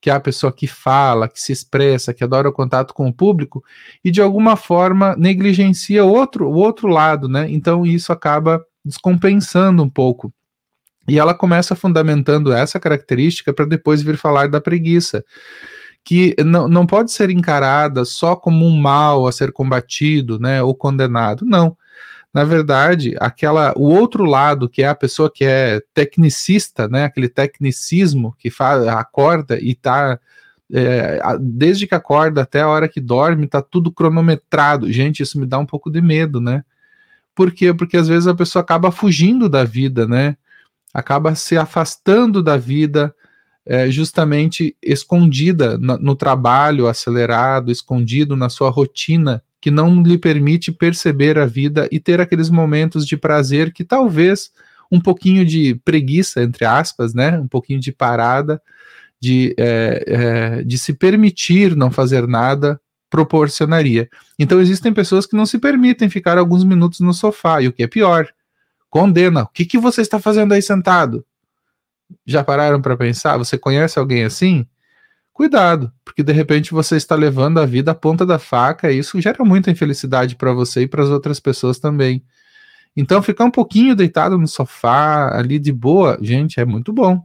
que 0.00 0.08
é 0.08 0.14
a 0.14 0.20
pessoa 0.20 0.50
que 0.50 0.66
fala, 0.66 1.28
que 1.28 1.38
se 1.38 1.52
expressa, 1.52 2.14
que 2.14 2.24
adora 2.24 2.48
o 2.48 2.52
contato 2.52 2.94
com 2.94 3.06
o 3.06 3.12
público, 3.12 3.62
e 4.02 4.10
de 4.10 4.22
alguma 4.22 4.56
forma 4.56 5.14
negligencia 5.14 6.04
outro, 6.04 6.48
o 6.48 6.54
outro 6.54 6.88
lado, 6.88 7.28
né? 7.28 7.46
Então 7.50 7.84
isso 7.84 8.12
acaba 8.12 8.64
descompensando 8.82 9.82
um 9.82 9.90
pouco. 9.90 10.32
E 11.06 11.18
ela 11.18 11.34
começa 11.34 11.74
fundamentando 11.76 12.50
essa 12.50 12.80
característica 12.80 13.52
para 13.52 13.66
depois 13.66 14.00
vir 14.00 14.16
falar 14.16 14.48
da 14.48 14.60
preguiça 14.60 15.22
que 16.04 16.34
não, 16.44 16.68
não 16.68 16.86
pode 16.86 17.12
ser 17.12 17.30
encarada 17.30 18.04
só 18.04 18.34
como 18.34 18.66
um 18.66 18.76
mal 18.76 19.26
a 19.26 19.32
ser 19.32 19.52
combatido, 19.52 20.38
né, 20.38 20.62
ou 20.62 20.74
condenado. 20.74 21.44
Não. 21.44 21.76
Na 22.32 22.44
verdade, 22.44 23.16
aquela 23.20 23.72
o 23.76 23.84
outro 23.84 24.24
lado, 24.24 24.68
que 24.68 24.82
é 24.82 24.88
a 24.88 24.94
pessoa 24.94 25.30
que 25.32 25.44
é 25.44 25.82
tecnicista, 25.92 26.88
né, 26.88 27.04
aquele 27.04 27.28
tecnicismo 27.28 28.34
que 28.38 28.50
faz, 28.50 28.86
acorda 28.86 29.58
e 29.60 29.72
está 29.72 30.18
é, 30.72 31.20
desde 31.40 31.86
que 31.86 31.94
acorda 31.94 32.42
até 32.42 32.60
a 32.60 32.68
hora 32.68 32.88
que 32.88 33.00
dorme, 33.00 33.48
tá 33.48 33.60
tudo 33.60 33.90
cronometrado. 33.90 34.90
Gente, 34.92 35.22
isso 35.22 35.38
me 35.38 35.46
dá 35.46 35.58
um 35.58 35.66
pouco 35.66 35.90
de 35.90 36.00
medo, 36.00 36.40
né? 36.40 36.64
Por 37.34 37.50
quê? 37.52 37.74
Porque 37.74 37.96
às 37.96 38.06
vezes 38.06 38.26
a 38.26 38.34
pessoa 38.34 38.62
acaba 38.62 38.92
fugindo 38.92 39.48
da 39.48 39.64
vida, 39.64 40.06
né? 40.06 40.36
Acaba 40.94 41.34
se 41.34 41.56
afastando 41.56 42.42
da 42.42 42.56
vida, 42.56 43.14
é, 43.70 43.88
justamente 43.88 44.76
escondida 44.82 45.78
no, 45.78 45.96
no 45.96 46.16
trabalho 46.16 46.88
acelerado, 46.88 47.70
escondido 47.70 48.34
na 48.34 48.48
sua 48.48 48.68
rotina, 48.68 49.44
que 49.60 49.70
não 49.70 50.02
lhe 50.02 50.18
permite 50.18 50.72
perceber 50.72 51.38
a 51.38 51.46
vida 51.46 51.88
e 51.92 52.00
ter 52.00 52.20
aqueles 52.20 52.50
momentos 52.50 53.06
de 53.06 53.16
prazer 53.16 53.72
que 53.72 53.84
talvez 53.84 54.50
um 54.90 55.00
pouquinho 55.00 55.46
de 55.46 55.76
preguiça, 55.84 56.42
entre 56.42 56.64
aspas, 56.64 57.14
né? 57.14 57.38
Um 57.38 57.46
pouquinho 57.46 57.78
de 57.78 57.92
parada, 57.92 58.60
de, 59.20 59.54
é, 59.56 60.04
é, 60.04 60.62
de 60.64 60.76
se 60.76 60.92
permitir 60.92 61.76
não 61.76 61.92
fazer 61.92 62.26
nada 62.26 62.80
proporcionaria. 63.08 64.08
Então 64.36 64.60
existem 64.60 64.92
pessoas 64.92 65.26
que 65.26 65.36
não 65.36 65.46
se 65.46 65.60
permitem 65.60 66.10
ficar 66.10 66.38
alguns 66.38 66.64
minutos 66.64 66.98
no 66.98 67.14
sofá, 67.14 67.62
e 67.62 67.68
o 67.68 67.72
que 67.72 67.84
é 67.84 67.86
pior, 67.86 68.26
condena. 68.88 69.44
O 69.44 69.48
que, 69.48 69.64
que 69.64 69.78
você 69.78 70.00
está 70.00 70.18
fazendo 70.18 70.54
aí 70.54 70.60
sentado? 70.60 71.24
Já 72.26 72.44
pararam 72.44 72.80
para 72.80 72.96
pensar? 72.96 73.36
Você 73.38 73.58
conhece 73.58 73.98
alguém 73.98 74.24
assim? 74.24 74.66
Cuidado, 75.32 75.92
porque 76.04 76.22
de 76.22 76.32
repente 76.32 76.72
você 76.72 76.96
está 76.96 77.14
levando 77.14 77.58
a 77.58 77.66
vida 77.66 77.92
à 77.92 77.94
ponta 77.94 78.26
da 78.26 78.38
faca 78.38 78.92
e 78.92 78.98
isso 78.98 79.20
gera 79.20 79.44
muita 79.44 79.70
infelicidade 79.70 80.36
para 80.36 80.52
você 80.52 80.82
e 80.82 80.86
para 80.86 81.02
as 81.02 81.08
outras 81.08 81.40
pessoas 81.40 81.78
também. 81.78 82.22
Então, 82.96 83.22
ficar 83.22 83.44
um 83.44 83.50
pouquinho 83.50 83.94
deitado 83.94 84.36
no 84.36 84.48
sofá, 84.48 85.34
ali 85.36 85.58
de 85.58 85.72
boa, 85.72 86.18
gente, 86.20 86.60
é 86.60 86.64
muito 86.64 86.92
bom. 86.92 87.22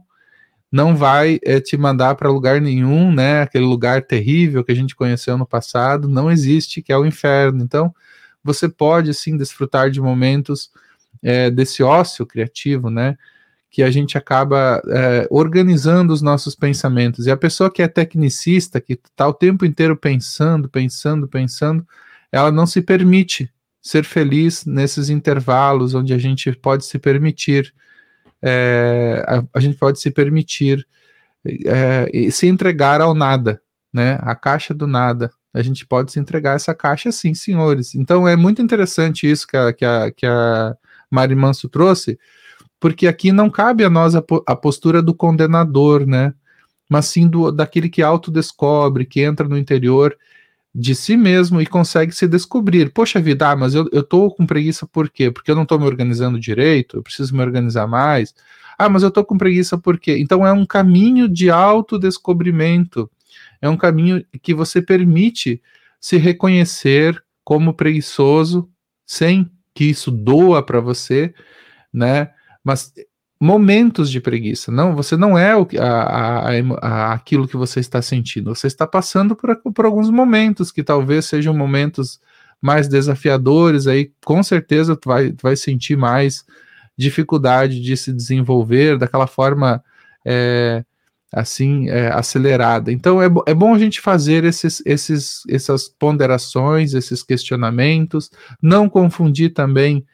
Não 0.70 0.96
vai 0.96 1.38
é, 1.44 1.60
te 1.60 1.76
mandar 1.76 2.14
para 2.14 2.30
lugar 2.30 2.60
nenhum, 2.60 3.12
né? 3.12 3.42
Aquele 3.42 3.64
lugar 3.64 4.02
terrível 4.02 4.64
que 4.64 4.72
a 4.72 4.74
gente 4.74 4.96
conheceu 4.96 5.36
no 5.36 5.46
passado, 5.46 6.08
não 6.08 6.30
existe, 6.30 6.82
que 6.82 6.92
é 6.92 6.98
o 6.98 7.06
inferno. 7.06 7.62
Então, 7.62 7.94
você 8.42 8.68
pode 8.68 9.12
sim 9.14 9.36
desfrutar 9.36 9.90
de 9.90 10.00
momentos 10.00 10.70
é, 11.22 11.50
desse 11.50 11.82
ócio 11.82 12.24
criativo, 12.24 12.90
né? 12.90 13.16
Que 13.76 13.82
a 13.82 13.90
gente 13.90 14.16
acaba 14.16 14.80
é, 14.88 15.28
organizando 15.30 16.10
os 16.10 16.22
nossos 16.22 16.54
pensamentos. 16.54 17.26
E 17.26 17.30
a 17.30 17.36
pessoa 17.36 17.70
que 17.70 17.82
é 17.82 17.86
tecnicista, 17.86 18.80
que 18.80 18.94
está 18.94 19.28
o 19.28 19.34
tempo 19.34 19.66
inteiro 19.66 19.94
pensando, 19.94 20.66
pensando, 20.66 21.28
pensando, 21.28 21.86
ela 22.32 22.50
não 22.50 22.64
se 22.66 22.80
permite 22.80 23.52
ser 23.82 24.02
feliz 24.02 24.64
nesses 24.64 25.10
intervalos 25.10 25.92
onde 25.92 26.14
a 26.14 26.18
gente 26.18 26.50
pode 26.52 26.86
se 26.86 26.98
permitir, 26.98 27.70
é, 28.40 29.22
a, 29.28 29.44
a, 29.52 29.60
gente 29.60 29.76
pode 29.76 30.00
se 30.00 30.10
permitir 30.10 30.88
é, 31.44 32.30
se 32.30 32.46
entregar 32.46 33.02
ao 33.02 33.14
nada, 33.14 33.60
né? 33.92 34.18
A 34.22 34.34
caixa 34.34 34.72
do 34.72 34.86
nada. 34.86 35.30
A 35.52 35.60
gente 35.60 35.86
pode 35.86 36.12
se 36.12 36.18
entregar 36.18 36.52
a 36.52 36.56
essa 36.56 36.74
caixa, 36.74 37.12
sim, 37.12 37.34
senhores. 37.34 37.94
Então 37.94 38.26
é 38.26 38.36
muito 38.36 38.62
interessante 38.62 39.30
isso 39.30 39.46
que 39.46 39.54
a, 39.54 39.70
que 39.70 39.84
a, 39.84 40.10
que 40.10 40.24
a 40.24 40.74
Mari 41.10 41.34
Manso 41.34 41.68
trouxe, 41.68 42.18
porque 42.86 43.08
aqui 43.08 43.32
não 43.32 43.50
cabe 43.50 43.82
a 43.82 43.90
nós 43.90 44.14
a, 44.14 44.22
a 44.46 44.54
postura 44.54 45.02
do 45.02 45.12
condenador, 45.12 46.06
né? 46.06 46.32
Mas 46.88 47.06
sim 47.06 47.26
do, 47.26 47.50
daquele 47.50 47.88
que 47.88 48.00
autodescobre, 48.00 49.04
que 49.04 49.22
entra 49.22 49.48
no 49.48 49.58
interior 49.58 50.16
de 50.72 50.94
si 50.94 51.16
mesmo 51.16 51.60
e 51.60 51.66
consegue 51.66 52.12
se 52.12 52.28
descobrir. 52.28 52.92
Poxa 52.92 53.20
vida, 53.20 53.50
ah, 53.50 53.56
mas 53.56 53.74
eu, 53.74 53.88
eu 53.90 54.04
com 54.30 54.46
preguiça 54.46 54.86
por 54.86 55.10
quê? 55.10 55.32
Porque 55.32 55.50
eu 55.50 55.56
não 55.56 55.66
tô 55.66 55.76
me 55.80 55.84
organizando 55.84 56.38
direito, 56.38 56.98
eu 56.98 57.02
preciso 57.02 57.34
me 57.34 57.42
organizar 57.42 57.88
mais. 57.88 58.32
Ah, 58.78 58.88
mas 58.88 59.02
eu 59.02 59.10
tô 59.10 59.24
com 59.24 59.36
preguiça 59.36 59.76
por 59.76 59.98
quê? 59.98 60.16
Então 60.20 60.46
é 60.46 60.52
um 60.52 60.64
caminho 60.64 61.28
de 61.28 61.50
autodescobrimento. 61.50 63.10
É 63.60 63.68
um 63.68 63.76
caminho 63.76 64.24
que 64.40 64.54
você 64.54 64.80
permite 64.80 65.60
se 66.00 66.18
reconhecer 66.18 67.20
como 67.42 67.74
preguiçoso 67.74 68.70
sem 69.04 69.50
que 69.74 69.86
isso 69.86 70.12
doa 70.12 70.62
para 70.62 70.78
você, 70.78 71.34
né? 71.92 72.30
Mas 72.66 72.92
momentos 73.40 74.10
de 74.10 74.20
preguiça. 74.20 74.72
Não, 74.72 74.92
você 74.96 75.16
não 75.16 75.38
é 75.38 75.56
o, 75.56 75.68
a, 75.78 75.84
a, 75.84 76.50
a, 76.82 77.12
aquilo 77.12 77.46
que 77.46 77.56
você 77.56 77.78
está 77.78 78.02
sentindo. 78.02 78.52
Você 78.52 78.66
está 78.66 78.84
passando 78.88 79.36
por, 79.36 79.56
por 79.72 79.84
alguns 79.84 80.10
momentos 80.10 80.72
que 80.72 80.82
talvez 80.82 81.26
sejam 81.26 81.54
momentos 81.54 82.18
mais 82.60 82.88
desafiadores. 82.88 83.86
Aí, 83.86 84.10
com 84.24 84.42
certeza, 84.42 84.96
tu 84.96 85.08
vai, 85.08 85.30
tu 85.30 85.42
vai 85.42 85.54
sentir 85.54 85.96
mais 85.96 86.44
dificuldade 86.98 87.80
de 87.80 87.96
se 87.96 88.12
desenvolver 88.12 88.98
daquela 88.98 89.28
forma 89.28 89.80
é, 90.24 90.84
assim 91.32 91.88
é, 91.88 92.08
acelerada. 92.08 92.90
Então, 92.90 93.22
é, 93.22 93.26
é 93.46 93.54
bom 93.54 93.72
a 93.72 93.78
gente 93.78 94.00
fazer 94.00 94.42
esses, 94.42 94.82
esses, 94.84 95.42
essas 95.48 95.88
ponderações, 95.88 96.94
esses 96.94 97.22
questionamentos, 97.22 98.28
não 98.60 98.88
confundir 98.88 99.52
também 99.52 100.04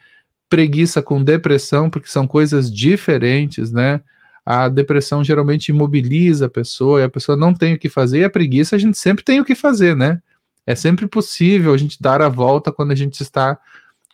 preguiça 0.53 1.01
com 1.01 1.25
depressão, 1.25 1.89
porque 1.89 2.11
são 2.11 2.27
coisas 2.27 2.71
diferentes, 2.71 3.73
né? 3.73 4.03
A 4.45 4.69
depressão 4.69 5.25
geralmente 5.25 5.71
imobiliza 5.71 6.45
a 6.45 6.51
pessoa 6.51 7.01
e 7.01 7.05
a 7.05 7.09
pessoa 7.09 7.35
não 7.35 7.55
tem 7.55 7.73
o 7.73 7.79
que 7.79 7.89
fazer, 7.89 8.19
e 8.19 8.25
a 8.25 8.29
preguiça 8.29 8.77
a 8.77 8.79
gente 8.79 8.99
sempre 8.99 9.25
tem 9.25 9.41
o 9.41 9.47
que 9.47 9.55
fazer, 9.55 9.97
né? 9.97 10.21
É 10.67 10.75
sempre 10.75 11.07
possível 11.09 11.73
a 11.73 11.79
gente 11.79 11.97
dar 12.03 12.21
a 12.21 12.29
volta 12.29 12.71
quando 12.71 12.91
a 12.91 12.95
gente 12.95 13.23
está 13.23 13.59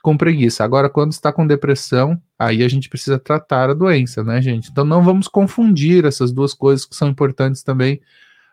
com 0.00 0.16
preguiça. 0.16 0.62
Agora, 0.62 0.88
quando 0.88 1.10
está 1.10 1.32
com 1.32 1.44
depressão, 1.44 2.22
aí 2.38 2.62
a 2.62 2.68
gente 2.68 2.88
precisa 2.88 3.18
tratar 3.18 3.70
a 3.70 3.74
doença, 3.74 4.22
né, 4.22 4.40
gente? 4.40 4.70
Então 4.70 4.84
não 4.84 5.02
vamos 5.02 5.26
confundir 5.26 6.04
essas 6.04 6.30
duas 6.30 6.54
coisas 6.54 6.86
que 6.86 6.94
são 6.94 7.08
importantes 7.08 7.64
também 7.64 8.00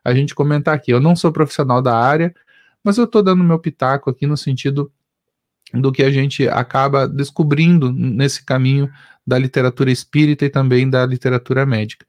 a 0.04 0.12
gente 0.12 0.34
comentar 0.34 0.74
aqui. 0.74 0.90
Eu 0.90 1.00
não 1.00 1.16
sou 1.16 1.32
profissional 1.32 1.84
da 1.84 1.96
área, 1.96 2.34
mas 2.84 2.98
eu 2.98 3.04
estou 3.04 3.22
dando 3.22 3.44
meu 3.44 3.60
pitaco 3.60 4.10
aqui 4.10 4.26
no 4.26 4.36
sentido 4.36 4.92
do 5.76 5.92
que 5.92 6.04
a 6.04 6.10
gente 6.10 6.48
acaba 6.48 7.08
descobrindo 7.08 7.92
nesse 7.92 8.44
caminho 8.44 8.90
da 9.26 9.38
literatura 9.38 9.92
espírita 9.92 10.46
e 10.46 10.50
também 10.50 10.90
da 10.90 11.06
literatura 11.06 11.66
médica. 11.66 12.06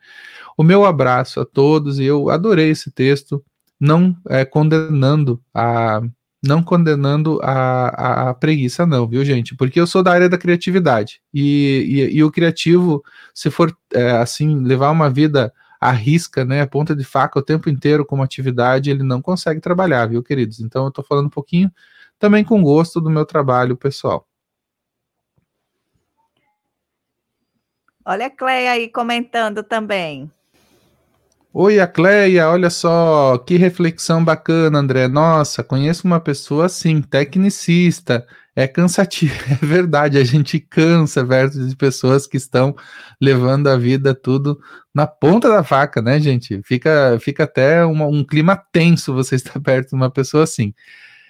O 0.57 0.63
meu 0.63 0.85
abraço 0.85 1.41
a 1.41 1.45
todos 1.45 1.99
e 1.99 2.05
eu 2.05 2.31
adorei 2.31 2.71
esse 2.71 2.91
texto, 2.91 3.45
não 3.79 4.17
é, 4.29 4.45
condenando 4.45 5.41
a 5.55 6.03
não 6.43 6.63
condenando 6.63 7.41
a, 7.43 7.89
a, 7.89 8.31
a, 8.31 8.35
preguiça, 8.35 8.87
não, 8.87 9.09
viu, 9.09 9.25
gente? 9.25 9.57
Porque 9.57 9.81
eu 9.81 9.87
sou 9.87 10.01
da 10.01 10.13
área 10.13 10.29
da 10.29 10.39
criatividade 10.39 11.21
e, 11.35 12.09
e, 12.13 12.17
e 12.19 12.23
o 12.23 12.31
criativo, 12.31 13.03
se 13.35 13.51
for 13.51 13.77
é, 13.93 14.13
assim 14.13 14.63
levar 14.63 14.91
uma 14.93 15.11
vida 15.11 15.53
à 15.81 15.91
risca, 15.91 16.45
né, 16.45 16.65
ponta 16.67 16.95
de 16.95 17.05
faca 17.05 17.39
o 17.39 17.43
tempo 17.43 17.69
inteiro 17.69 18.07
como 18.07 18.23
atividade, 18.23 18.91
ele 18.91 19.03
não 19.03 19.21
consegue 19.21 19.61
trabalhar, 19.61 20.07
viu, 20.07 20.23
queridos? 20.23 20.61
Então 20.61 20.85
eu 20.85 20.89
estou 20.89 21.05
falando 21.05 21.27
um 21.27 21.31
pouquinho 21.31 21.71
também 22.19 22.45
com 22.45 22.63
gosto 22.63 23.01
do 23.01 23.11
meu 23.11 23.25
trabalho 23.25 23.77
pessoal. 23.77 24.27
Olha 28.05 28.27
a 28.27 28.31
Cleia 28.31 28.71
aí 28.71 28.89
comentando 28.89 29.65
também. 29.65 30.31
Oi, 31.53 31.81
a 31.81 31.87
Cleia, 31.89 32.49
olha 32.49 32.71
só, 32.71 33.37
que 33.39 33.57
reflexão 33.57 34.25
bacana, 34.25 34.79
André. 34.79 35.09
Nossa, 35.09 35.65
conheço 35.65 36.07
uma 36.07 36.21
pessoa 36.21 36.67
assim, 36.67 37.03
tecnicista. 37.03 38.25
É 38.55 38.69
cansativo, 38.69 39.35
é 39.51 39.67
verdade, 39.67 40.19
a 40.19 40.25
gente 40.25 40.61
cansa 40.61 41.25
versus 41.25 41.69
de 41.69 41.77
pessoas 41.77 42.27
que 42.27 42.37
estão 42.37 42.77
levando 43.21 43.67
a 43.69 43.77
vida 43.77 44.15
tudo 44.15 44.59
na 44.95 45.07
ponta 45.07 45.49
da 45.49 45.65
faca, 45.65 46.01
né, 46.01 46.21
gente? 46.21 46.61
Fica, 46.63 47.19
fica 47.21 47.45
até 47.45 47.85
uma, 47.85 48.07
um 48.07 48.25
clima 48.25 48.57
tenso 48.71 49.13
você 49.13 49.35
estar 49.37 49.59
perto 49.61 49.91
de 49.91 49.97
uma 49.97 50.11
pessoa 50.11 50.45
assim 50.45 50.73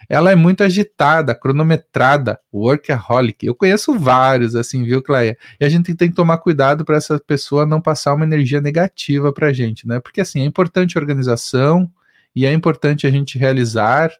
ela 0.08 0.30
é 0.30 0.34
muito 0.34 0.62
agitada, 0.62 1.34
cronometrada, 1.34 2.38
workaholic. 2.52 3.44
Eu 3.44 3.54
conheço 3.54 3.98
vários, 3.98 4.54
assim, 4.54 4.84
viu, 4.84 5.02
Cleia? 5.02 5.36
E 5.60 5.64
a 5.64 5.68
gente 5.68 5.94
tem 5.94 6.08
que 6.08 6.14
tomar 6.14 6.38
cuidado 6.38 6.84
para 6.84 6.96
essa 6.96 7.18
pessoa 7.18 7.66
não 7.66 7.80
passar 7.80 8.14
uma 8.14 8.24
energia 8.24 8.60
negativa 8.60 9.32
para 9.32 9.48
a 9.48 9.52
gente, 9.52 9.86
né? 9.86 9.98
Porque, 9.98 10.20
assim, 10.20 10.40
é 10.40 10.44
importante 10.44 10.96
a 10.96 11.00
organização 11.00 11.90
e 12.34 12.46
é 12.46 12.52
importante 12.52 13.06
a 13.06 13.10
gente 13.10 13.38
realizar 13.38 14.10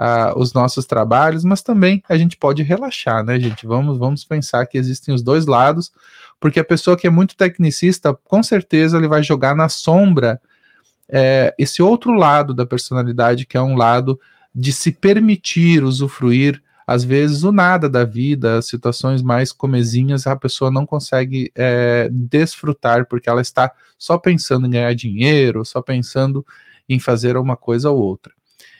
uh, 0.00 0.38
os 0.38 0.54
nossos 0.54 0.86
trabalhos, 0.86 1.44
mas 1.44 1.60
também 1.60 2.02
a 2.08 2.16
gente 2.16 2.36
pode 2.36 2.62
relaxar, 2.62 3.22
né, 3.22 3.38
gente? 3.38 3.66
Vamos, 3.66 3.98
vamos 3.98 4.24
pensar 4.24 4.64
que 4.66 4.78
existem 4.78 5.14
os 5.14 5.22
dois 5.22 5.44
lados, 5.44 5.92
porque 6.40 6.58
a 6.58 6.64
pessoa 6.64 6.96
que 6.96 7.06
é 7.06 7.10
muito 7.10 7.36
tecnicista, 7.36 8.14
com 8.24 8.42
certeza 8.42 8.96
ele 8.96 9.08
vai 9.08 9.22
jogar 9.22 9.54
na 9.54 9.68
sombra 9.68 10.40
é, 11.06 11.54
esse 11.58 11.82
outro 11.82 12.12
lado 12.12 12.54
da 12.54 12.64
personalidade, 12.64 13.44
que 13.44 13.56
é 13.56 13.60
um 13.60 13.76
lado 13.76 14.18
de 14.54 14.72
se 14.72 14.92
permitir 14.92 15.84
usufruir, 15.84 16.62
às 16.86 17.04
vezes, 17.04 17.44
o 17.44 17.52
nada 17.52 17.88
da 17.88 18.04
vida, 18.04 18.60
situações 18.62 19.22
mais 19.22 19.52
comezinhas, 19.52 20.26
a 20.26 20.34
pessoa 20.34 20.72
não 20.72 20.84
consegue 20.84 21.52
é, 21.54 22.08
desfrutar, 22.10 23.06
porque 23.06 23.30
ela 23.30 23.40
está 23.40 23.70
só 23.96 24.18
pensando 24.18 24.66
em 24.66 24.70
ganhar 24.70 24.92
dinheiro, 24.92 25.64
só 25.64 25.80
pensando 25.80 26.44
em 26.88 26.98
fazer 26.98 27.36
uma 27.36 27.56
coisa 27.56 27.90
ou 27.90 27.98
outra. 27.98 28.32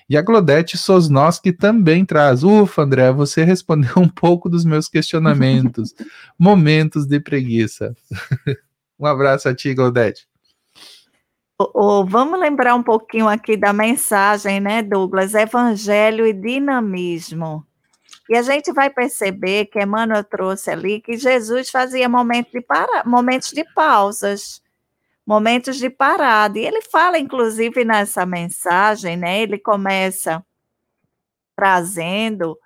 E 0.08 0.16
a 0.16 0.22
Glodete 0.22 0.76
Sosnoski 0.76 1.52
também 1.52 2.04
traz. 2.04 2.42
Ufa, 2.42 2.82
André, 2.82 3.12
você 3.12 3.44
respondeu 3.44 3.92
um 3.96 4.08
pouco 4.08 4.48
dos 4.48 4.64
meus 4.64 4.88
questionamentos. 4.88 5.94
Momentos 6.36 7.06
de 7.06 7.20
preguiça. 7.20 7.94
um 8.98 9.06
abraço 9.06 9.48
a 9.48 9.54
ti, 9.54 9.72
Glodete 9.72 10.29
vamos 12.06 12.40
lembrar 12.40 12.74
um 12.74 12.82
pouquinho 12.82 13.28
aqui 13.28 13.56
da 13.56 13.72
mensagem, 13.72 14.61
né, 14.61 14.82
Douglas? 14.82 15.34
Evangelho 15.34 16.26
e 16.26 16.32
dinamismo. 16.32 17.66
E 18.28 18.36
a 18.36 18.42
gente 18.42 18.72
vai 18.72 18.88
perceber 18.88 19.66
que 19.66 19.80
Emmanuel 19.80 20.24
trouxe 20.24 20.70
ali 20.70 21.00
que 21.00 21.16
Jesus 21.16 21.68
fazia 21.68 22.08
momentos 22.08 22.52
de, 22.52 22.61
para... 22.61 23.04
momentos 23.04 23.50
de 23.50 23.64
pausas, 23.74 24.62
momentos 25.26 25.76
de 25.76 25.90
parada. 25.90 26.58
E 26.58 26.64
ele 26.64 26.80
fala, 26.82 27.18
inclusive, 27.18 27.84
nessa 27.84 28.24
mensagem, 28.24 29.16
né? 29.16 29.42
Ele 29.42 29.58
começa 29.58 30.44
trazendo 31.56 32.56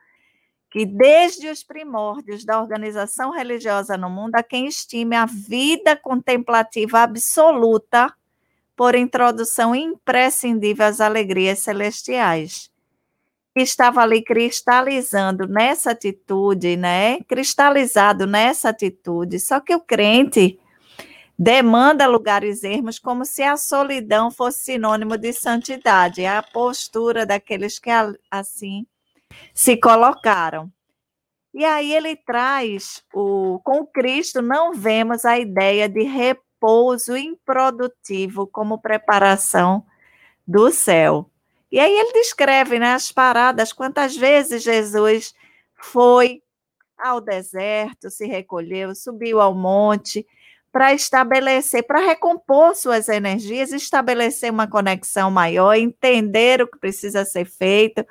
que 0.70 0.84
desde 0.84 1.48
os 1.48 1.64
primórdios 1.64 2.44
da 2.44 2.60
organização 2.60 3.30
religiosa 3.30 3.96
no 3.96 4.10
mundo, 4.10 4.34
a 4.36 4.42
quem 4.42 4.66
estime 4.66 5.16
a 5.16 5.24
vida 5.24 5.96
contemplativa 5.96 7.00
absoluta 7.00 8.14
por 8.76 8.94
introdução 8.94 9.74
imprescindível 9.74 10.86
às 10.86 11.00
alegrias 11.00 11.60
celestiais. 11.60 12.70
Estava 13.54 14.02
ali 14.02 14.22
cristalizando 14.22 15.46
nessa 15.46 15.92
atitude, 15.92 16.76
né? 16.76 17.20
Cristalizado 17.28 18.26
nessa 18.26 18.70
atitude. 18.70 19.38
Só 19.38 19.60
que 19.60 19.74
o 19.74 19.80
crente 19.80 20.58
demanda 21.38 22.06
lugares 22.06 22.64
ermos 22.64 22.98
como 22.98 23.24
se 23.24 23.42
a 23.42 23.56
solidão 23.56 24.30
fosse 24.30 24.64
sinônimo 24.64 25.16
de 25.16 25.32
santidade. 25.32 26.22
É 26.22 26.36
a 26.36 26.42
postura 26.42 27.24
daqueles 27.24 27.78
que 27.78 27.90
assim 28.28 28.86
se 29.52 29.76
colocaram. 29.76 30.70
E 31.52 31.64
aí 31.64 31.94
ele 31.94 32.16
traz 32.16 33.04
o 33.14 33.60
com 33.62 33.86
Cristo 33.86 34.42
não 34.42 34.74
vemos 34.74 35.24
a 35.24 35.38
ideia 35.38 35.88
de 35.88 36.02
repouso 36.02 36.43
improdutivo 37.16 38.46
como 38.46 38.80
preparação 38.80 39.84
do 40.46 40.70
céu. 40.70 41.30
E 41.70 41.80
aí 41.80 41.92
ele 41.92 42.12
descreve 42.12 42.78
né, 42.78 42.94
as 42.94 43.10
paradas, 43.10 43.72
quantas 43.72 44.16
vezes 44.16 44.62
Jesus 44.62 45.34
foi 45.74 46.42
ao 46.96 47.20
deserto, 47.20 48.10
se 48.10 48.26
recolheu, 48.26 48.94
subiu 48.94 49.40
ao 49.40 49.54
monte 49.54 50.26
para 50.72 50.94
estabelecer, 50.94 51.84
para 51.84 52.00
recompor 52.00 52.74
suas 52.74 53.08
energias, 53.08 53.72
estabelecer 53.72 54.50
uma 54.50 54.66
conexão 54.66 55.30
maior, 55.30 55.74
entender 55.74 56.62
o 56.62 56.66
que 56.66 56.78
precisa 56.78 57.24
ser 57.24 57.44
feito, 57.44 58.04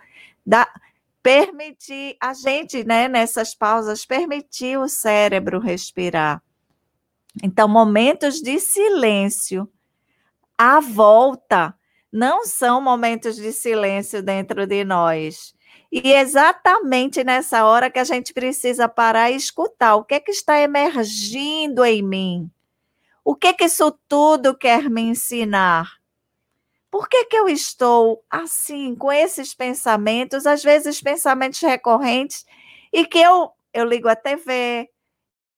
da, 0.46 0.68
permitir 1.22 2.16
a 2.22 2.34
gente, 2.34 2.84
né, 2.84 3.08
nessas 3.08 3.56
pausas, 3.56 4.06
permitir 4.06 4.78
o 4.78 4.88
cérebro 4.88 5.60
respirar. 5.60 6.42
Então, 7.42 7.68
momentos 7.68 8.42
de 8.42 8.60
silêncio 8.60 9.68
à 10.58 10.80
volta 10.80 11.76
não 12.12 12.46
são 12.46 12.80
momentos 12.80 13.36
de 13.36 13.52
silêncio 13.52 14.22
dentro 14.22 14.68
de 14.68 14.84
nós. 14.84 15.56
E 15.92 16.12
exatamente 16.12 17.24
nessa 17.24 17.66
hora 17.66 17.90
que 17.90 18.00
a 18.00 18.04
gente 18.04 18.34
precisa 18.34 18.88
parar 18.88 19.32
e 19.32 19.36
escutar 19.36 19.96
o 19.96 20.04
que 20.04 20.16
é 20.16 20.20
que 20.20 20.32
está 20.32 20.60
emergindo 20.60 21.84
em 21.84 22.02
mim. 22.02 22.52
O 23.24 23.36
que 23.36 23.48
é 23.48 23.54
que 23.54 23.66
isso 23.66 23.92
tudo 24.08 24.56
quer 24.56 24.90
me 24.90 25.02
ensinar? 25.02 26.04
Por 26.92 27.10
que, 27.10 27.26
que 27.26 27.36
eu 27.36 27.48
estou 27.48 28.24
assim, 28.30 28.96
com 28.96 29.12
esses 29.12 29.56
pensamentos, 29.56 30.46
às 30.46 30.64
vezes 30.64 31.02
pensamentos 31.02 31.60
recorrentes, 31.60 32.46
e 32.92 33.06
que 33.06 33.18
eu, 33.18 33.50
eu 33.74 33.86
ligo 33.86 34.08
a 34.08 34.16
TV, 34.16 34.88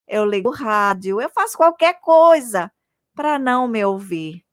eu 0.06 0.24
ligo 0.24 0.50
o 0.50 0.52
rádio, 0.52 1.20
eu 1.20 1.30
faço 1.30 1.56
qualquer 1.56 2.00
coisa 2.00 2.70
para 3.14 3.38
não 3.38 3.66
me 3.66 3.84
ouvir. 3.84 4.44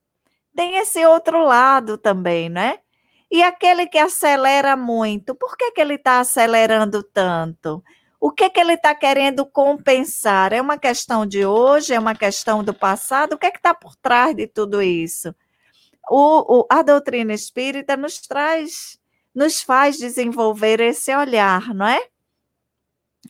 Tem 0.55 0.77
esse 0.77 1.05
outro 1.05 1.43
lado 1.43 1.97
também, 1.97 2.49
né? 2.49 2.79
E 3.29 3.41
aquele 3.41 3.87
que 3.87 3.97
acelera 3.97 4.75
muito, 4.75 5.35
por 5.35 5.57
que, 5.57 5.71
que 5.71 5.81
ele 5.81 5.95
está 5.95 6.19
acelerando 6.19 7.01
tanto? 7.03 7.83
O 8.19 8.31
que, 8.31 8.49
que 8.49 8.59
ele 8.59 8.73
está 8.73 8.95
querendo 8.95 9.45
compensar? 9.45 10.53
É 10.53 10.61
uma 10.61 10.77
questão 10.77 11.25
de 11.25 11.45
hoje? 11.45 11.93
É 11.93 11.99
uma 11.99 12.15
questão 12.15 12.63
do 12.63 12.73
passado? 12.73 13.33
O 13.33 13.37
que 13.37 13.47
é 13.47 13.49
está 13.49 13.73
por 13.73 13.95
trás 13.95 14.35
de 14.35 14.47
tudo 14.47 14.81
isso? 14.81 15.35
O, 16.09 16.59
o, 16.59 16.67
a 16.69 16.81
doutrina 16.81 17.33
espírita 17.33 17.97
nos 17.97 18.19
traz, 18.21 18.99
nos 19.33 19.61
faz 19.61 19.97
desenvolver 19.97 20.79
esse 20.79 21.13
olhar, 21.15 21.73
não 21.73 21.87
é? 21.87 22.07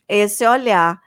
Esse 0.08 0.46
olhar 0.46 1.00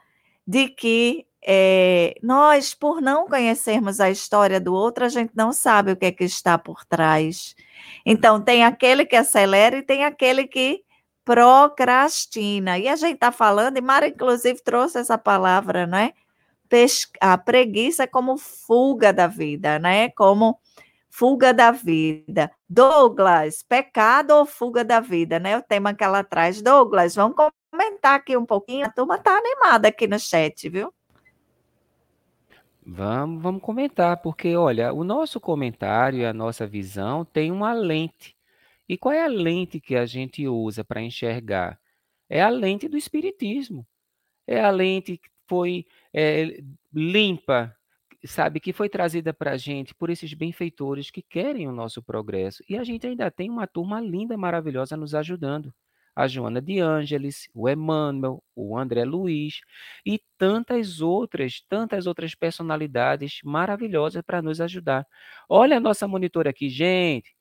de 0.48 0.66
que 0.66 1.26
é, 1.46 2.14
nós, 2.22 2.72
por 2.72 3.02
não 3.02 3.28
conhecermos 3.28 4.00
a 4.00 4.08
história 4.08 4.58
do 4.58 4.72
outro, 4.72 5.04
a 5.04 5.08
gente 5.10 5.32
não 5.34 5.52
sabe 5.52 5.92
o 5.92 5.96
que 5.96 6.06
é 6.06 6.12
que 6.12 6.24
está 6.24 6.56
por 6.56 6.86
trás. 6.86 7.54
Então, 8.04 8.40
tem 8.40 8.64
aquele 8.64 9.04
que 9.04 9.14
acelera 9.14 9.76
e 9.76 9.82
tem 9.82 10.04
aquele 10.04 10.46
que 10.46 10.82
procrastina. 11.22 12.78
E 12.78 12.88
a 12.88 12.96
gente 12.96 13.16
está 13.16 13.30
falando, 13.30 13.76
e 13.76 13.82
Mara, 13.82 14.08
inclusive, 14.08 14.62
trouxe 14.62 14.98
essa 14.98 15.18
palavra, 15.18 15.86
né? 15.86 16.14
A 17.20 17.36
preguiça 17.36 18.06
como 18.06 18.38
fuga 18.38 19.12
da 19.12 19.26
vida, 19.26 19.78
né? 19.78 20.08
Como 20.10 20.58
fuga 21.10 21.52
da 21.52 21.70
vida. 21.70 22.50
Douglas, 22.66 23.62
pecado 23.62 24.30
ou 24.30 24.46
fuga 24.46 24.82
da 24.82 25.00
vida, 25.00 25.38
né? 25.38 25.58
O 25.58 25.62
tema 25.62 25.92
que 25.92 26.04
ela 26.04 26.24
traz. 26.24 26.62
Douglas, 26.62 27.14
vamos 27.14 27.36
comentar 27.70 28.16
aqui 28.16 28.36
um 28.36 28.46
pouquinho. 28.46 28.86
A 28.86 28.90
turma 28.90 29.18
tá 29.18 29.36
animada 29.36 29.88
aqui 29.88 30.06
no 30.06 30.18
chat, 30.18 30.68
viu? 30.68 30.92
Vamos, 32.84 33.42
vamos 33.42 33.62
comentar, 33.62 34.16
porque 34.22 34.56
olha, 34.56 34.94
o 34.94 35.04
nosso 35.04 35.38
comentário 35.38 36.20
e 36.20 36.24
a 36.24 36.32
nossa 36.32 36.66
visão 36.66 37.24
tem 37.24 37.52
uma 37.52 37.72
lente. 37.72 38.34
E 38.88 38.96
qual 38.96 39.12
é 39.12 39.22
a 39.22 39.28
lente 39.28 39.78
que 39.78 39.94
a 39.94 40.06
gente 40.06 40.48
usa 40.48 40.82
para 40.82 41.02
enxergar? 41.02 41.78
É 42.28 42.42
a 42.42 42.48
lente 42.48 42.88
do 42.88 42.96
espiritismo. 42.96 43.86
É 44.46 44.64
a 44.64 44.70
lente 44.70 45.18
que 45.18 45.28
foi 45.46 45.86
é, 46.14 46.62
limpa, 46.92 47.76
sabe, 48.24 48.60
que 48.60 48.72
foi 48.72 48.88
trazida 48.88 49.34
para 49.34 49.52
a 49.52 49.56
gente 49.58 49.94
por 49.94 50.08
esses 50.08 50.32
benfeitores 50.32 51.10
que 51.10 51.22
querem 51.22 51.68
o 51.68 51.72
nosso 51.72 52.02
progresso. 52.02 52.62
E 52.68 52.78
a 52.78 52.84
gente 52.84 53.06
ainda 53.06 53.30
tem 53.30 53.50
uma 53.50 53.66
turma 53.66 54.00
linda, 54.00 54.36
maravilhosa 54.36 54.96
nos 54.96 55.14
ajudando. 55.14 55.74
A 56.18 56.26
Joana 56.26 56.60
de 56.60 56.80
Ângeles, 56.80 57.48
o 57.54 57.68
Emmanuel, 57.68 58.42
o 58.56 58.76
André 58.76 59.04
Luiz 59.04 59.60
e 60.04 60.20
tantas 60.38 61.00
outras, 61.00 61.62
tantas 61.68 62.06
outras 62.06 62.34
personalidades 62.34 63.40
maravilhosas 63.44 64.22
para 64.26 64.42
nos 64.42 64.60
ajudar. 64.60 65.06
Olha 65.48 65.76
a 65.76 65.80
nossa 65.80 66.08
monitora 66.08 66.50
aqui, 66.50 66.68
gente. 66.68 67.32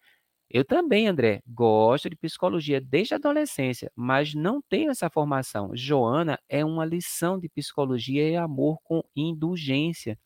Eu 0.49 0.63
também, 0.63 1.07
André, 1.07 1.41
gosto 1.47 2.09
de 2.09 2.15
psicologia 2.15 2.79
desde 2.79 3.13
a 3.13 3.17
adolescência, 3.17 3.91
mas 3.95 4.33
não 4.33 4.61
tenho 4.69 4.91
essa 4.91 5.09
formação. 5.09 5.71
Joana 5.75 6.39
é 6.47 6.63
uma 6.63 6.85
lição 6.85 7.37
de 7.39 7.49
psicologia 7.49 8.29
e 8.29 8.35
amor 8.37 8.79
com 8.83 9.03
indulgência. 9.15 10.17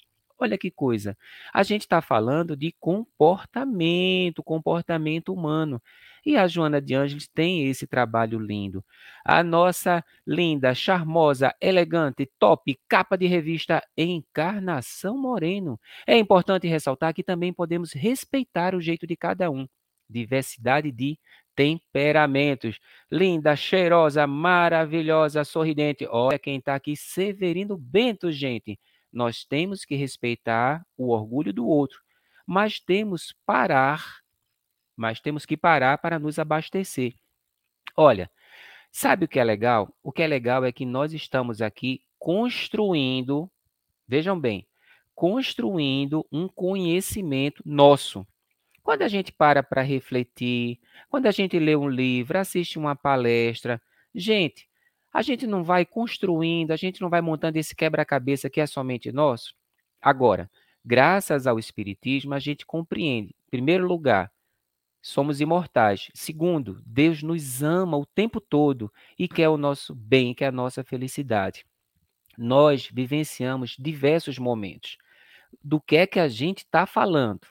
Olha 0.41 0.57
que 0.57 0.71
coisa. 0.71 1.15
A 1.53 1.61
gente 1.61 1.81
está 1.81 2.01
falando 2.01 2.57
de 2.57 2.73
comportamento, 2.79 4.41
comportamento 4.41 5.31
humano. 5.31 5.79
E 6.25 6.35
a 6.35 6.47
Joana 6.47 6.81
de 6.81 6.95
Ângeles 6.95 7.27
tem 7.27 7.67
esse 7.67 7.85
trabalho 7.85 8.39
lindo. 8.39 8.83
A 9.23 9.43
nossa 9.43 10.03
linda, 10.25 10.73
charmosa, 10.73 11.53
elegante, 11.61 12.27
top, 12.39 12.75
capa 12.89 13.15
de 13.15 13.27
revista 13.27 13.83
Encarnação 13.95 15.15
Moreno. 15.15 15.79
É 16.07 16.17
importante 16.17 16.67
ressaltar 16.67 17.13
que 17.13 17.23
também 17.23 17.53
podemos 17.53 17.93
respeitar 17.93 18.73
o 18.73 18.81
jeito 18.81 19.05
de 19.05 19.15
cada 19.15 19.51
um. 19.51 19.67
Diversidade 20.09 20.91
de 20.91 21.19
temperamentos. 21.55 22.79
Linda, 23.11 23.55
cheirosa, 23.55 24.25
maravilhosa, 24.25 25.43
sorridente. 25.43 26.07
Olha 26.09 26.39
quem 26.39 26.57
está 26.57 26.73
aqui, 26.73 26.95
Severino 26.95 27.77
Bento, 27.77 28.31
gente 28.31 28.79
nós 29.11 29.43
temos 29.43 29.83
que 29.83 29.95
respeitar 29.95 30.85
o 30.97 31.09
orgulho 31.09 31.51
do 31.51 31.67
outro, 31.67 31.99
mas 32.45 32.79
temos 32.79 33.33
parar, 33.45 34.19
mas 34.95 35.19
temos 35.19 35.45
que 35.45 35.57
parar 35.57 35.97
para 35.97 36.19
nos 36.19 36.39
abastecer. 36.39 37.13
Olha, 37.95 38.29
sabe 38.91 39.25
o 39.25 39.27
que 39.27 39.39
é 39.39 39.43
legal? 39.43 39.93
O 40.01 40.11
que 40.11 40.21
é 40.21 40.27
legal 40.27 40.63
é 40.63 40.71
que 40.71 40.85
nós 40.85 41.13
estamos 41.13 41.61
aqui 41.61 42.01
construindo, 42.17 43.49
vejam 44.07 44.39
bem, 44.39 44.67
construindo 45.13 46.25
um 46.31 46.47
conhecimento 46.47 47.61
nosso. 47.65 48.25
Quando 48.83 49.03
a 49.03 49.07
gente 49.07 49.31
para 49.31 49.61
para 49.61 49.81
refletir, 49.81 50.79
quando 51.09 51.27
a 51.27 51.31
gente 51.31 51.59
lê 51.59 51.75
um 51.75 51.87
livro, 51.87 52.39
assiste 52.39 52.79
uma 52.79 52.95
palestra, 52.95 53.81
gente, 54.13 54.67
a 55.13 55.21
gente 55.21 55.45
não 55.45 55.63
vai 55.63 55.85
construindo, 55.85 56.71
a 56.71 56.75
gente 56.75 57.01
não 57.01 57.09
vai 57.09 57.21
montando 57.21 57.57
esse 57.57 57.75
quebra-cabeça 57.75 58.49
que 58.49 58.61
é 58.61 58.65
somente 58.65 59.11
nosso? 59.11 59.53
Agora, 60.01 60.49
graças 60.83 61.45
ao 61.45 61.59
Espiritismo, 61.59 62.33
a 62.33 62.39
gente 62.39 62.65
compreende, 62.65 63.35
em 63.47 63.49
primeiro 63.49 63.85
lugar, 63.85 64.31
somos 65.01 65.41
imortais. 65.41 66.09
Segundo, 66.13 66.81
Deus 66.85 67.21
nos 67.21 67.61
ama 67.61 67.97
o 67.97 68.05
tempo 68.05 68.39
todo 68.39 68.91
e 69.19 69.27
quer 69.27 69.49
o 69.49 69.57
nosso 69.57 69.93
bem, 69.93 70.33
quer 70.33 70.47
a 70.47 70.51
nossa 70.51 70.83
felicidade. 70.83 71.65
Nós 72.37 72.89
vivenciamos 72.91 73.75
diversos 73.77 74.39
momentos. 74.39 74.97
Do 75.61 75.81
que 75.81 75.97
é 75.97 76.07
que 76.07 76.19
a 76.19 76.29
gente 76.29 76.59
está 76.59 76.85
falando? 76.85 77.41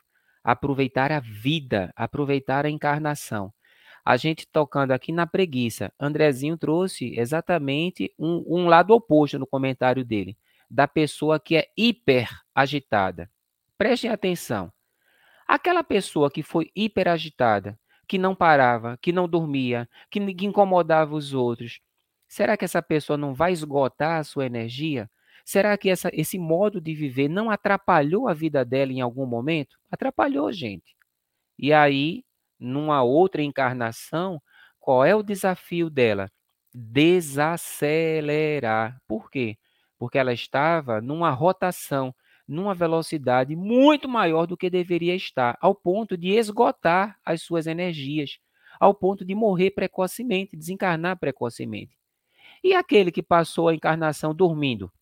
Aproveitar 0.43 1.13
a 1.13 1.21
vida, 1.21 1.93
aproveitar 1.95 2.65
a 2.65 2.71
encarnação 2.71 3.53
a 4.11 4.17
gente 4.17 4.45
tocando 4.45 4.91
aqui 4.91 5.13
na 5.13 5.25
preguiça. 5.25 5.93
Andrezinho 5.99 6.59
trouxe 6.59 7.17
exatamente 7.17 8.13
um, 8.19 8.45
um 8.45 8.67
lado 8.67 8.93
oposto 8.93 9.39
no 9.39 9.47
comentário 9.47 10.05
dele, 10.05 10.37
da 10.69 10.89
pessoa 10.89 11.39
que 11.39 11.55
é 11.55 11.69
hiper 11.77 12.29
agitada. 12.53 13.31
Prestem 13.79 14.11
atenção. 14.11 14.73
Aquela 15.47 15.85
pessoa 15.85 16.29
que 16.29 16.43
foi 16.43 16.73
hiper 16.75 17.07
agitada, 17.07 17.79
que 18.09 18.19
não 18.19 18.35
parava, 18.35 18.99
que 19.01 19.13
não 19.13 19.29
dormia, 19.29 19.89
que 20.11 20.19
incomodava 20.19 21.15
os 21.15 21.33
outros, 21.33 21.81
será 22.27 22.57
que 22.57 22.65
essa 22.65 22.83
pessoa 22.83 23.17
não 23.17 23.33
vai 23.33 23.53
esgotar 23.53 24.19
a 24.19 24.25
sua 24.25 24.45
energia? 24.45 25.09
Será 25.45 25.79
que 25.79 25.89
essa, 25.89 26.11
esse 26.13 26.37
modo 26.37 26.81
de 26.81 26.97
viver 26.97 27.29
não 27.29 27.49
atrapalhou 27.49 28.27
a 28.27 28.35
vida 28.35 28.65
dela 28.65 28.91
em 28.93 29.01
algum 29.01 29.25
momento? 29.25 29.79
Atrapalhou, 29.89 30.51
gente. 30.51 30.97
E 31.57 31.73
aí 31.73 32.25
numa 32.61 33.03
outra 33.03 33.43
encarnação, 33.43 34.41
qual 34.79 35.05
é 35.05 35.15
o 35.15 35.23
desafio 35.23 35.91
dela? 35.91 36.31
Desacelerar. 36.73 39.01
Por 39.09 39.31
quê? 39.31 39.57
Porque 39.99 40.19
ela 40.19 40.33
estava 40.33 41.01
numa 41.01 41.31
rotação, 41.31 42.15
numa 42.47 42.75
velocidade 42.75 43.57
muito 43.57 44.09
maior 44.09 44.47
do 44.47 44.57
que 44.57 44.71
deveria 44.71 45.15
estar, 45.15 45.57
ao 45.61 45.75
ponto 45.75 46.17
de 46.17 46.29
esgotar 46.29 47.19
as 47.25 47.43
suas 47.43 47.67
energias, 47.67 48.39
ao 48.79 48.95
ponto 48.95 49.25
de 49.25 49.35
morrer 49.35 49.71
precocemente, 49.71 50.57
desencarnar 50.57 51.19
precocemente. 51.19 51.99
E 52.63 52.75
aquele 52.75 53.11
que 53.11 53.23
passou 53.23 53.69
a 53.69 53.75
encarnação 53.75 54.35
dormindo? 54.35 54.93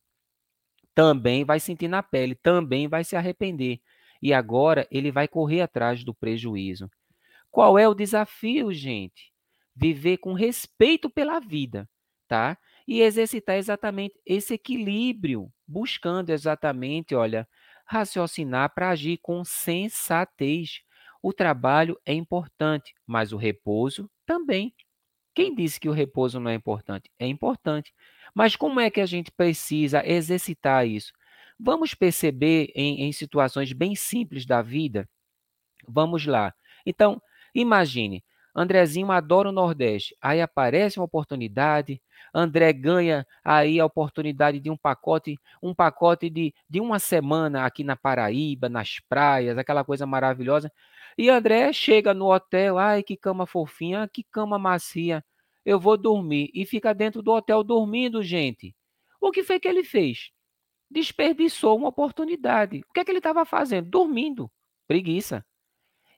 Também 0.94 1.44
vai 1.44 1.60
sentir 1.60 1.88
na 1.88 2.02
pele, 2.02 2.34
também 2.34 2.88
vai 2.88 3.04
se 3.04 3.16
arrepender. 3.16 3.80
E 4.20 4.34
agora 4.34 4.86
ele 4.90 5.12
vai 5.12 5.28
correr 5.28 5.60
atrás 5.60 6.04
do 6.04 6.12
prejuízo. 6.12 6.90
Qual 7.58 7.76
é 7.76 7.88
o 7.88 7.92
desafio, 7.92 8.72
gente? 8.72 9.32
Viver 9.74 10.18
com 10.18 10.32
respeito 10.32 11.10
pela 11.10 11.40
vida, 11.40 11.90
tá? 12.28 12.56
E 12.86 13.00
exercitar 13.00 13.56
exatamente 13.56 14.14
esse 14.24 14.54
equilíbrio, 14.54 15.52
buscando 15.66 16.30
exatamente, 16.30 17.16
olha, 17.16 17.48
raciocinar 17.84 18.72
para 18.72 18.90
agir 18.90 19.18
com 19.20 19.44
sensatez. 19.44 20.82
O 21.20 21.32
trabalho 21.32 22.00
é 22.06 22.14
importante, 22.14 22.94
mas 23.04 23.32
o 23.32 23.36
repouso 23.36 24.08
também. 24.24 24.72
Quem 25.34 25.52
disse 25.52 25.80
que 25.80 25.88
o 25.88 25.92
repouso 25.92 26.38
não 26.38 26.52
é 26.52 26.54
importante? 26.54 27.10
É 27.18 27.26
importante. 27.26 27.92
Mas 28.32 28.54
como 28.54 28.78
é 28.78 28.88
que 28.88 29.00
a 29.00 29.06
gente 29.06 29.32
precisa 29.32 30.06
exercitar 30.06 30.86
isso? 30.86 31.12
Vamos 31.58 31.92
perceber 31.92 32.70
em, 32.76 33.02
em 33.02 33.10
situações 33.10 33.72
bem 33.72 33.96
simples 33.96 34.46
da 34.46 34.62
vida? 34.62 35.08
Vamos 35.88 36.24
lá. 36.24 36.54
Então, 36.86 37.20
Imagine, 37.54 38.24
Andrezinho 38.54 39.10
adora 39.12 39.48
o 39.48 39.52
Nordeste, 39.52 40.16
aí 40.20 40.40
aparece 40.40 40.98
uma 40.98 41.04
oportunidade, 41.04 42.00
André 42.34 42.72
ganha 42.72 43.26
aí 43.44 43.80
a 43.80 43.86
oportunidade 43.86 44.60
de 44.60 44.70
um 44.70 44.76
pacote, 44.76 45.38
um 45.62 45.74
pacote 45.74 46.28
de, 46.28 46.54
de 46.68 46.80
uma 46.80 46.98
semana 46.98 47.64
aqui 47.64 47.84
na 47.84 47.96
Paraíba, 47.96 48.68
nas 48.68 49.00
praias, 49.08 49.56
aquela 49.56 49.84
coisa 49.84 50.06
maravilhosa. 50.06 50.72
E 51.16 51.28
André 51.30 51.72
chega 51.72 52.12
no 52.14 52.32
hotel, 52.32 52.78
ai 52.78 53.02
que 53.02 53.16
cama 53.16 53.46
fofinha, 53.46 54.08
que 54.12 54.24
cama 54.24 54.58
macia, 54.58 55.24
eu 55.64 55.78
vou 55.78 55.96
dormir. 55.96 56.50
E 56.54 56.64
fica 56.66 56.94
dentro 56.94 57.22
do 57.22 57.32
hotel 57.32 57.62
dormindo, 57.62 58.22
gente. 58.22 58.74
O 59.20 59.30
que 59.30 59.42
foi 59.42 59.60
que 59.60 59.68
ele 59.68 59.84
fez? 59.84 60.30
Desperdiçou 60.90 61.76
uma 61.76 61.88
oportunidade. 61.88 62.80
O 62.88 62.92
que 62.92 63.00
é 63.00 63.04
que 63.04 63.10
ele 63.10 63.18
estava 63.18 63.44
fazendo? 63.44 63.88
Dormindo. 63.90 64.50
Preguiça. 64.86 65.44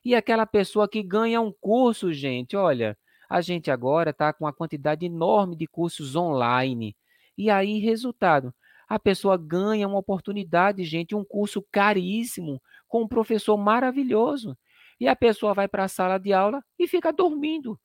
E 0.03 0.15
aquela 0.15 0.45
pessoa 0.45 0.89
que 0.89 1.03
ganha 1.03 1.39
um 1.39 1.51
curso, 1.51 2.11
gente, 2.11 2.55
olha, 2.55 2.97
a 3.29 3.39
gente 3.39 3.69
agora 3.69 4.09
está 4.09 4.33
com 4.33 4.45
uma 4.45 4.53
quantidade 4.53 5.05
enorme 5.05 5.55
de 5.55 5.67
cursos 5.67 6.15
online. 6.15 6.95
E 7.37 7.49
aí, 7.49 7.79
resultado, 7.79 8.53
a 8.89 8.99
pessoa 8.99 9.37
ganha 9.37 9.87
uma 9.87 9.99
oportunidade, 9.99 10.83
gente, 10.83 11.15
um 11.15 11.23
curso 11.23 11.65
caríssimo, 11.71 12.61
com 12.87 13.03
um 13.03 13.07
professor 13.07 13.55
maravilhoso. 13.55 14.57
E 14.99 15.07
a 15.07 15.15
pessoa 15.15 15.53
vai 15.53 15.67
para 15.67 15.85
a 15.85 15.87
sala 15.87 16.17
de 16.17 16.33
aula 16.33 16.63
e 16.77 16.87
fica 16.87 17.13
dormindo. 17.13 17.79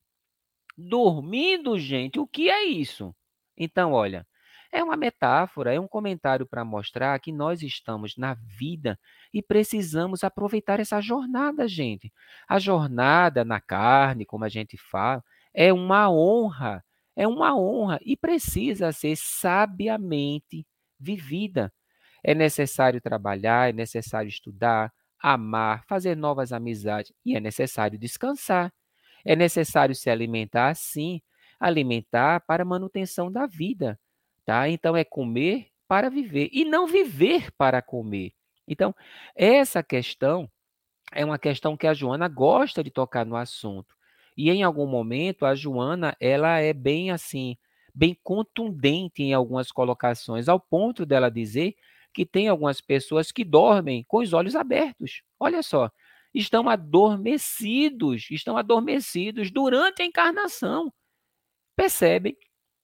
Dormindo, 0.77 1.79
gente, 1.79 2.19
o 2.19 2.27
que 2.27 2.51
é 2.51 2.65
isso? 2.65 3.15
Então, 3.57 3.93
olha, 3.93 4.27
é 4.73 4.83
uma 4.83 4.97
metáfora, 4.97 5.73
é 5.73 5.81
um 5.81 5.89
comentário 5.89 6.47
para 6.47 6.65
mostrar 6.65 7.19
que 7.21 7.33
nós 7.33 7.63
estamos 7.63 8.17
na 8.17 8.35
vida 8.35 8.99
e 9.33 9.43
precisamos 9.43 10.25
aproveitar 10.25 10.81
essa 10.81 11.01
jornada, 11.01 11.69
gente. 11.69 12.13
A 12.49 12.59
jornada 12.59 13.45
na 13.45 13.61
carne, 13.61 14.27
como 14.27 14.45
a 14.45 14.49
gente 14.49 14.77
fala, 14.77 15.23
é 15.55 15.73
uma 15.73 16.11
honra, 16.11 16.85
é 17.15 17.27
uma 17.27 17.57
honra 17.57 17.99
e 18.03 18.17
precisa 18.17 18.93
ser 18.93 19.17
sabiamente 19.17 20.67
vivida. 20.99 21.73
É 22.25 22.35
necessário 22.35 23.01
trabalhar, 23.01 23.71
é 23.71 23.73
necessário 23.73 24.29
estudar, 24.29 24.93
amar, 25.19 25.85
fazer 25.87 26.17
novas 26.17 26.53
amizades 26.53 27.13
e 27.25 27.37
é 27.37 27.41
necessário 27.41 27.99
descansar. 27.99 28.73
É 29.25 29.35
necessário 29.35 29.95
se 29.95 30.11
alimentar, 30.11 30.75
sim, 30.75 31.21
alimentar 31.59 32.41
para 32.47 32.65
manutenção 32.65 33.31
da 33.31 33.47
vida 33.47 33.99
tá? 34.47 34.69
Então 34.69 34.97
é 34.97 35.05
comer 35.05 35.69
para 35.89 36.09
viver 36.11 36.49
e 36.53 36.65
não 36.65 36.87
viver 36.87 37.51
para 37.59 37.83
comer. 37.83 38.33
Então, 38.69 38.95
essa 39.37 39.83
questão 39.83 40.51
é 41.13 41.25
uma 41.25 41.39
questão 41.39 41.77
que 41.77 41.87
a 41.87 41.95
Joana 41.95 42.29
gosta 42.29 42.83
de 42.83 42.91
tocar 42.91 43.27
no 43.27 43.37
assunto. 43.37 43.95
E 44.37 44.51
em 44.51 44.63
algum 44.63 44.87
momento 44.87 45.47
a 45.47 45.55
Joana, 45.55 46.17
ela 46.21 46.59
é 46.61 46.73
bem 46.73 47.11
assim, 47.11 47.57
bem 47.95 48.17
contundente 48.23 49.23
em 49.23 49.33
algumas 49.33 49.73
colocações, 49.73 50.49
ao 50.49 50.61
ponto 50.61 51.07
dela 51.07 51.31
dizer 51.31 51.75
que 52.13 52.27
tem 52.27 52.49
algumas 52.49 52.81
pessoas 52.81 53.33
que 53.33 53.45
dormem 53.45 54.05
com 54.09 54.19
os 54.19 54.33
olhos 54.33 54.57
abertos. 54.57 55.23
Olha 55.41 55.63
só, 55.63 55.91
estão 56.35 56.69
adormecidos, 56.69 58.29
estão 58.31 58.57
adormecidos 58.57 59.51
durante 59.51 60.03
a 60.03 60.07
encarnação. 60.07 60.93
Percebem? 61.77 62.37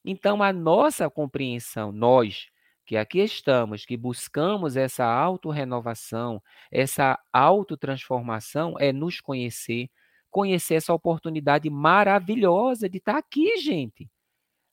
Então, 0.05 0.43
a 0.43 0.51
nossa 0.51 1.09
compreensão, 1.09 1.91
nós 1.91 2.47
que 2.85 2.97
aqui 2.97 3.19
estamos, 3.19 3.85
que 3.85 3.95
buscamos 3.95 4.75
essa 4.75 5.05
autorrenovação, 5.05 6.41
essa 6.71 7.17
autotransformação, 7.31 8.75
é 8.79 8.91
nos 8.91 9.21
conhecer, 9.21 9.89
conhecer 10.29 10.75
essa 10.75 10.93
oportunidade 10.93 11.69
maravilhosa 11.69 12.89
de 12.89 12.97
estar 12.97 13.17
aqui, 13.17 13.57
gente. 13.57 14.09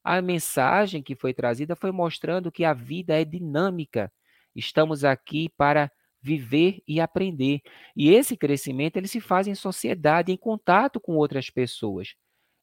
A 0.05 0.21
mensagem 0.23 1.03
que 1.03 1.15
foi 1.15 1.35
trazida 1.35 1.77
foi 1.77 1.93
mostrando 1.93 2.51
que 2.53 2.65
a 2.65 2.73
vida 2.73 3.21
é 3.21 3.25
dinâmica. 3.25 4.13
Estamos 4.57 5.05
aqui 5.05 5.49
para 5.57 5.91
viver 6.23 6.83
e 6.87 7.01
aprender. 7.01 7.61
E 7.97 8.11
esse 8.11 8.37
crescimento 8.37 8.97
ele 8.97 9.09
se 9.09 9.21
faz 9.21 9.47
em 9.47 9.55
sociedade, 9.55 10.33
em 10.33 10.37
contato 10.37 11.01
com 11.01 11.17
outras 11.17 11.51
pessoas. 11.51 12.15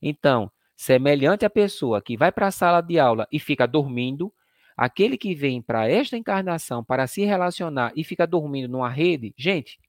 Então, 0.02 0.52
semelhante 0.78 1.44
à 1.44 1.50
pessoa 1.50 2.00
que 2.02 2.16
vai 2.16 2.32
para 2.32 2.48
a 2.48 2.52
sala 2.52 2.82
de 2.82 3.00
aula 3.00 3.28
e 3.32 3.40
fica 3.40 3.68
dormindo, 3.68 4.32
aquele 4.78 5.18
que 5.18 5.34
vem 5.34 5.60
para 5.60 5.90
esta 5.90 6.16
encarnação 6.16 6.84
para 6.84 7.08
se 7.08 7.26
relacionar 7.26 7.92
e 7.96 8.04
fica 8.04 8.28
dormindo 8.28 8.70
numa 8.70 8.88
rede, 8.88 9.34
gente, 9.36 9.80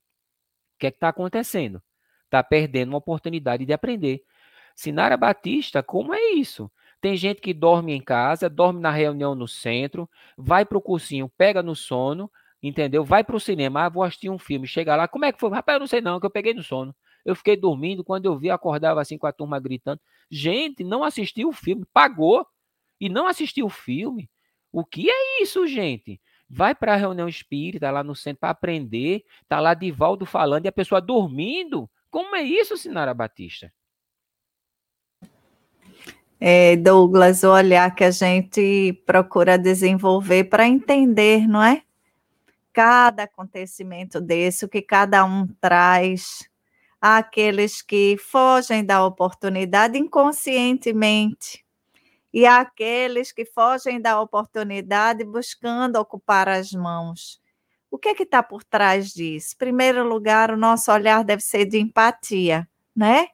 o 0.75 0.79
que 0.79 0.87
é 0.87 0.89
está 0.89 1.09
acontecendo? 1.09 1.81
Está 2.25 2.43
perdendo 2.43 2.89
uma 2.89 2.97
oportunidade 2.97 3.65
de 3.65 3.71
aprender. 3.71 4.23
Sinara 4.75 5.15
Batista, 5.15 5.83
como 5.83 6.13
é 6.13 6.31
isso? 6.31 6.71
Tem 6.99 7.15
gente 7.15 7.39
que 7.39 7.53
dorme 7.53 7.93
em 7.93 8.01
casa, 8.01 8.49
dorme 8.49 8.81
na 8.81 8.91
reunião 8.91 9.35
no 9.35 9.47
centro, 9.47 10.09
vai 10.35 10.65
para 10.65 10.77
o 10.77 10.81
cursinho, 10.81 11.31
pega 11.37 11.61
no 11.61 11.75
sono, 11.75 12.31
entendeu? 12.63 13.05
Vai 13.05 13.23
para 13.23 13.35
o 13.35 13.39
cinema, 13.39 13.85
ah, 13.85 13.89
vou 13.89 14.03
assistir 14.03 14.29
um 14.29 14.39
filme, 14.39 14.67
chega 14.67 14.95
lá, 14.95 15.07
como 15.07 15.25
é 15.25 15.31
que 15.31 15.39
foi? 15.39 15.51
Rapaz, 15.51 15.75
eu 15.75 15.79
não 15.81 15.87
sei 15.87 16.01
não, 16.01 16.19
que 16.19 16.25
eu 16.25 16.31
peguei 16.31 16.53
no 16.53 16.63
sono. 16.63 16.95
Eu 17.25 17.35
fiquei 17.35 17.55
dormindo, 17.55 18.03
quando 18.03 18.25
eu 18.25 18.37
vi, 18.37 18.49
acordava 18.49 19.01
assim 19.01 19.17
com 19.17 19.27
a 19.27 19.31
turma 19.31 19.59
gritando. 19.59 19.99
Gente, 20.29 20.83
não 20.83 21.03
assistiu 21.03 21.49
o 21.49 21.53
filme, 21.53 21.85
pagou 21.93 22.45
e 22.99 23.09
não 23.09 23.27
assistiu 23.27 23.65
o 23.65 23.69
filme. 23.69 24.29
O 24.71 24.85
que 24.85 25.09
é 25.09 25.41
isso, 25.41 25.65
gente? 25.67 26.19
Vai 26.49 26.73
para 26.73 26.93
a 26.93 26.97
reunião 26.97 27.27
espírita 27.27 27.91
lá 27.91 28.03
no 28.03 28.15
centro 28.15 28.41
para 28.41 28.49
aprender, 28.49 29.23
tá 29.47 29.59
lá 29.59 29.73
Divaldo 29.73 30.25
falando 30.25 30.65
e 30.65 30.67
a 30.67 30.71
pessoa 30.71 30.99
dormindo. 30.99 31.89
Como 32.09 32.35
é 32.35 32.41
isso, 32.41 32.75
Sinara 32.75 33.13
Batista? 33.13 33.71
É, 36.41 36.77
Douglas, 36.77 37.43
o 37.43 37.51
olhar 37.51 37.93
que 37.93 38.03
a 38.03 38.11
gente 38.11 38.93
procura 39.05 39.57
desenvolver 39.57 40.45
para 40.45 40.67
entender, 40.67 41.47
não 41.47 41.61
é? 41.61 41.83
Cada 42.71 43.23
acontecimento 43.23 44.21
desse, 44.21 44.63
o 44.63 44.69
que 44.69 44.81
cada 44.81 45.25
um 45.25 45.45
traz, 45.59 46.49
aqueles 47.01 47.81
que 47.81 48.17
fogem 48.17 48.83
da 48.83 49.05
oportunidade 49.05 49.97
inconscientemente, 49.97 51.65
e 52.33 52.45
aqueles 52.45 53.31
que 53.31 53.45
fogem 53.45 53.99
da 53.99 54.21
oportunidade 54.21 55.23
buscando 55.23 55.95
ocupar 55.95 56.47
as 56.47 56.71
mãos. 56.71 57.41
O 57.89 57.97
que 57.97 58.09
é 58.09 58.13
que 58.13 58.23
está 58.23 58.43
por 58.43 58.63
trás 58.63 59.11
disso? 59.11 59.55
Em 59.55 59.57
primeiro 59.57 60.07
lugar, 60.07 60.51
o 60.51 60.57
nosso 60.57 60.91
olhar 60.91 61.23
deve 61.23 61.41
ser 61.41 61.65
de 61.65 61.79
empatia, 61.79 62.69
né? 62.95 63.29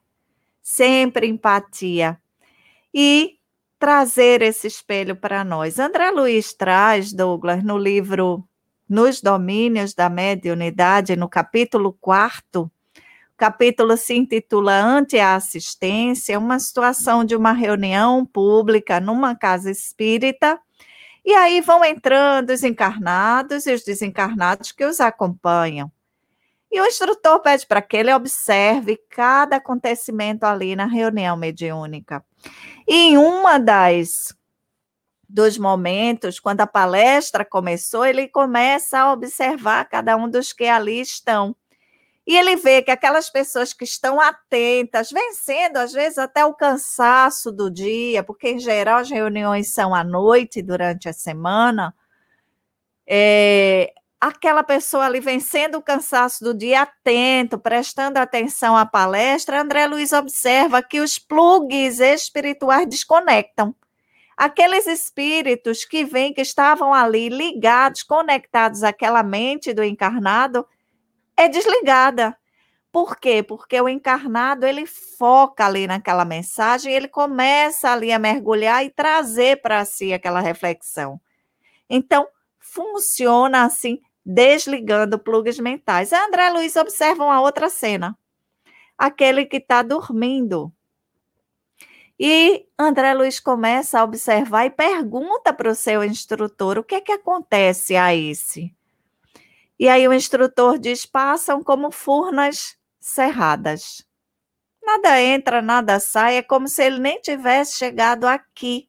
Sempre 0.62 1.28
empatia. 1.28 2.18
E 2.94 3.38
trazer 3.78 4.42
esse 4.42 4.68
espelho 4.68 5.16
para 5.16 5.44
nós. 5.44 5.78
André 5.78 6.10
Luiz 6.10 6.54
traz, 6.54 7.12
Douglas, 7.12 7.62
no 7.64 7.78
livro 7.78 8.48
Nos 8.88 9.22
Domínios 9.22 9.94
da 9.94 10.10
Mediunidade, 10.10 11.18
no 11.18 11.28
capítulo 11.28 11.92
4, 12.00 12.62
o 12.64 12.72
capítulo 13.38 13.98
se 13.98 14.16
intitula 14.16 14.74
Ante 14.74 15.20
a 15.20 15.36
Assistência, 15.36 16.40
uma 16.40 16.60
situação 16.60 17.24
de 17.24 17.36
uma 17.36 17.52
reunião 17.52 18.26
pública 18.26 19.00
numa 19.00 19.36
casa 19.36 19.70
espírita. 19.70 20.60
E 21.24 21.34
aí 21.34 21.60
vão 21.62 21.84
entrando 21.84 22.52
os 22.52 22.64
encarnados 22.64 23.66
e 23.66 23.74
os 23.74 23.84
desencarnados 23.84 24.72
que 24.72 24.86
os 24.86 25.00
acompanham. 25.00 25.92
E 26.72 26.80
o 26.80 26.86
instrutor 26.86 27.40
pede 27.40 27.66
para 27.66 27.82
que 27.82 27.98
ele 27.98 28.14
observe 28.14 28.98
cada 29.10 29.56
acontecimento 29.56 30.44
ali 30.44 30.76
na 30.76 30.86
reunião 30.86 31.38
mediúnica. 31.38 32.24
E 32.88 32.96
em 33.10 33.18
uma 33.18 33.58
das 33.58 34.36
dos 35.28 35.58
momentos, 35.58 36.40
quando 36.40 36.62
a 36.62 36.68
palestra 36.68 37.44
começou, 37.44 38.06
ele 38.06 38.28
começa 38.28 39.00
a 39.00 39.12
observar 39.12 39.86
cada 39.86 40.16
um 40.16 40.30
dos 40.30 40.54
que 40.54 40.66
ali 40.66 41.02
estão. 41.02 41.56
E 42.28 42.36
ele 42.36 42.56
vê 42.56 42.82
que 42.82 42.90
aquelas 42.90 43.30
pessoas 43.30 43.72
que 43.72 43.84
estão 43.84 44.20
atentas, 44.20 45.12
vencendo 45.12 45.78
às 45.78 45.94
vezes 45.94 46.18
até 46.18 46.44
o 46.44 46.56
cansaço 46.56 47.52
do 47.52 47.70
dia, 47.70 48.24
porque 48.24 48.50
em 48.50 48.60
geral 48.60 49.00
as 49.00 49.10
reuniões 49.12 49.74
são 49.74 49.94
à 49.94 50.04
noite 50.04 50.62
durante 50.62 51.08
a 51.08 51.14
semana, 51.14 51.94
é, 53.08 53.94
aquela 54.20 54.64
pessoa 54.64 55.06
ali 55.06 55.20
vencendo 55.20 55.76
o 55.78 55.84
cansaço 55.84 56.44
do 56.44 56.54
dia, 56.54 56.82
atento, 56.82 57.60
prestando 57.60 58.18
atenção 58.18 58.76
à 58.76 58.86
palestra, 58.86 59.62
André 59.62 59.86
Luiz 59.86 60.12
observa 60.12 60.82
que 60.82 61.00
os 61.00 61.20
plugs 61.20 62.00
espirituais 62.00 62.88
desconectam. 62.88 63.76
Aqueles 64.36 64.88
espíritos 64.88 65.86
que 65.86 66.04
vêm, 66.04 66.34
que 66.34 66.42
estavam 66.42 66.94
ali 66.94 67.30
ligados, 67.30 68.04
conectados 68.04 68.84
àquela 68.84 69.24
mente 69.24 69.74
do 69.74 69.84
encarnado, 69.84 70.66
é 71.38 71.48
desligada. 71.48 72.38
Por 72.92 73.18
quê? 73.18 73.44
Porque 73.44 73.80
o 73.82 73.90
encarnado 73.90 74.66
ele 74.66 74.86
foca 74.86 75.66
ali 75.66 75.86
naquela 75.86 76.24
mensagem, 76.24 76.94
ele 76.94 77.10
começa 77.10 77.90
ali 77.90 78.12
a 78.12 78.18
mergulhar 78.18 78.86
e 78.86 78.90
trazer 78.90 79.62
para 79.62 79.84
si 79.84 80.14
aquela 80.14 80.40
reflexão. 80.40 81.20
Então, 81.90 82.26
funciona 82.58 83.66
assim, 83.66 84.00
desligando 84.26 85.20
plugs 85.20 85.60
mentais. 85.60 86.14
A 86.14 86.26
André 86.26 86.50
Luiz 86.50 86.76
observa 86.78 87.26
uma 87.26 87.42
outra 87.42 87.70
cena. 87.70 88.18
Aquele 88.98 89.46
que 89.46 89.58
está 89.58 89.82
dormindo. 89.82 90.72
E 92.18 92.66
André 92.80 93.14
Luiz 93.14 93.42
começa 93.42 94.00
a 94.00 94.04
observar 94.06 94.66
e 94.66 94.70
pergunta 94.70 95.52
para 95.52 95.70
o 95.70 95.76
seu 95.76 96.02
instrutor 96.02 96.78
o 96.78 96.84
que 96.84 96.96
é 96.96 97.02
que 97.02 97.12
acontece 97.12 97.98
a 97.98 98.16
esse. 98.16 98.74
E 99.78 99.90
aí 99.90 100.08
o 100.08 100.14
instrutor 100.14 100.80
diz: 100.80 101.06
passam 101.06 101.64
como 101.64 101.92
furnas 101.92 102.78
cerradas. 103.00 104.06
Nada 104.82 105.22
entra, 105.22 105.62
nada 105.62 106.00
sai, 106.00 106.38
é 106.38 106.42
como 106.42 106.68
se 106.68 106.84
ele 106.84 107.00
nem 107.00 107.20
tivesse 107.20 107.78
chegado 107.78 108.26
aqui. 108.26 108.88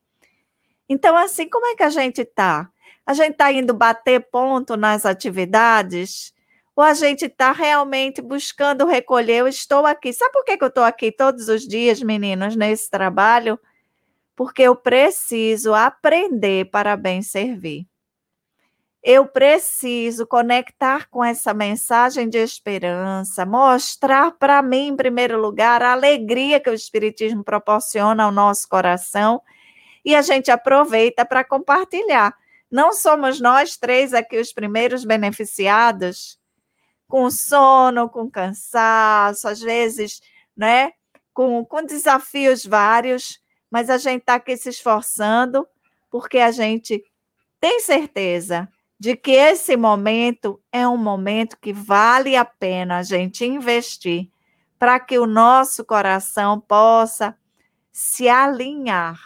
Então, 0.89 1.17
assim, 1.17 1.49
como 1.49 1.67
é 1.67 1.75
que 1.75 1.83
a 1.83 1.91
gente 1.91 2.21
está? 2.21 2.71
A 3.05 3.15
gente 3.15 3.33
está 3.33 3.51
indo 3.51 3.75
bater 3.75 4.21
ponto 4.31 4.77
nas 4.77 5.07
atividades? 5.07 6.35
Ou 6.77 6.85
a 6.85 6.93
gente 6.93 7.25
está 7.25 7.53
realmente 7.53 8.21
buscando 8.21 8.87
recolher? 8.87 9.39
Eu 9.39 9.49
estou 9.49 9.87
aqui. 9.87 10.13
Sabe 10.13 10.33
por 10.33 10.45
que, 10.45 10.59
eu 10.61 10.69
estou 10.69 10.85
aqui 10.85 11.11
todos 11.11 11.49
os 11.49 11.67
dias, 11.67 12.03
meninos, 12.03 12.55
nesse 12.55 12.91
trabalho? 12.91 13.59
Porque 14.37 14.63
eu 14.63 14.77
preciso 14.77 15.73
aprender 15.75 16.71
para 16.71 16.97
bem 16.97 17.23
servir 17.23 17.89
eu 19.09 19.25
preciso 19.25 20.27
conectar 20.27 21.09
com 21.09 21.23
essa 21.23 21.55
mensagem 21.55 22.29
de 22.29 22.39
esperança, 22.39 23.47
mostrar 23.47 24.33
para 24.33 24.61
mim, 24.61 24.89
em 24.89 24.97
primeiro 24.97 25.41
lugar, 25.41 25.81
a 25.81 25.93
alegria 25.93 26.59
que 26.59 26.69
o 26.69 26.75
Espiritismo 26.75 27.45
proporciona 27.45 28.25
ao 28.25 28.33
nosso 28.33 28.69
coração 28.69 29.41
e 30.05 30.13
a 30.13 30.23
gente 30.23 30.51
aproveita 30.51 31.25
para 31.25 31.45
compartilhar. 31.45 32.37
Não 32.69 32.93
somos 32.93 33.41
nós 33.41 33.77
três 33.77 34.13
aqui 34.13 34.41
os 34.41 34.53
primeiros 34.53 35.05
beneficiados, 35.05 36.37
com 37.07 37.31
sono, 37.31 38.09
com 38.09 38.29
cansaço, 38.29 39.47
às 39.47 39.61
vezes, 39.61 40.21
né? 40.57 40.91
Com, 41.33 41.65
com 41.65 41.85
desafios 41.85 42.67
vários, 42.67 43.41
mas 43.71 43.89
a 43.89 43.99
gente 43.99 44.23
está 44.23 44.35
aqui 44.35 44.57
se 44.57 44.71
esforçando 44.71 45.65
porque 46.11 46.39
a 46.39 46.51
gente 46.51 47.05
tem 47.61 47.79
certeza 47.79 48.69
de 48.99 49.15
que 49.17 49.33
esse 49.33 49.77
momento 49.77 50.61
é 50.73 50.87
um 50.89 50.97
momento 50.97 51.59
que 51.61 51.73
vale 51.73 52.37
a 52.37 52.45
pena 52.45 52.99
a 52.99 53.03
gente 53.03 53.45
investir 53.45 54.31
para 54.79 54.99
que 54.99 55.19
o 55.19 55.27
nosso 55.27 55.85
coração 55.85 56.61
possa 56.61 57.37
se 57.93 58.29
alinhar 58.29 59.19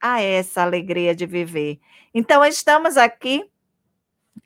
a 0.00 0.20
essa 0.20 0.62
alegria 0.62 1.14
de 1.14 1.26
viver. 1.26 1.78
Então, 2.12 2.44
estamos 2.44 2.96
aqui 2.96 3.48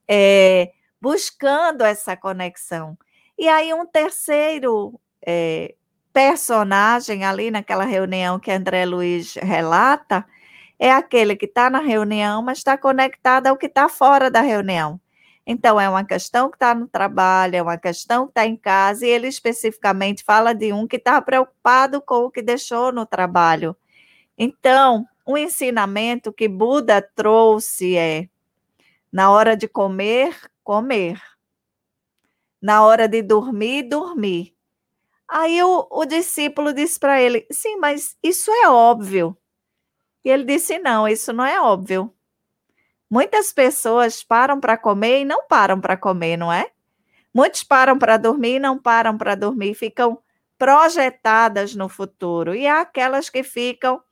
é, 0.06 0.72
buscando 1.00 1.82
essa 1.82 2.16
conexão. 2.16 2.96
E 3.38 3.48
aí, 3.48 3.72
um 3.72 3.86
terceiro 3.86 4.98
é, 5.26 5.74
personagem 6.12 7.24
ali 7.24 7.50
naquela 7.50 7.84
reunião 7.84 8.38
que 8.38 8.50
André 8.50 8.86
Luiz 8.86 9.34
relata 9.34 10.24
é 10.78 10.90
aquele 10.92 11.36
que 11.36 11.46
está 11.46 11.70
na 11.70 11.80
reunião, 11.80 12.42
mas 12.42 12.58
está 12.58 12.76
conectado 12.76 13.46
ao 13.46 13.56
que 13.56 13.66
está 13.66 13.88
fora 13.88 14.30
da 14.30 14.40
reunião. 14.40 15.00
Então, 15.46 15.80
é 15.80 15.88
uma 15.88 16.04
questão 16.04 16.50
que 16.50 16.56
está 16.56 16.74
no 16.74 16.88
trabalho, 16.88 17.56
é 17.56 17.62
uma 17.62 17.78
questão 17.78 18.26
que 18.26 18.32
está 18.32 18.46
em 18.46 18.56
casa, 18.56 19.06
e 19.06 19.10
ele 19.10 19.28
especificamente 19.28 20.24
fala 20.24 20.52
de 20.52 20.72
um 20.72 20.86
que 20.86 20.96
está 20.96 21.20
preocupado 21.22 22.02
com 22.02 22.24
o 22.24 22.30
que 22.30 22.42
deixou 22.42 22.90
no 22.92 23.06
trabalho. 23.06 23.76
Então, 24.36 25.06
um 25.26 25.36
ensinamento 25.36 26.32
que 26.32 26.48
Buda 26.48 27.00
trouxe 27.00 27.96
é: 27.96 28.28
na 29.12 29.30
hora 29.30 29.56
de 29.56 29.68
comer, 29.68 30.36
comer. 30.64 31.20
Na 32.60 32.84
hora 32.84 33.08
de 33.08 33.22
dormir, 33.22 33.84
dormir. 33.84 34.54
Aí 35.28 35.62
o, 35.62 35.86
o 35.90 36.04
discípulo 36.04 36.72
disse 36.72 36.98
para 36.98 37.20
ele: 37.20 37.46
sim, 37.50 37.76
mas 37.76 38.16
isso 38.22 38.50
é 38.50 38.68
óbvio. 38.68 39.36
E 40.26 40.28
ele 40.28 40.42
disse: 40.42 40.76
não, 40.80 41.06
isso 41.06 41.32
não 41.32 41.46
é 41.46 41.60
óbvio. 41.60 42.12
Muitas 43.08 43.52
pessoas 43.52 44.24
param 44.24 44.58
para 44.58 44.76
comer 44.76 45.20
e 45.20 45.24
não 45.24 45.46
param 45.46 45.80
para 45.80 45.96
comer, 45.96 46.36
não 46.36 46.52
é? 46.52 46.68
Muitos 47.32 47.62
param 47.62 47.96
para 47.96 48.16
dormir 48.16 48.56
e 48.56 48.58
não 48.58 48.76
param 48.76 49.16
para 49.16 49.36
dormir, 49.36 49.72
ficam 49.74 50.18
projetadas 50.58 51.76
no 51.76 51.88
futuro. 51.88 52.56
E 52.56 52.66
há 52.66 52.80
aquelas 52.80 53.30
que 53.30 53.44
ficam 53.44 54.02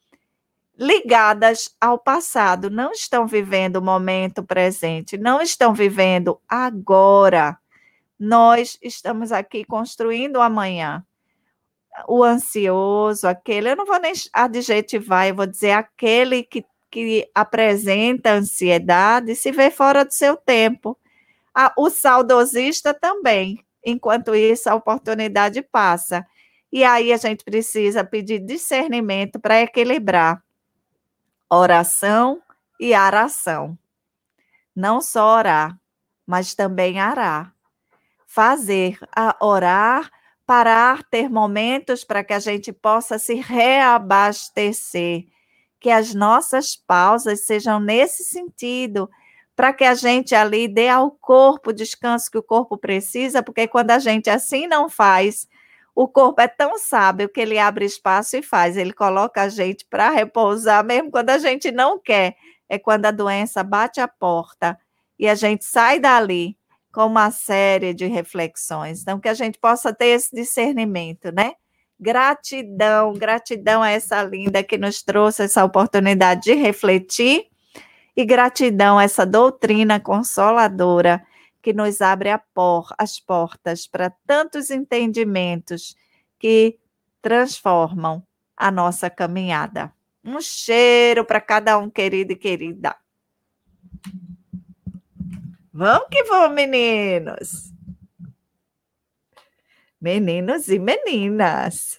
ligadas 0.78 1.74
ao 1.81 1.99
passado, 1.99 2.70
não 2.70 2.93
estão 2.93 3.27
vivendo 3.27 3.77
o 3.77 3.82
momento 3.82 4.41
presente, 4.45 5.19
não 5.19 5.43
estão 5.43 5.74
vivendo 5.74 6.41
agora. 6.49 7.59
Nós 8.16 8.78
estamos 8.81 9.32
aqui 9.32 9.65
construindo 9.65 10.36
o 10.36 10.43
amanhã. 10.43 11.05
O 12.08 12.24
ansioso, 12.24 13.28
aquele, 13.28 13.70
eu 13.70 13.76
não 13.76 13.86
vou 13.86 14.00
nem 14.00 14.12
adjetivar, 14.32 15.28
eu 15.28 15.34
vou 15.34 15.46
dizer 15.46 15.72
aquele 15.72 16.42
que, 16.42 16.64
que 16.90 17.30
apresenta 17.34 18.32
ansiedade 18.32 19.34
se 19.36 19.52
vê 19.52 19.70
fora 19.70 20.04
do 20.04 20.12
seu 20.12 20.36
tempo. 20.36 20.98
Ah, 21.54 21.72
o 21.78 21.88
saudosista 21.90 22.92
também. 22.92 23.64
Enquanto 23.84 24.34
isso, 24.34 24.68
a 24.68 24.74
oportunidade 24.74 25.62
passa. 25.62 26.26
E 26.72 26.82
aí 26.82 27.12
a 27.12 27.16
gente 27.16 27.44
precisa 27.44 28.02
pedir 28.02 28.40
discernimento 28.40 29.38
para 29.38 29.60
equilibrar 29.60 30.42
oração 31.48 32.42
e 32.80 32.92
aração. 32.92 33.78
Não 34.74 35.00
só 35.00 35.36
orar, 35.36 35.78
mas 36.26 36.54
também 36.54 36.98
arar. 36.98 37.54
Fazer, 38.26 38.98
a 39.14 39.36
orar, 39.40 40.10
parar, 40.46 41.02
ter 41.04 41.28
momentos 41.28 42.04
para 42.04 42.22
que 42.22 42.32
a 42.32 42.38
gente 42.38 42.72
possa 42.72 43.18
se 43.18 43.34
reabastecer, 43.34 45.26
que 45.80 45.90
as 45.90 46.14
nossas 46.14 46.76
pausas 46.76 47.44
sejam 47.44 47.80
nesse 47.80 48.24
sentido, 48.24 49.08
para 49.56 49.72
que 49.72 49.84
a 49.84 49.94
gente 49.94 50.34
ali 50.34 50.66
dê 50.66 50.88
ao 50.88 51.10
corpo 51.10 51.70
o 51.70 51.72
descanso 51.72 52.30
que 52.30 52.38
o 52.38 52.42
corpo 52.42 52.76
precisa, 52.76 53.42
porque 53.42 53.68
quando 53.68 53.90
a 53.92 53.98
gente 53.98 54.28
assim 54.28 54.66
não 54.66 54.88
faz, 54.88 55.46
o 55.94 56.08
corpo 56.08 56.40
é 56.40 56.48
tão 56.48 56.76
sábio 56.76 57.28
que 57.28 57.40
ele 57.40 57.58
abre 57.58 57.84
espaço 57.84 58.36
e 58.36 58.42
faz, 58.42 58.76
ele 58.76 58.92
coloca 58.92 59.42
a 59.42 59.48
gente 59.48 59.86
para 59.86 60.10
repousar, 60.10 60.84
mesmo 60.84 61.10
quando 61.10 61.30
a 61.30 61.38
gente 61.38 61.70
não 61.70 61.98
quer. 61.98 62.36
É 62.68 62.78
quando 62.78 63.06
a 63.06 63.10
doença 63.10 63.62
bate 63.62 64.00
a 64.00 64.08
porta 64.08 64.78
e 65.18 65.28
a 65.28 65.34
gente 65.34 65.64
sai 65.64 66.00
dali 66.00 66.56
com 66.94 67.06
uma 67.06 67.32
série 67.32 67.92
de 67.92 68.06
reflexões. 68.06 69.02
Então, 69.02 69.18
que 69.18 69.28
a 69.28 69.34
gente 69.34 69.58
possa 69.58 69.92
ter 69.92 70.06
esse 70.06 70.34
discernimento, 70.34 71.32
né? 71.32 71.54
Gratidão, 71.98 73.12
gratidão 73.14 73.82
a 73.82 73.90
essa 73.90 74.22
linda 74.22 74.62
que 74.62 74.78
nos 74.78 75.02
trouxe 75.02 75.42
essa 75.42 75.64
oportunidade 75.64 76.42
de 76.42 76.54
refletir 76.54 77.46
e 78.16 78.24
gratidão 78.24 78.96
a 78.96 79.02
essa 79.02 79.26
doutrina 79.26 79.98
consoladora 79.98 81.26
que 81.60 81.72
nos 81.72 82.00
abre 82.00 82.30
por, 82.54 82.94
as 82.96 83.18
portas 83.18 83.88
para 83.88 84.10
tantos 84.24 84.70
entendimentos 84.70 85.96
que 86.38 86.78
transformam 87.20 88.22
a 88.56 88.70
nossa 88.70 89.10
caminhada. 89.10 89.92
Um 90.22 90.40
cheiro 90.40 91.24
para 91.24 91.40
cada 91.40 91.76
um, 91.76 91.90
querido 91.90 92.34
e 92.34 92.36
querida. 92.36 92.94
Vamos 95.76 96.06
que 96.09 96.22
vamos, 96.22 96.55
meninos. 96.55 97.72
Meninos 100.01 100.68
e 100.68 100.78
meninas. 100.78 101.98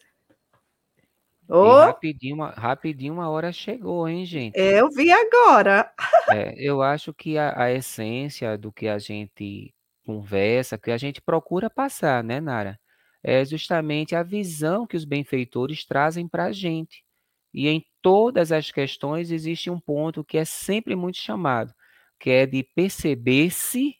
Oh. 1.50 1.80
rapidinho, 1.80 2.36
uma, 2.36 2.52
rapidinho 2.52 3.14
uma 3.14 3.30
hora 3.30 3.52
chegou, 3.52 4.08
hein, 4.08 4.26
gente? 4.26 4.58
Eu 4.58 4.90
vi 4.90 5.12
agora. 5.12 5.92
É, 6.32 6.56
eu 6.58 6.82
acho 6.82 7.14
que 7.14 7.38
a, 7.38 7.64
a, 7.64 7.72
essência 7.72 8.58
do 8.58 8.72
que 8.72 8.88
a 8.88 8.98
gente 8.98 9.76
conversa, 10.06 10.78
que 10.78 10.90
a 10.90 10.98
gente 10.98 11.22
procura 11.22 11.70
passar, 11.70 12.24
né, 12.24 12.40
Nara? 12.40 12.80
É 13.22 13.44
justamente 13.44 14.16
a 14.16 14.24
visão 14.24 14.88
que 14.88 14.96
os 14.96 15.04
benfeitores 15.04 15.86
trazem 15.86 16.30
para 16.30 16.46
a 16.46 16.52
gente. 16.54 17.04
E 17.54 17.68
em 17.68 17.86
todas 18.02 18.54
as 18.54 18.72
questões 18.72 19.32
existe 19.32 19.70
um 19.70 19.82
ponto 19.82 20.24
que 20.24 20.38
é 20.38 20.46
sempre 20.46 20.96
muito 20.96 21.18
chamado, 21.18 21.74
que 22.20 22.30
é 22.30 22.46
de 22.46 22.64
perceber-se 22.64 23.96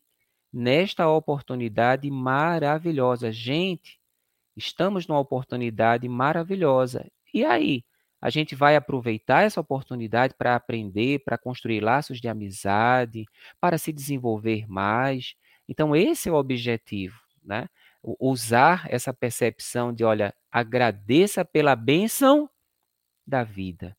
nesta 0.52 1.10
oportunidade 1.10 2.10
maravilhosa. 2.10 3.32
Gente, 3.32 4.00
estamos 4.56 5.08
numa 5.08 5.20
oportunidade 5.20 6.08
maravilhosa 6.08 7.06
e 7.36 7.44
aí, 7.44 7.84
a 8.22 8.30
gente 8.30 8.56
vai 8.56 8.78
aproveitar 8.78 9.44
essa 9.44 9.60
oportunidade 9.60 10.34
para 10.36 10.56
aprender, 10.56 11.20
para 11.20 11.38
construir 11.38 11.82
laços 11.82 12.22
de 12.22 12.30
amizade, 12.30 13.26
para 13.60 13.78
se 13.78 13.92
desenvolver 13.92 14.66
mais. 14.70 15.36
Então, 15.68 15.94
esse 15.94 16.30
é 16.30 16.32
o 16.32 16.36
objetivo, 16.36 17.20
né? 17.44 17.68
Usar 18.02 18.88
essa 18.90 19.14
percepção 19.14 19.94
de, 19.94 20.06
olha, 20.06 20.34
agradeça 20.50 21.44
pela 21.44 21.76
bênção 21.76 22.50
da 23.28 23.44
vida. 23.44 23.98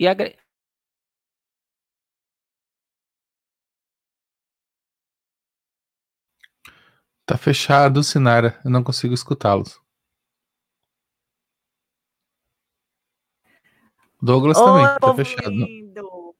E 0.00 0.06
Tá 7.24 7.36
fechado, 7.36 8.02
Sinara. 8.02 8.60
Eu 8.64 8.70
não 8.70 8.82
consigo 8.82 9.14
escutá-los. 9.14 9.80
Douglas 14.20 14.56
Oi, 14.56 14.64
também, 14.64 14.98
tá 15.00 15.14
fechado. 15.14 15.50
Lindo. 15.50 16.34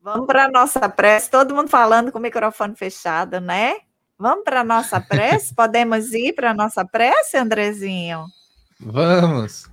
Vamos 0.00 0.26
para 0.26 0.46
a 0.46 0.50
nossa 0.50 0.88
prece, 0.88 1.30
todo 1.30 1.54
mundo 1.54 1.68
falando 1.68 2.10
com 2.10 2.18
o 2.18 2.22
microfone 2.22 2.74
fechado, 2.74 3.40
né? 3.40 3.76
Vamos 4.18 4.42
para 4.44 4.60
a 4.60 4.64
nossa 4.64 5.00
prece? 5.00 5.54
Podemos 5.56 6.12
ir 6.12 6.34
para 6.34 6.50
a 6.50 6.54
nossa 6.54 6.84
prece, 6.84 7.36
Andrezinho? 7.36 8.26
Vamos. 8.80 9.70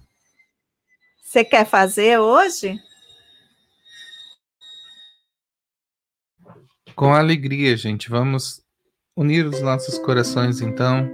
Você 1.21 1.43
quer 1.43 1.65
fazer 1.65 2.19
hoje? 2.19 2.79
Com 6.95 7.13
alegria, 7.13 7.75
gente. 7.75 8.09
Vamos 8.09 8.61
unir 9.19 9.45
os 9.45 9.61
nossos 9.61 9.99
corações, 9.99 10.61
então, 10.61 11.05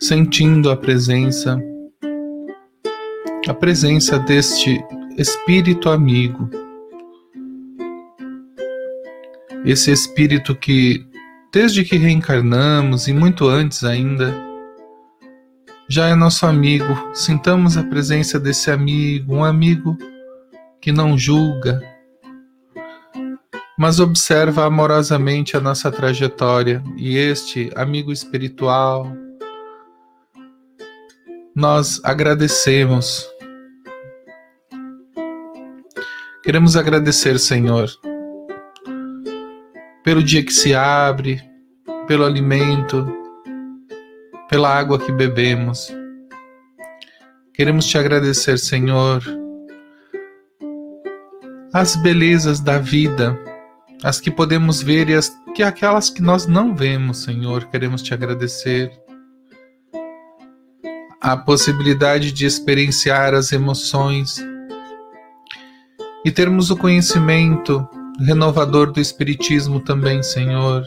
sentindo 0.00 0.70
a 0.70 0.76
presença 0.76 1.62
a 3.46 3.54
presença 3.54 4.18
deste 4.18 4.82
espírito 5.18 5.90
amigo. 5.90 6.50
Esse 9.64 9.92
espírito 9.92 10.56
que, 10.56 11.06
desde 11.52 11.84
que 11.84 11.96
reencarnamos 11.96 13.06
e 13.06 13.12
muito 13.12 13.46
antes 13.46 13.84
ainda, 13.84 14.34
já 15.88 16.08
é 16.08 16.14
nosso 16.14 16.46
amigo. 16.46 16.86
Sintamos 17.12 17.76
a 17.76 17.84
presença 17.84 18.40
desse 18.40 18.70
amigo, 18.70 19.34
um 19.34 19.44
amigo 19.44 19.96
que 20.80 20.90
não 20.90 21.16
julga, 21.16 21.80
mas 23.78 24.00
observa 24.00 24.64
amorosamente 24.64 25.56
a 25.56 25.60
nossa 25.60 25.90
trajetória. 25.90 26.82
E 26.96 27.16
este 27.16 27.70
amigo 27.74 28.12
espiritual, 28.12 29.10
nós 31.54 32.00
agradecemos 32.04 33.28
Queremos 36.46 36.76
agradecer, 36.76 37.40
Senhor, 37.40 37.88
pelo 40.04 40.22
dia 40.22 40.44
que 40.44 40.52
se 40.52 40.76
abre, 40.76 41.42
pelo 42.06 42.24
alimento, 42.24 43.04
pela 44.48 44.72
água 44.72 44.96
que 44.96 45.10
bebemos. 45.10 45.92
Queremos 47.52 47.84
te 47.86 47.98
agradecer, 47.98 48.58
Senhor, 48.58 49.24
as 51.72 51.96
belezas 51.96 52.60
da 52.60 52.78
vida, 52.78 53.36
as 54.06 54.20
que 54.20 54.30
podemos 54.30 54.80
ver 54.80 55.10
e 55.10 55.14
as 55.14 55.36
que 55.52 55.64
aquelas 55.64 56.08
que 56.08 56.22
nós 56.22 56.46
não 56.46 56.72
vemos, 56.72 57.24
Senhor, 57.24 57.64
queremos 57.66 58.02
te 58.02 58.14
agradecer. 58.14 58.92
a 61.20 61.36
possibilidade 61.36 62.30
de 62.30 62.46
experienciar 62.46 63.34
as 63.34 63.50
emoções 63.50 64.36
e 66.24 66.30
termos 66.30 66.70
o 66.70 66.76
conhecimento 66.76 67.84
renovador 68.20 68.92
do 68.92 69.00
Espiritismo 69.00 69.80
também, 69.80 70.22
Senhor, 70.22 70.84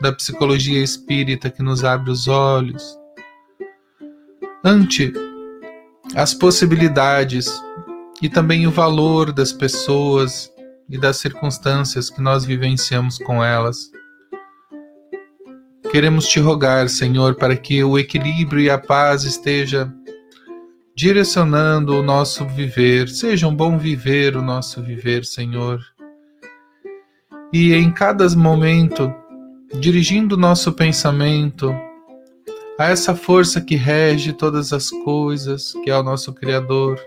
da 0.00 0.12
psicologia 0.12 0.82
espírita 0.82 1.50
que 1.50 1.62
nos 1.62 1.84
abre 1.84 2.10
os 2.10 2.26
olhos, 2.26 2.98
ante 4.64 5.12
as 6.16 6.34
possibilidades 6.34 7.62
e 8.20 8.28
também 8.28 8.66
o 8.66 8.72
valor 8.72 9.32
das 9.32 9.52
pessoas 9.52 10.50
e 10.88 10.98
das 10.98 11.18
circunstâncias 11.18 12.10
que 12.10 12.20
nós 12.20 12.44
vivenciamos 12.44 13.18
com 13.18 13.42
elas. 13.42 13.90
Queremos 15.90 16.26
te 16.26 16.40
rogar, 16.40 16.88
Senhor, 16.88 17.36
para 17.36 17.56
que 17.56 17.82
o 17.82 17.98
equilíbrio 17.98 18.60
e 18.60 18.70
a 18.70 18.78
paz 18.78 19.24
esteja 19.24 19.92
direcionando 20.96 21.94
o 21.94 22.02
nosso 22.02 22.46
viver, 22.46 23.08
seja 23.08 23.46
um 23.46 23.54
bom 23.54 23.78
viver 23.78 24.36
o 24.36 24.42
nosso 24.42 24.82
viver, 24.82 25.24
Senhor. 25.24 25.80
E 27.52 27.74
em 27.74 27.90
cada 27.92 28.28
momento, 28.30 29.12
dirigindo 29.78 30.34
o 30.34 30.38
nosso 30.38 30.72
pensamento 30.72 31.70
a 32.78 32.88
essa 32.88 33.14
força 33.14 33.60
que 33.60 33.76
rege 33.76 34.32
todas 34.32 34.72
as 34.72 34.90
coisas, 34.90 35.72
que 35.84 35.90
é 35.90 35.96
o 35.96 36.02
nosso 36.02 36.32
Criador. 36.32 36.98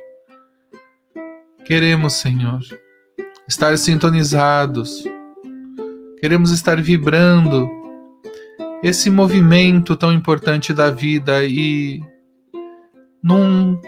Queremos, 1.65 2.13
Senhor, 2.13 2.61
estar 3.49 3.75
sintonizados, 3.79 5.03
queremos 6.21 6.51
estar 6.51 6.79
vibrando 6.79 7.67
esse 8.83 9.09
movimento 9.09 9.95
tão 9.95 10.13
importante 10.13 10.71
da 10.71 10.91
vida 10.91 11.43
e 11.43 11.99
num 13.23 13.81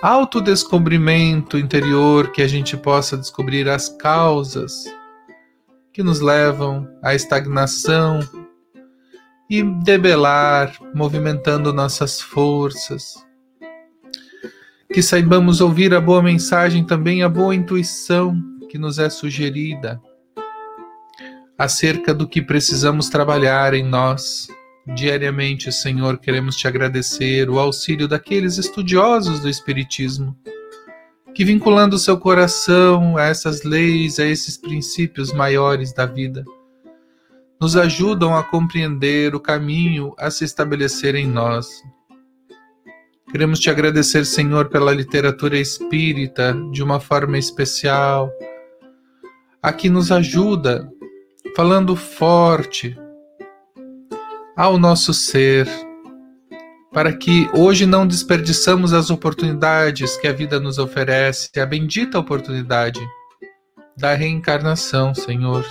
autodescobrimento 0.00 1.58
interior 1.58 2.32
que 2.32 2.40
a 2.40 2.48
gente 2.48 2.74
possa 2.74 3.18
descobrir 3.18 3.68
as 3.68 3.90
causas 3.90 4.84
que 5.92 6.02
nos 6.02 6.20
levam 6.20 6.88
à 7.02 7.14
estagnação 7.14 8.20
e 9.50 9.62
debelar, 9.62 10.72
movimentando 10.94 11.70
nossas 11.70 12.18
forças. 12.18 13.14
Que 14.90 15.02
saibamos 15.02 15.60
ouvir 15.60 15.92
a 15.92 16.00
boa 16.00 16.22
mensagem, 16.22 16.82
também 16.82 17.22
a 17.22 17.28
boa 17.28 17.54
intuição 17.54 18.42
que 18.70 18.78
nos 18.78 19.00
é 19.00 19.10
sugerida 19.10 20.00
acerca 21.58 22.14
do 22.14 22.26
que 22.26 22.40
precisamos 22.40 23.08
trabalhar 23.08 23.74
em 23.74 23.82
nós. 23.82 24.46
Diariamente, 24.94 25.72
Senhor, 25.72 26.18
queremos 26.18 26.56
te 26.56 26.68
agradecer 26.68 27.50
o 27.50 27.58
auxílio 27.58 28.06
daqueles 28.06 28.58
estudiosos 28.58 29.40
do 29.40 29.48
Espiritismo, 29.48 30.36
que 31.34 31.44
vinculando 31.44 31.98
seu 31.98 32.16
coração 32.16 33.16
a 33.16 33.24
essas 33.24 33.64
leis, 33.64 34.20
a 34.20 34.24
esses 34.24 34.56
princípios 34.56 35.32
maiores 35.32 35.92
da 35.92 36.06
vida, 36.06 36.44
nos 37.60 37.76
ajudam 37.76 38.36
a 38.36 38.42
compreender 38.44 39.34
o 39.34 39.40
caminho 39.40 40.14
a 40.16 40.30
se 40.30 40.44
estabelecer 40.44 41.16
em 41.16 41.26
nós. 41.26 41.82
Queremos 43.30 43.58
te 43.58 43.68
agradecer, 43.68 44.24
Senhor, 44.24 44.68
pela 44.68 44.92
literatura 44.92 45.58
espírita 45.58 46.56
de 46.72 46.82
uma 46.82 46.98
forma 46.98 47.36
especial, 47.36 48.32
a 49.62 49.72
que 49.72 49.90
nos 49.90 50.10
ajuda 50.10 50.90
falando 51.54 51.94
forte 51.94 52.96
ao 54.56 54.78
nosso 54.78 55.12
ser, 55.12 55.68
para 56.92 57.12
que 57.12 57.48
hoje 57.54 57.86
não 57.86 58.06
desperdiçamos 58.06 58.92
as 58.92 59.10
oportunidades 59.10 60.16
que 60.16 60.26
a 60.26 60.32
vida 60.32 60.58
nos 60.58 60.78
oferece, 60.78 61.50
a 61.58 61.66
bendita 61.66 62.18
oportunidade 62.18 63.00
da 63.96 64.14
reencarnação, 64.14 65.14
Senhor. 65.14 65.64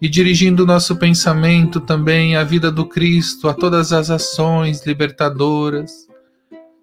E 0.00 0.08
dirigindo 0.08 0.66
nosso 0.66 0.96
pensamento 0.96 1.80
também 1.80 2.36
à 2.36 2.44
vida 2.44 2.70
do 2.70 2.86
Cristo, 2.86 3.48
a 3.48 3.54
todas 3.54 3.92
as 3.92 4.10
ações 4.10 4.84
libertadoras, 4.86 6.06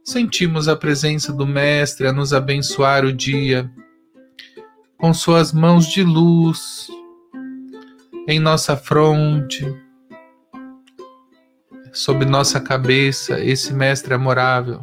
sentimos 0.04 0.68
a 0.68 0.76
presença 0.76 1.32
do 1.32 1.46
Mestre 1.46 2.08
a 2.08 2.14
nos 2.14 2.34
abençoar 2.34 3.06
o 3.06 3.14
dia 3.14 3.70
com 4.98 5.14
suas 5.14 5.52
mãos 5.52 5.88
de 5.88 6.04
luz, 6.04 6.88
em 8.28 8.40
nossa 8.40 8.76
fronte, 8.78 9.64
sob 11.92 12.26
nossa 12.26 12.60
cabeça, 12.60 13.40
esse 13.40 13.74
Mestre 13.74 14.14
amorável, 14.14 14.82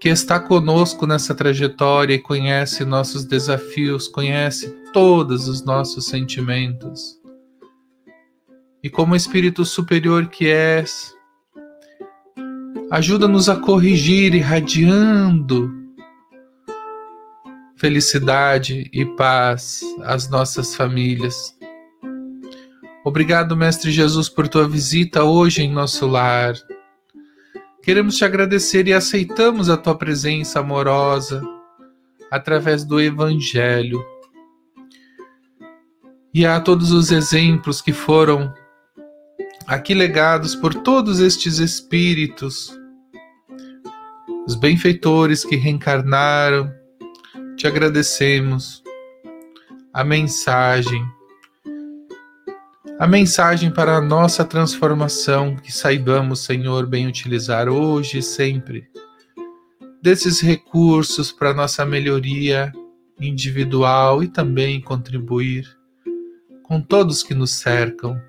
que 0.00 0.08
está 0.08 0.38
conosco 0.38 1.06
nessa 1.06 1.34
trajetória 1.34 2.14
e 2.14 2.18
conhece 2.18 2.84
nossos 2.84 3.24
desafios, 3.24 4.08
conhece 4.08 4.70
todos 4.92 5.48
os 5.48 5.64
nossos 5.64 6.06
sentimentos. 6.06 7.18
E 8.82 8.90
como 8.90 9.16
Espírito 9.16 9.64
Superior 9.64 10.28
que 10.28 10.48
és, 10.48 11.14
ajuda-nos 12.90 13.48
a 13.48 13.56
corrigir, 13.56 14.34
irradiando 14.34 15.83
felicidade 17.76 18.88
e 18.92 19.04
paz 19.16 19.80
às 20.02 20.28
nossas 20.28 20.74
famílias 20.74 21.54
Obrigado, 23.06 23.54
Mestre 23.54 23.92
Jesus, 23.92 24.30
por 24.30 24.48
tua 24.48 24.66
visita 24.66 25.24
hoje 25.24 25.62
em 25.62 25.70
nosso 25.70 26.06
lar. 26.06 26.54
Queremos 27.82 28.16
te 28.16 28.24
agradecer 28.24 28.88
e 28.88 28.94
aceitamos 28.94 29.68
a 29.68 29.76
tua 29.76 29.94
presença 29.94 30.60
amorosa 30.60 31.42
através 32.30 32.82
do 32.82 32.98
Evangelho. 32.98 34.02
E 36.32 36.46
a 36.46 36.58
todos 36.58 36.92
os 36.92 37.12
exemplos 37.12 37.82
que 37.82 37.92
foram 37.92 38.54
aqui 39.66 39.92
legados 39.92 40.54
por 40.54 40.74
todos 40.74 41.20
estes 41.20 41.58
espíritos, 41.58 42.74
os 44.46 44.54
benfeitores 44.54 45.44
que 45.44 45.56
reencarnaram, 45.56 46.72
te 47.56 47.66
agradecemos 47.66 48.82
a 49.92 50.02
mensagem 50.04 51.04
a 52.96 53.08
mensagem 53.08 53.72
para 53.72 53.96
a 53.96 54.00
nossa 54.00 54.44
transformação, 54.44 55.56
que 55.56 55.72
saibamos, 55.72 56.44
Senhor, 56.44 56.86
bem 56.86 57.08
utilizar 57.08 57.68
hoje 57.68 58.18
e 58.18 58.22
sempre, 58.22 58.88
desses 60.00 60.40
recursos 60.40 61.32
para 61.32 61.52
nossa 61.52 61.84
melhoria 61.84 62.72
individual 63.20 64.22
e 64.22 64.28
também 64.28 64.80
contribuir 64.80 65.66
com 66.62 66.80
todos 66.80 67.24
que 67.24 67.34
nos 67.34 67.50
cercam. 67.50 68.20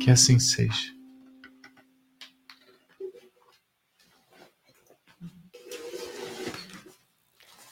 Que 0.00 0.10
assim 0.10 0.40
seja. 0.40 0.99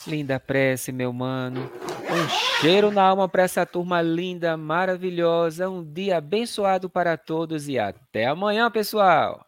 Linda 0.08 0.40
prece, 0.40 0.90
meu 0.90 1.12
mano. 1.12 1.70
Um 2.10 2.28
cheiro 2.60 2.90
na 2.90 3.02
alma 3.02 3.28
para 3.28 3.42
essa 3.42 3.66
turma 3.66 4.00
linda, 4.00 4.56
maravilhosa. 4.56 5.68
Um 5.68 5.84
dia 5.84 6.16
abençoado 6.16 6.88
para 6.88 7.18
todos 7.18 7.68
e 7.68 7.78
até 7.78 8.24
amanhã, 8.24 8.70
pessoal. 8.70 9.46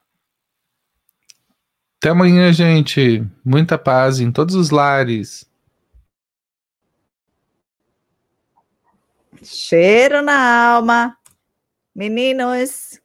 Até 1.97 2.11
amanhã, 2.11 2.53
gente. 2.53 3.27
Muita 3.43 3.79
paz 3.79 4.21
em 4.21 4.31
todos 4.31 4.55
os 4.55 4.69
lares. 4.69 5.51
Cheiro 9.43 10.21
na 10.21 10.75
alma. 10.75 11.17
Meninos, 11.95 13.00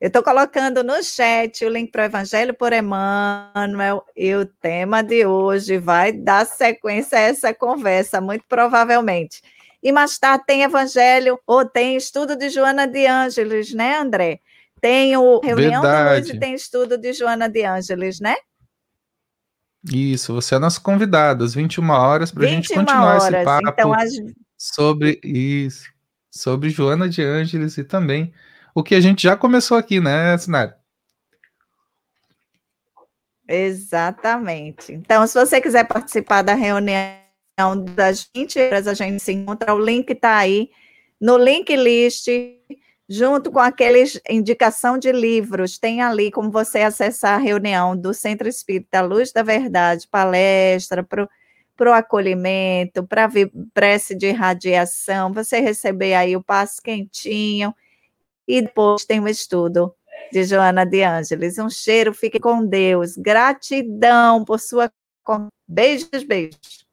eu 0.00 0.06
estou 0.06 0.22
colocando 0.22 0.84
no 0.84 1.02
chat 1.02 1.64
o 1.64 1.68
link 1.68 1.90
para 1.90 2.02
o 2.02 2.04
Evangelho 2.04 2.54
por 2.54 2.72
Emmanuel 2.72 4.04
e 4.16 4.32
o 4.32 4.46
tema 4.46 5.02
de 5.02 5.26
hoje 5.26 5.76
vai 5.76 6.12
dar 6.12 6.46
sequência 6.46 7.18
a 7.18 7.22
essa 7.22 7.52
conversa, 7.52 8.20
muito 8.20 8.44
provavelmente. 8.48 9.42
E 9.82 9.90
mais 9.90 10.16
tarde 10.16 10.44
tem 10.46 10.62
Evangelho 10.62 11.38
ou 11.44 11.64
tem 11.64 11.96
estudo 11.96 12.36
de 12.36 12.48
Joana 12.48 12.86
de 12.86 13.06
Ângeles, 13.06 13.74
né, 13.74 13.98
André? 13.98 14.38
Tem 14.80 15.16
o 15.16 15.40
Reunião 15.40 15.82
Verdade. 15.82 16.26
de 16.26 16.28
Luz 16.28 16.36
e 16.36 16.40
tem 16.40 16.54
estudo 16.54 16.96
de 16.96 17.12
Joana 17.12 17.48
de 17.48 17.64
Ângeles, 17.64 18.20
né? 18.20 18.36
Isso, 19.92 20.32
você 20.32 20.54
é 20.54 20.58
nosso 20.60 20.80
convidado, 20.80 21.44
às 21.44 21.54
21 21.54 21.90
horas, 21.90 22.30
para 22.30 22.44
a 22.44 22.48
gente 22.48 22.68
continuar 22.68 23.20
horas. 23.20 23.34
esse 23.34 23.44
papo 23.44 23.68
então, 23.68 23.92
as... 23.92 24.12
sobre 24.56 25.20
isso, 25.24 25.88
sobre 26.30 26.70
Joana 26.70 27.08
de 27.08 27.22
Ângeles 27.22 27.78
e 27.78 27.84
também 27.84 28.32
o 28.74 28.82
que 28.82 28.94
a 28.94 29.00
gente 29.00 29.22
já 29.22 29.36
começou 29.36 29.76
aqui, 29.76 30.00
né, 30.00 30.36
Sinara? 30.38 30.78
Exatamente. 33.48 34.92
Então, 34.92 35.26
se 35.26 35.34
você 35.34 35.60
quiser 35.60 35.84
participar 35.84 36.42
da 36.42 36.54
reunião 36.54 37.18
das 37.94 38.28
20 38.34 38.60
horas, 38.60 38.86
a 38.86 38.94
gente 38.94 39.20
se 39.20 39.32
encontra. 39.32 39.74
O 39.74 39.78
link 39.78 40.10
está 40.10 40.36
aí 40.36 40.70
no 41.20 41.36
link 41.38 41.74
list 41.74 42.28
junto 43.08 43.50
com 43.50 43.58
aqueles 43.58 44.20
indicação 44.28 44.98
de 44.98 45.10
livros, 45.10 45.78
tem 45.78 46.02
ali 46.02 46.30
como 46.30 46.50
você 46.50 46.80
acessar 46.80 47.34
a 47.34 47.42
reunião 47.42 47.96
do 47.96 48.12
Centro 48.12 48.46
Espírita 48.46 49.00
Luz 49.00 49.32
da 49.32 49.42
Verdade, 49.42 50.06
palestra 50.10 51.02
para 51.02 51.90
o 51.90 51.92
acolhimento, 51.92 53.06
para 53.06 53.30
prece 53.72 54.14
de 54.14 54.30
radiação, 54.30 55.32
você 55.32 55.58
receber 55.58 56.12
aí 56.14 56.36
o 56.36 56.42
passo 56.42 56.82
quentinho, 56.82 57.74
e 58.48 58.62
depois 58.62 59.04
tem 59.04 59.20
o 59.20 59.28
estudo 59.28 59.94
de 60.32 60.42
Joana 60.44 60.86
de 60.86 61.02
Ângeles. 61.02 61.58
Um 61.58 61.68
cheiro, 61.68 62.14
fique 62.14 62.40
com 62.40 62.64
Deus. 62.64 63.14
Gratidão 63.16 64.44
por 64.44 64.58
sua. 64.58 64.90
Beijos, 65.68 66.24
beijos. 66.26 66.87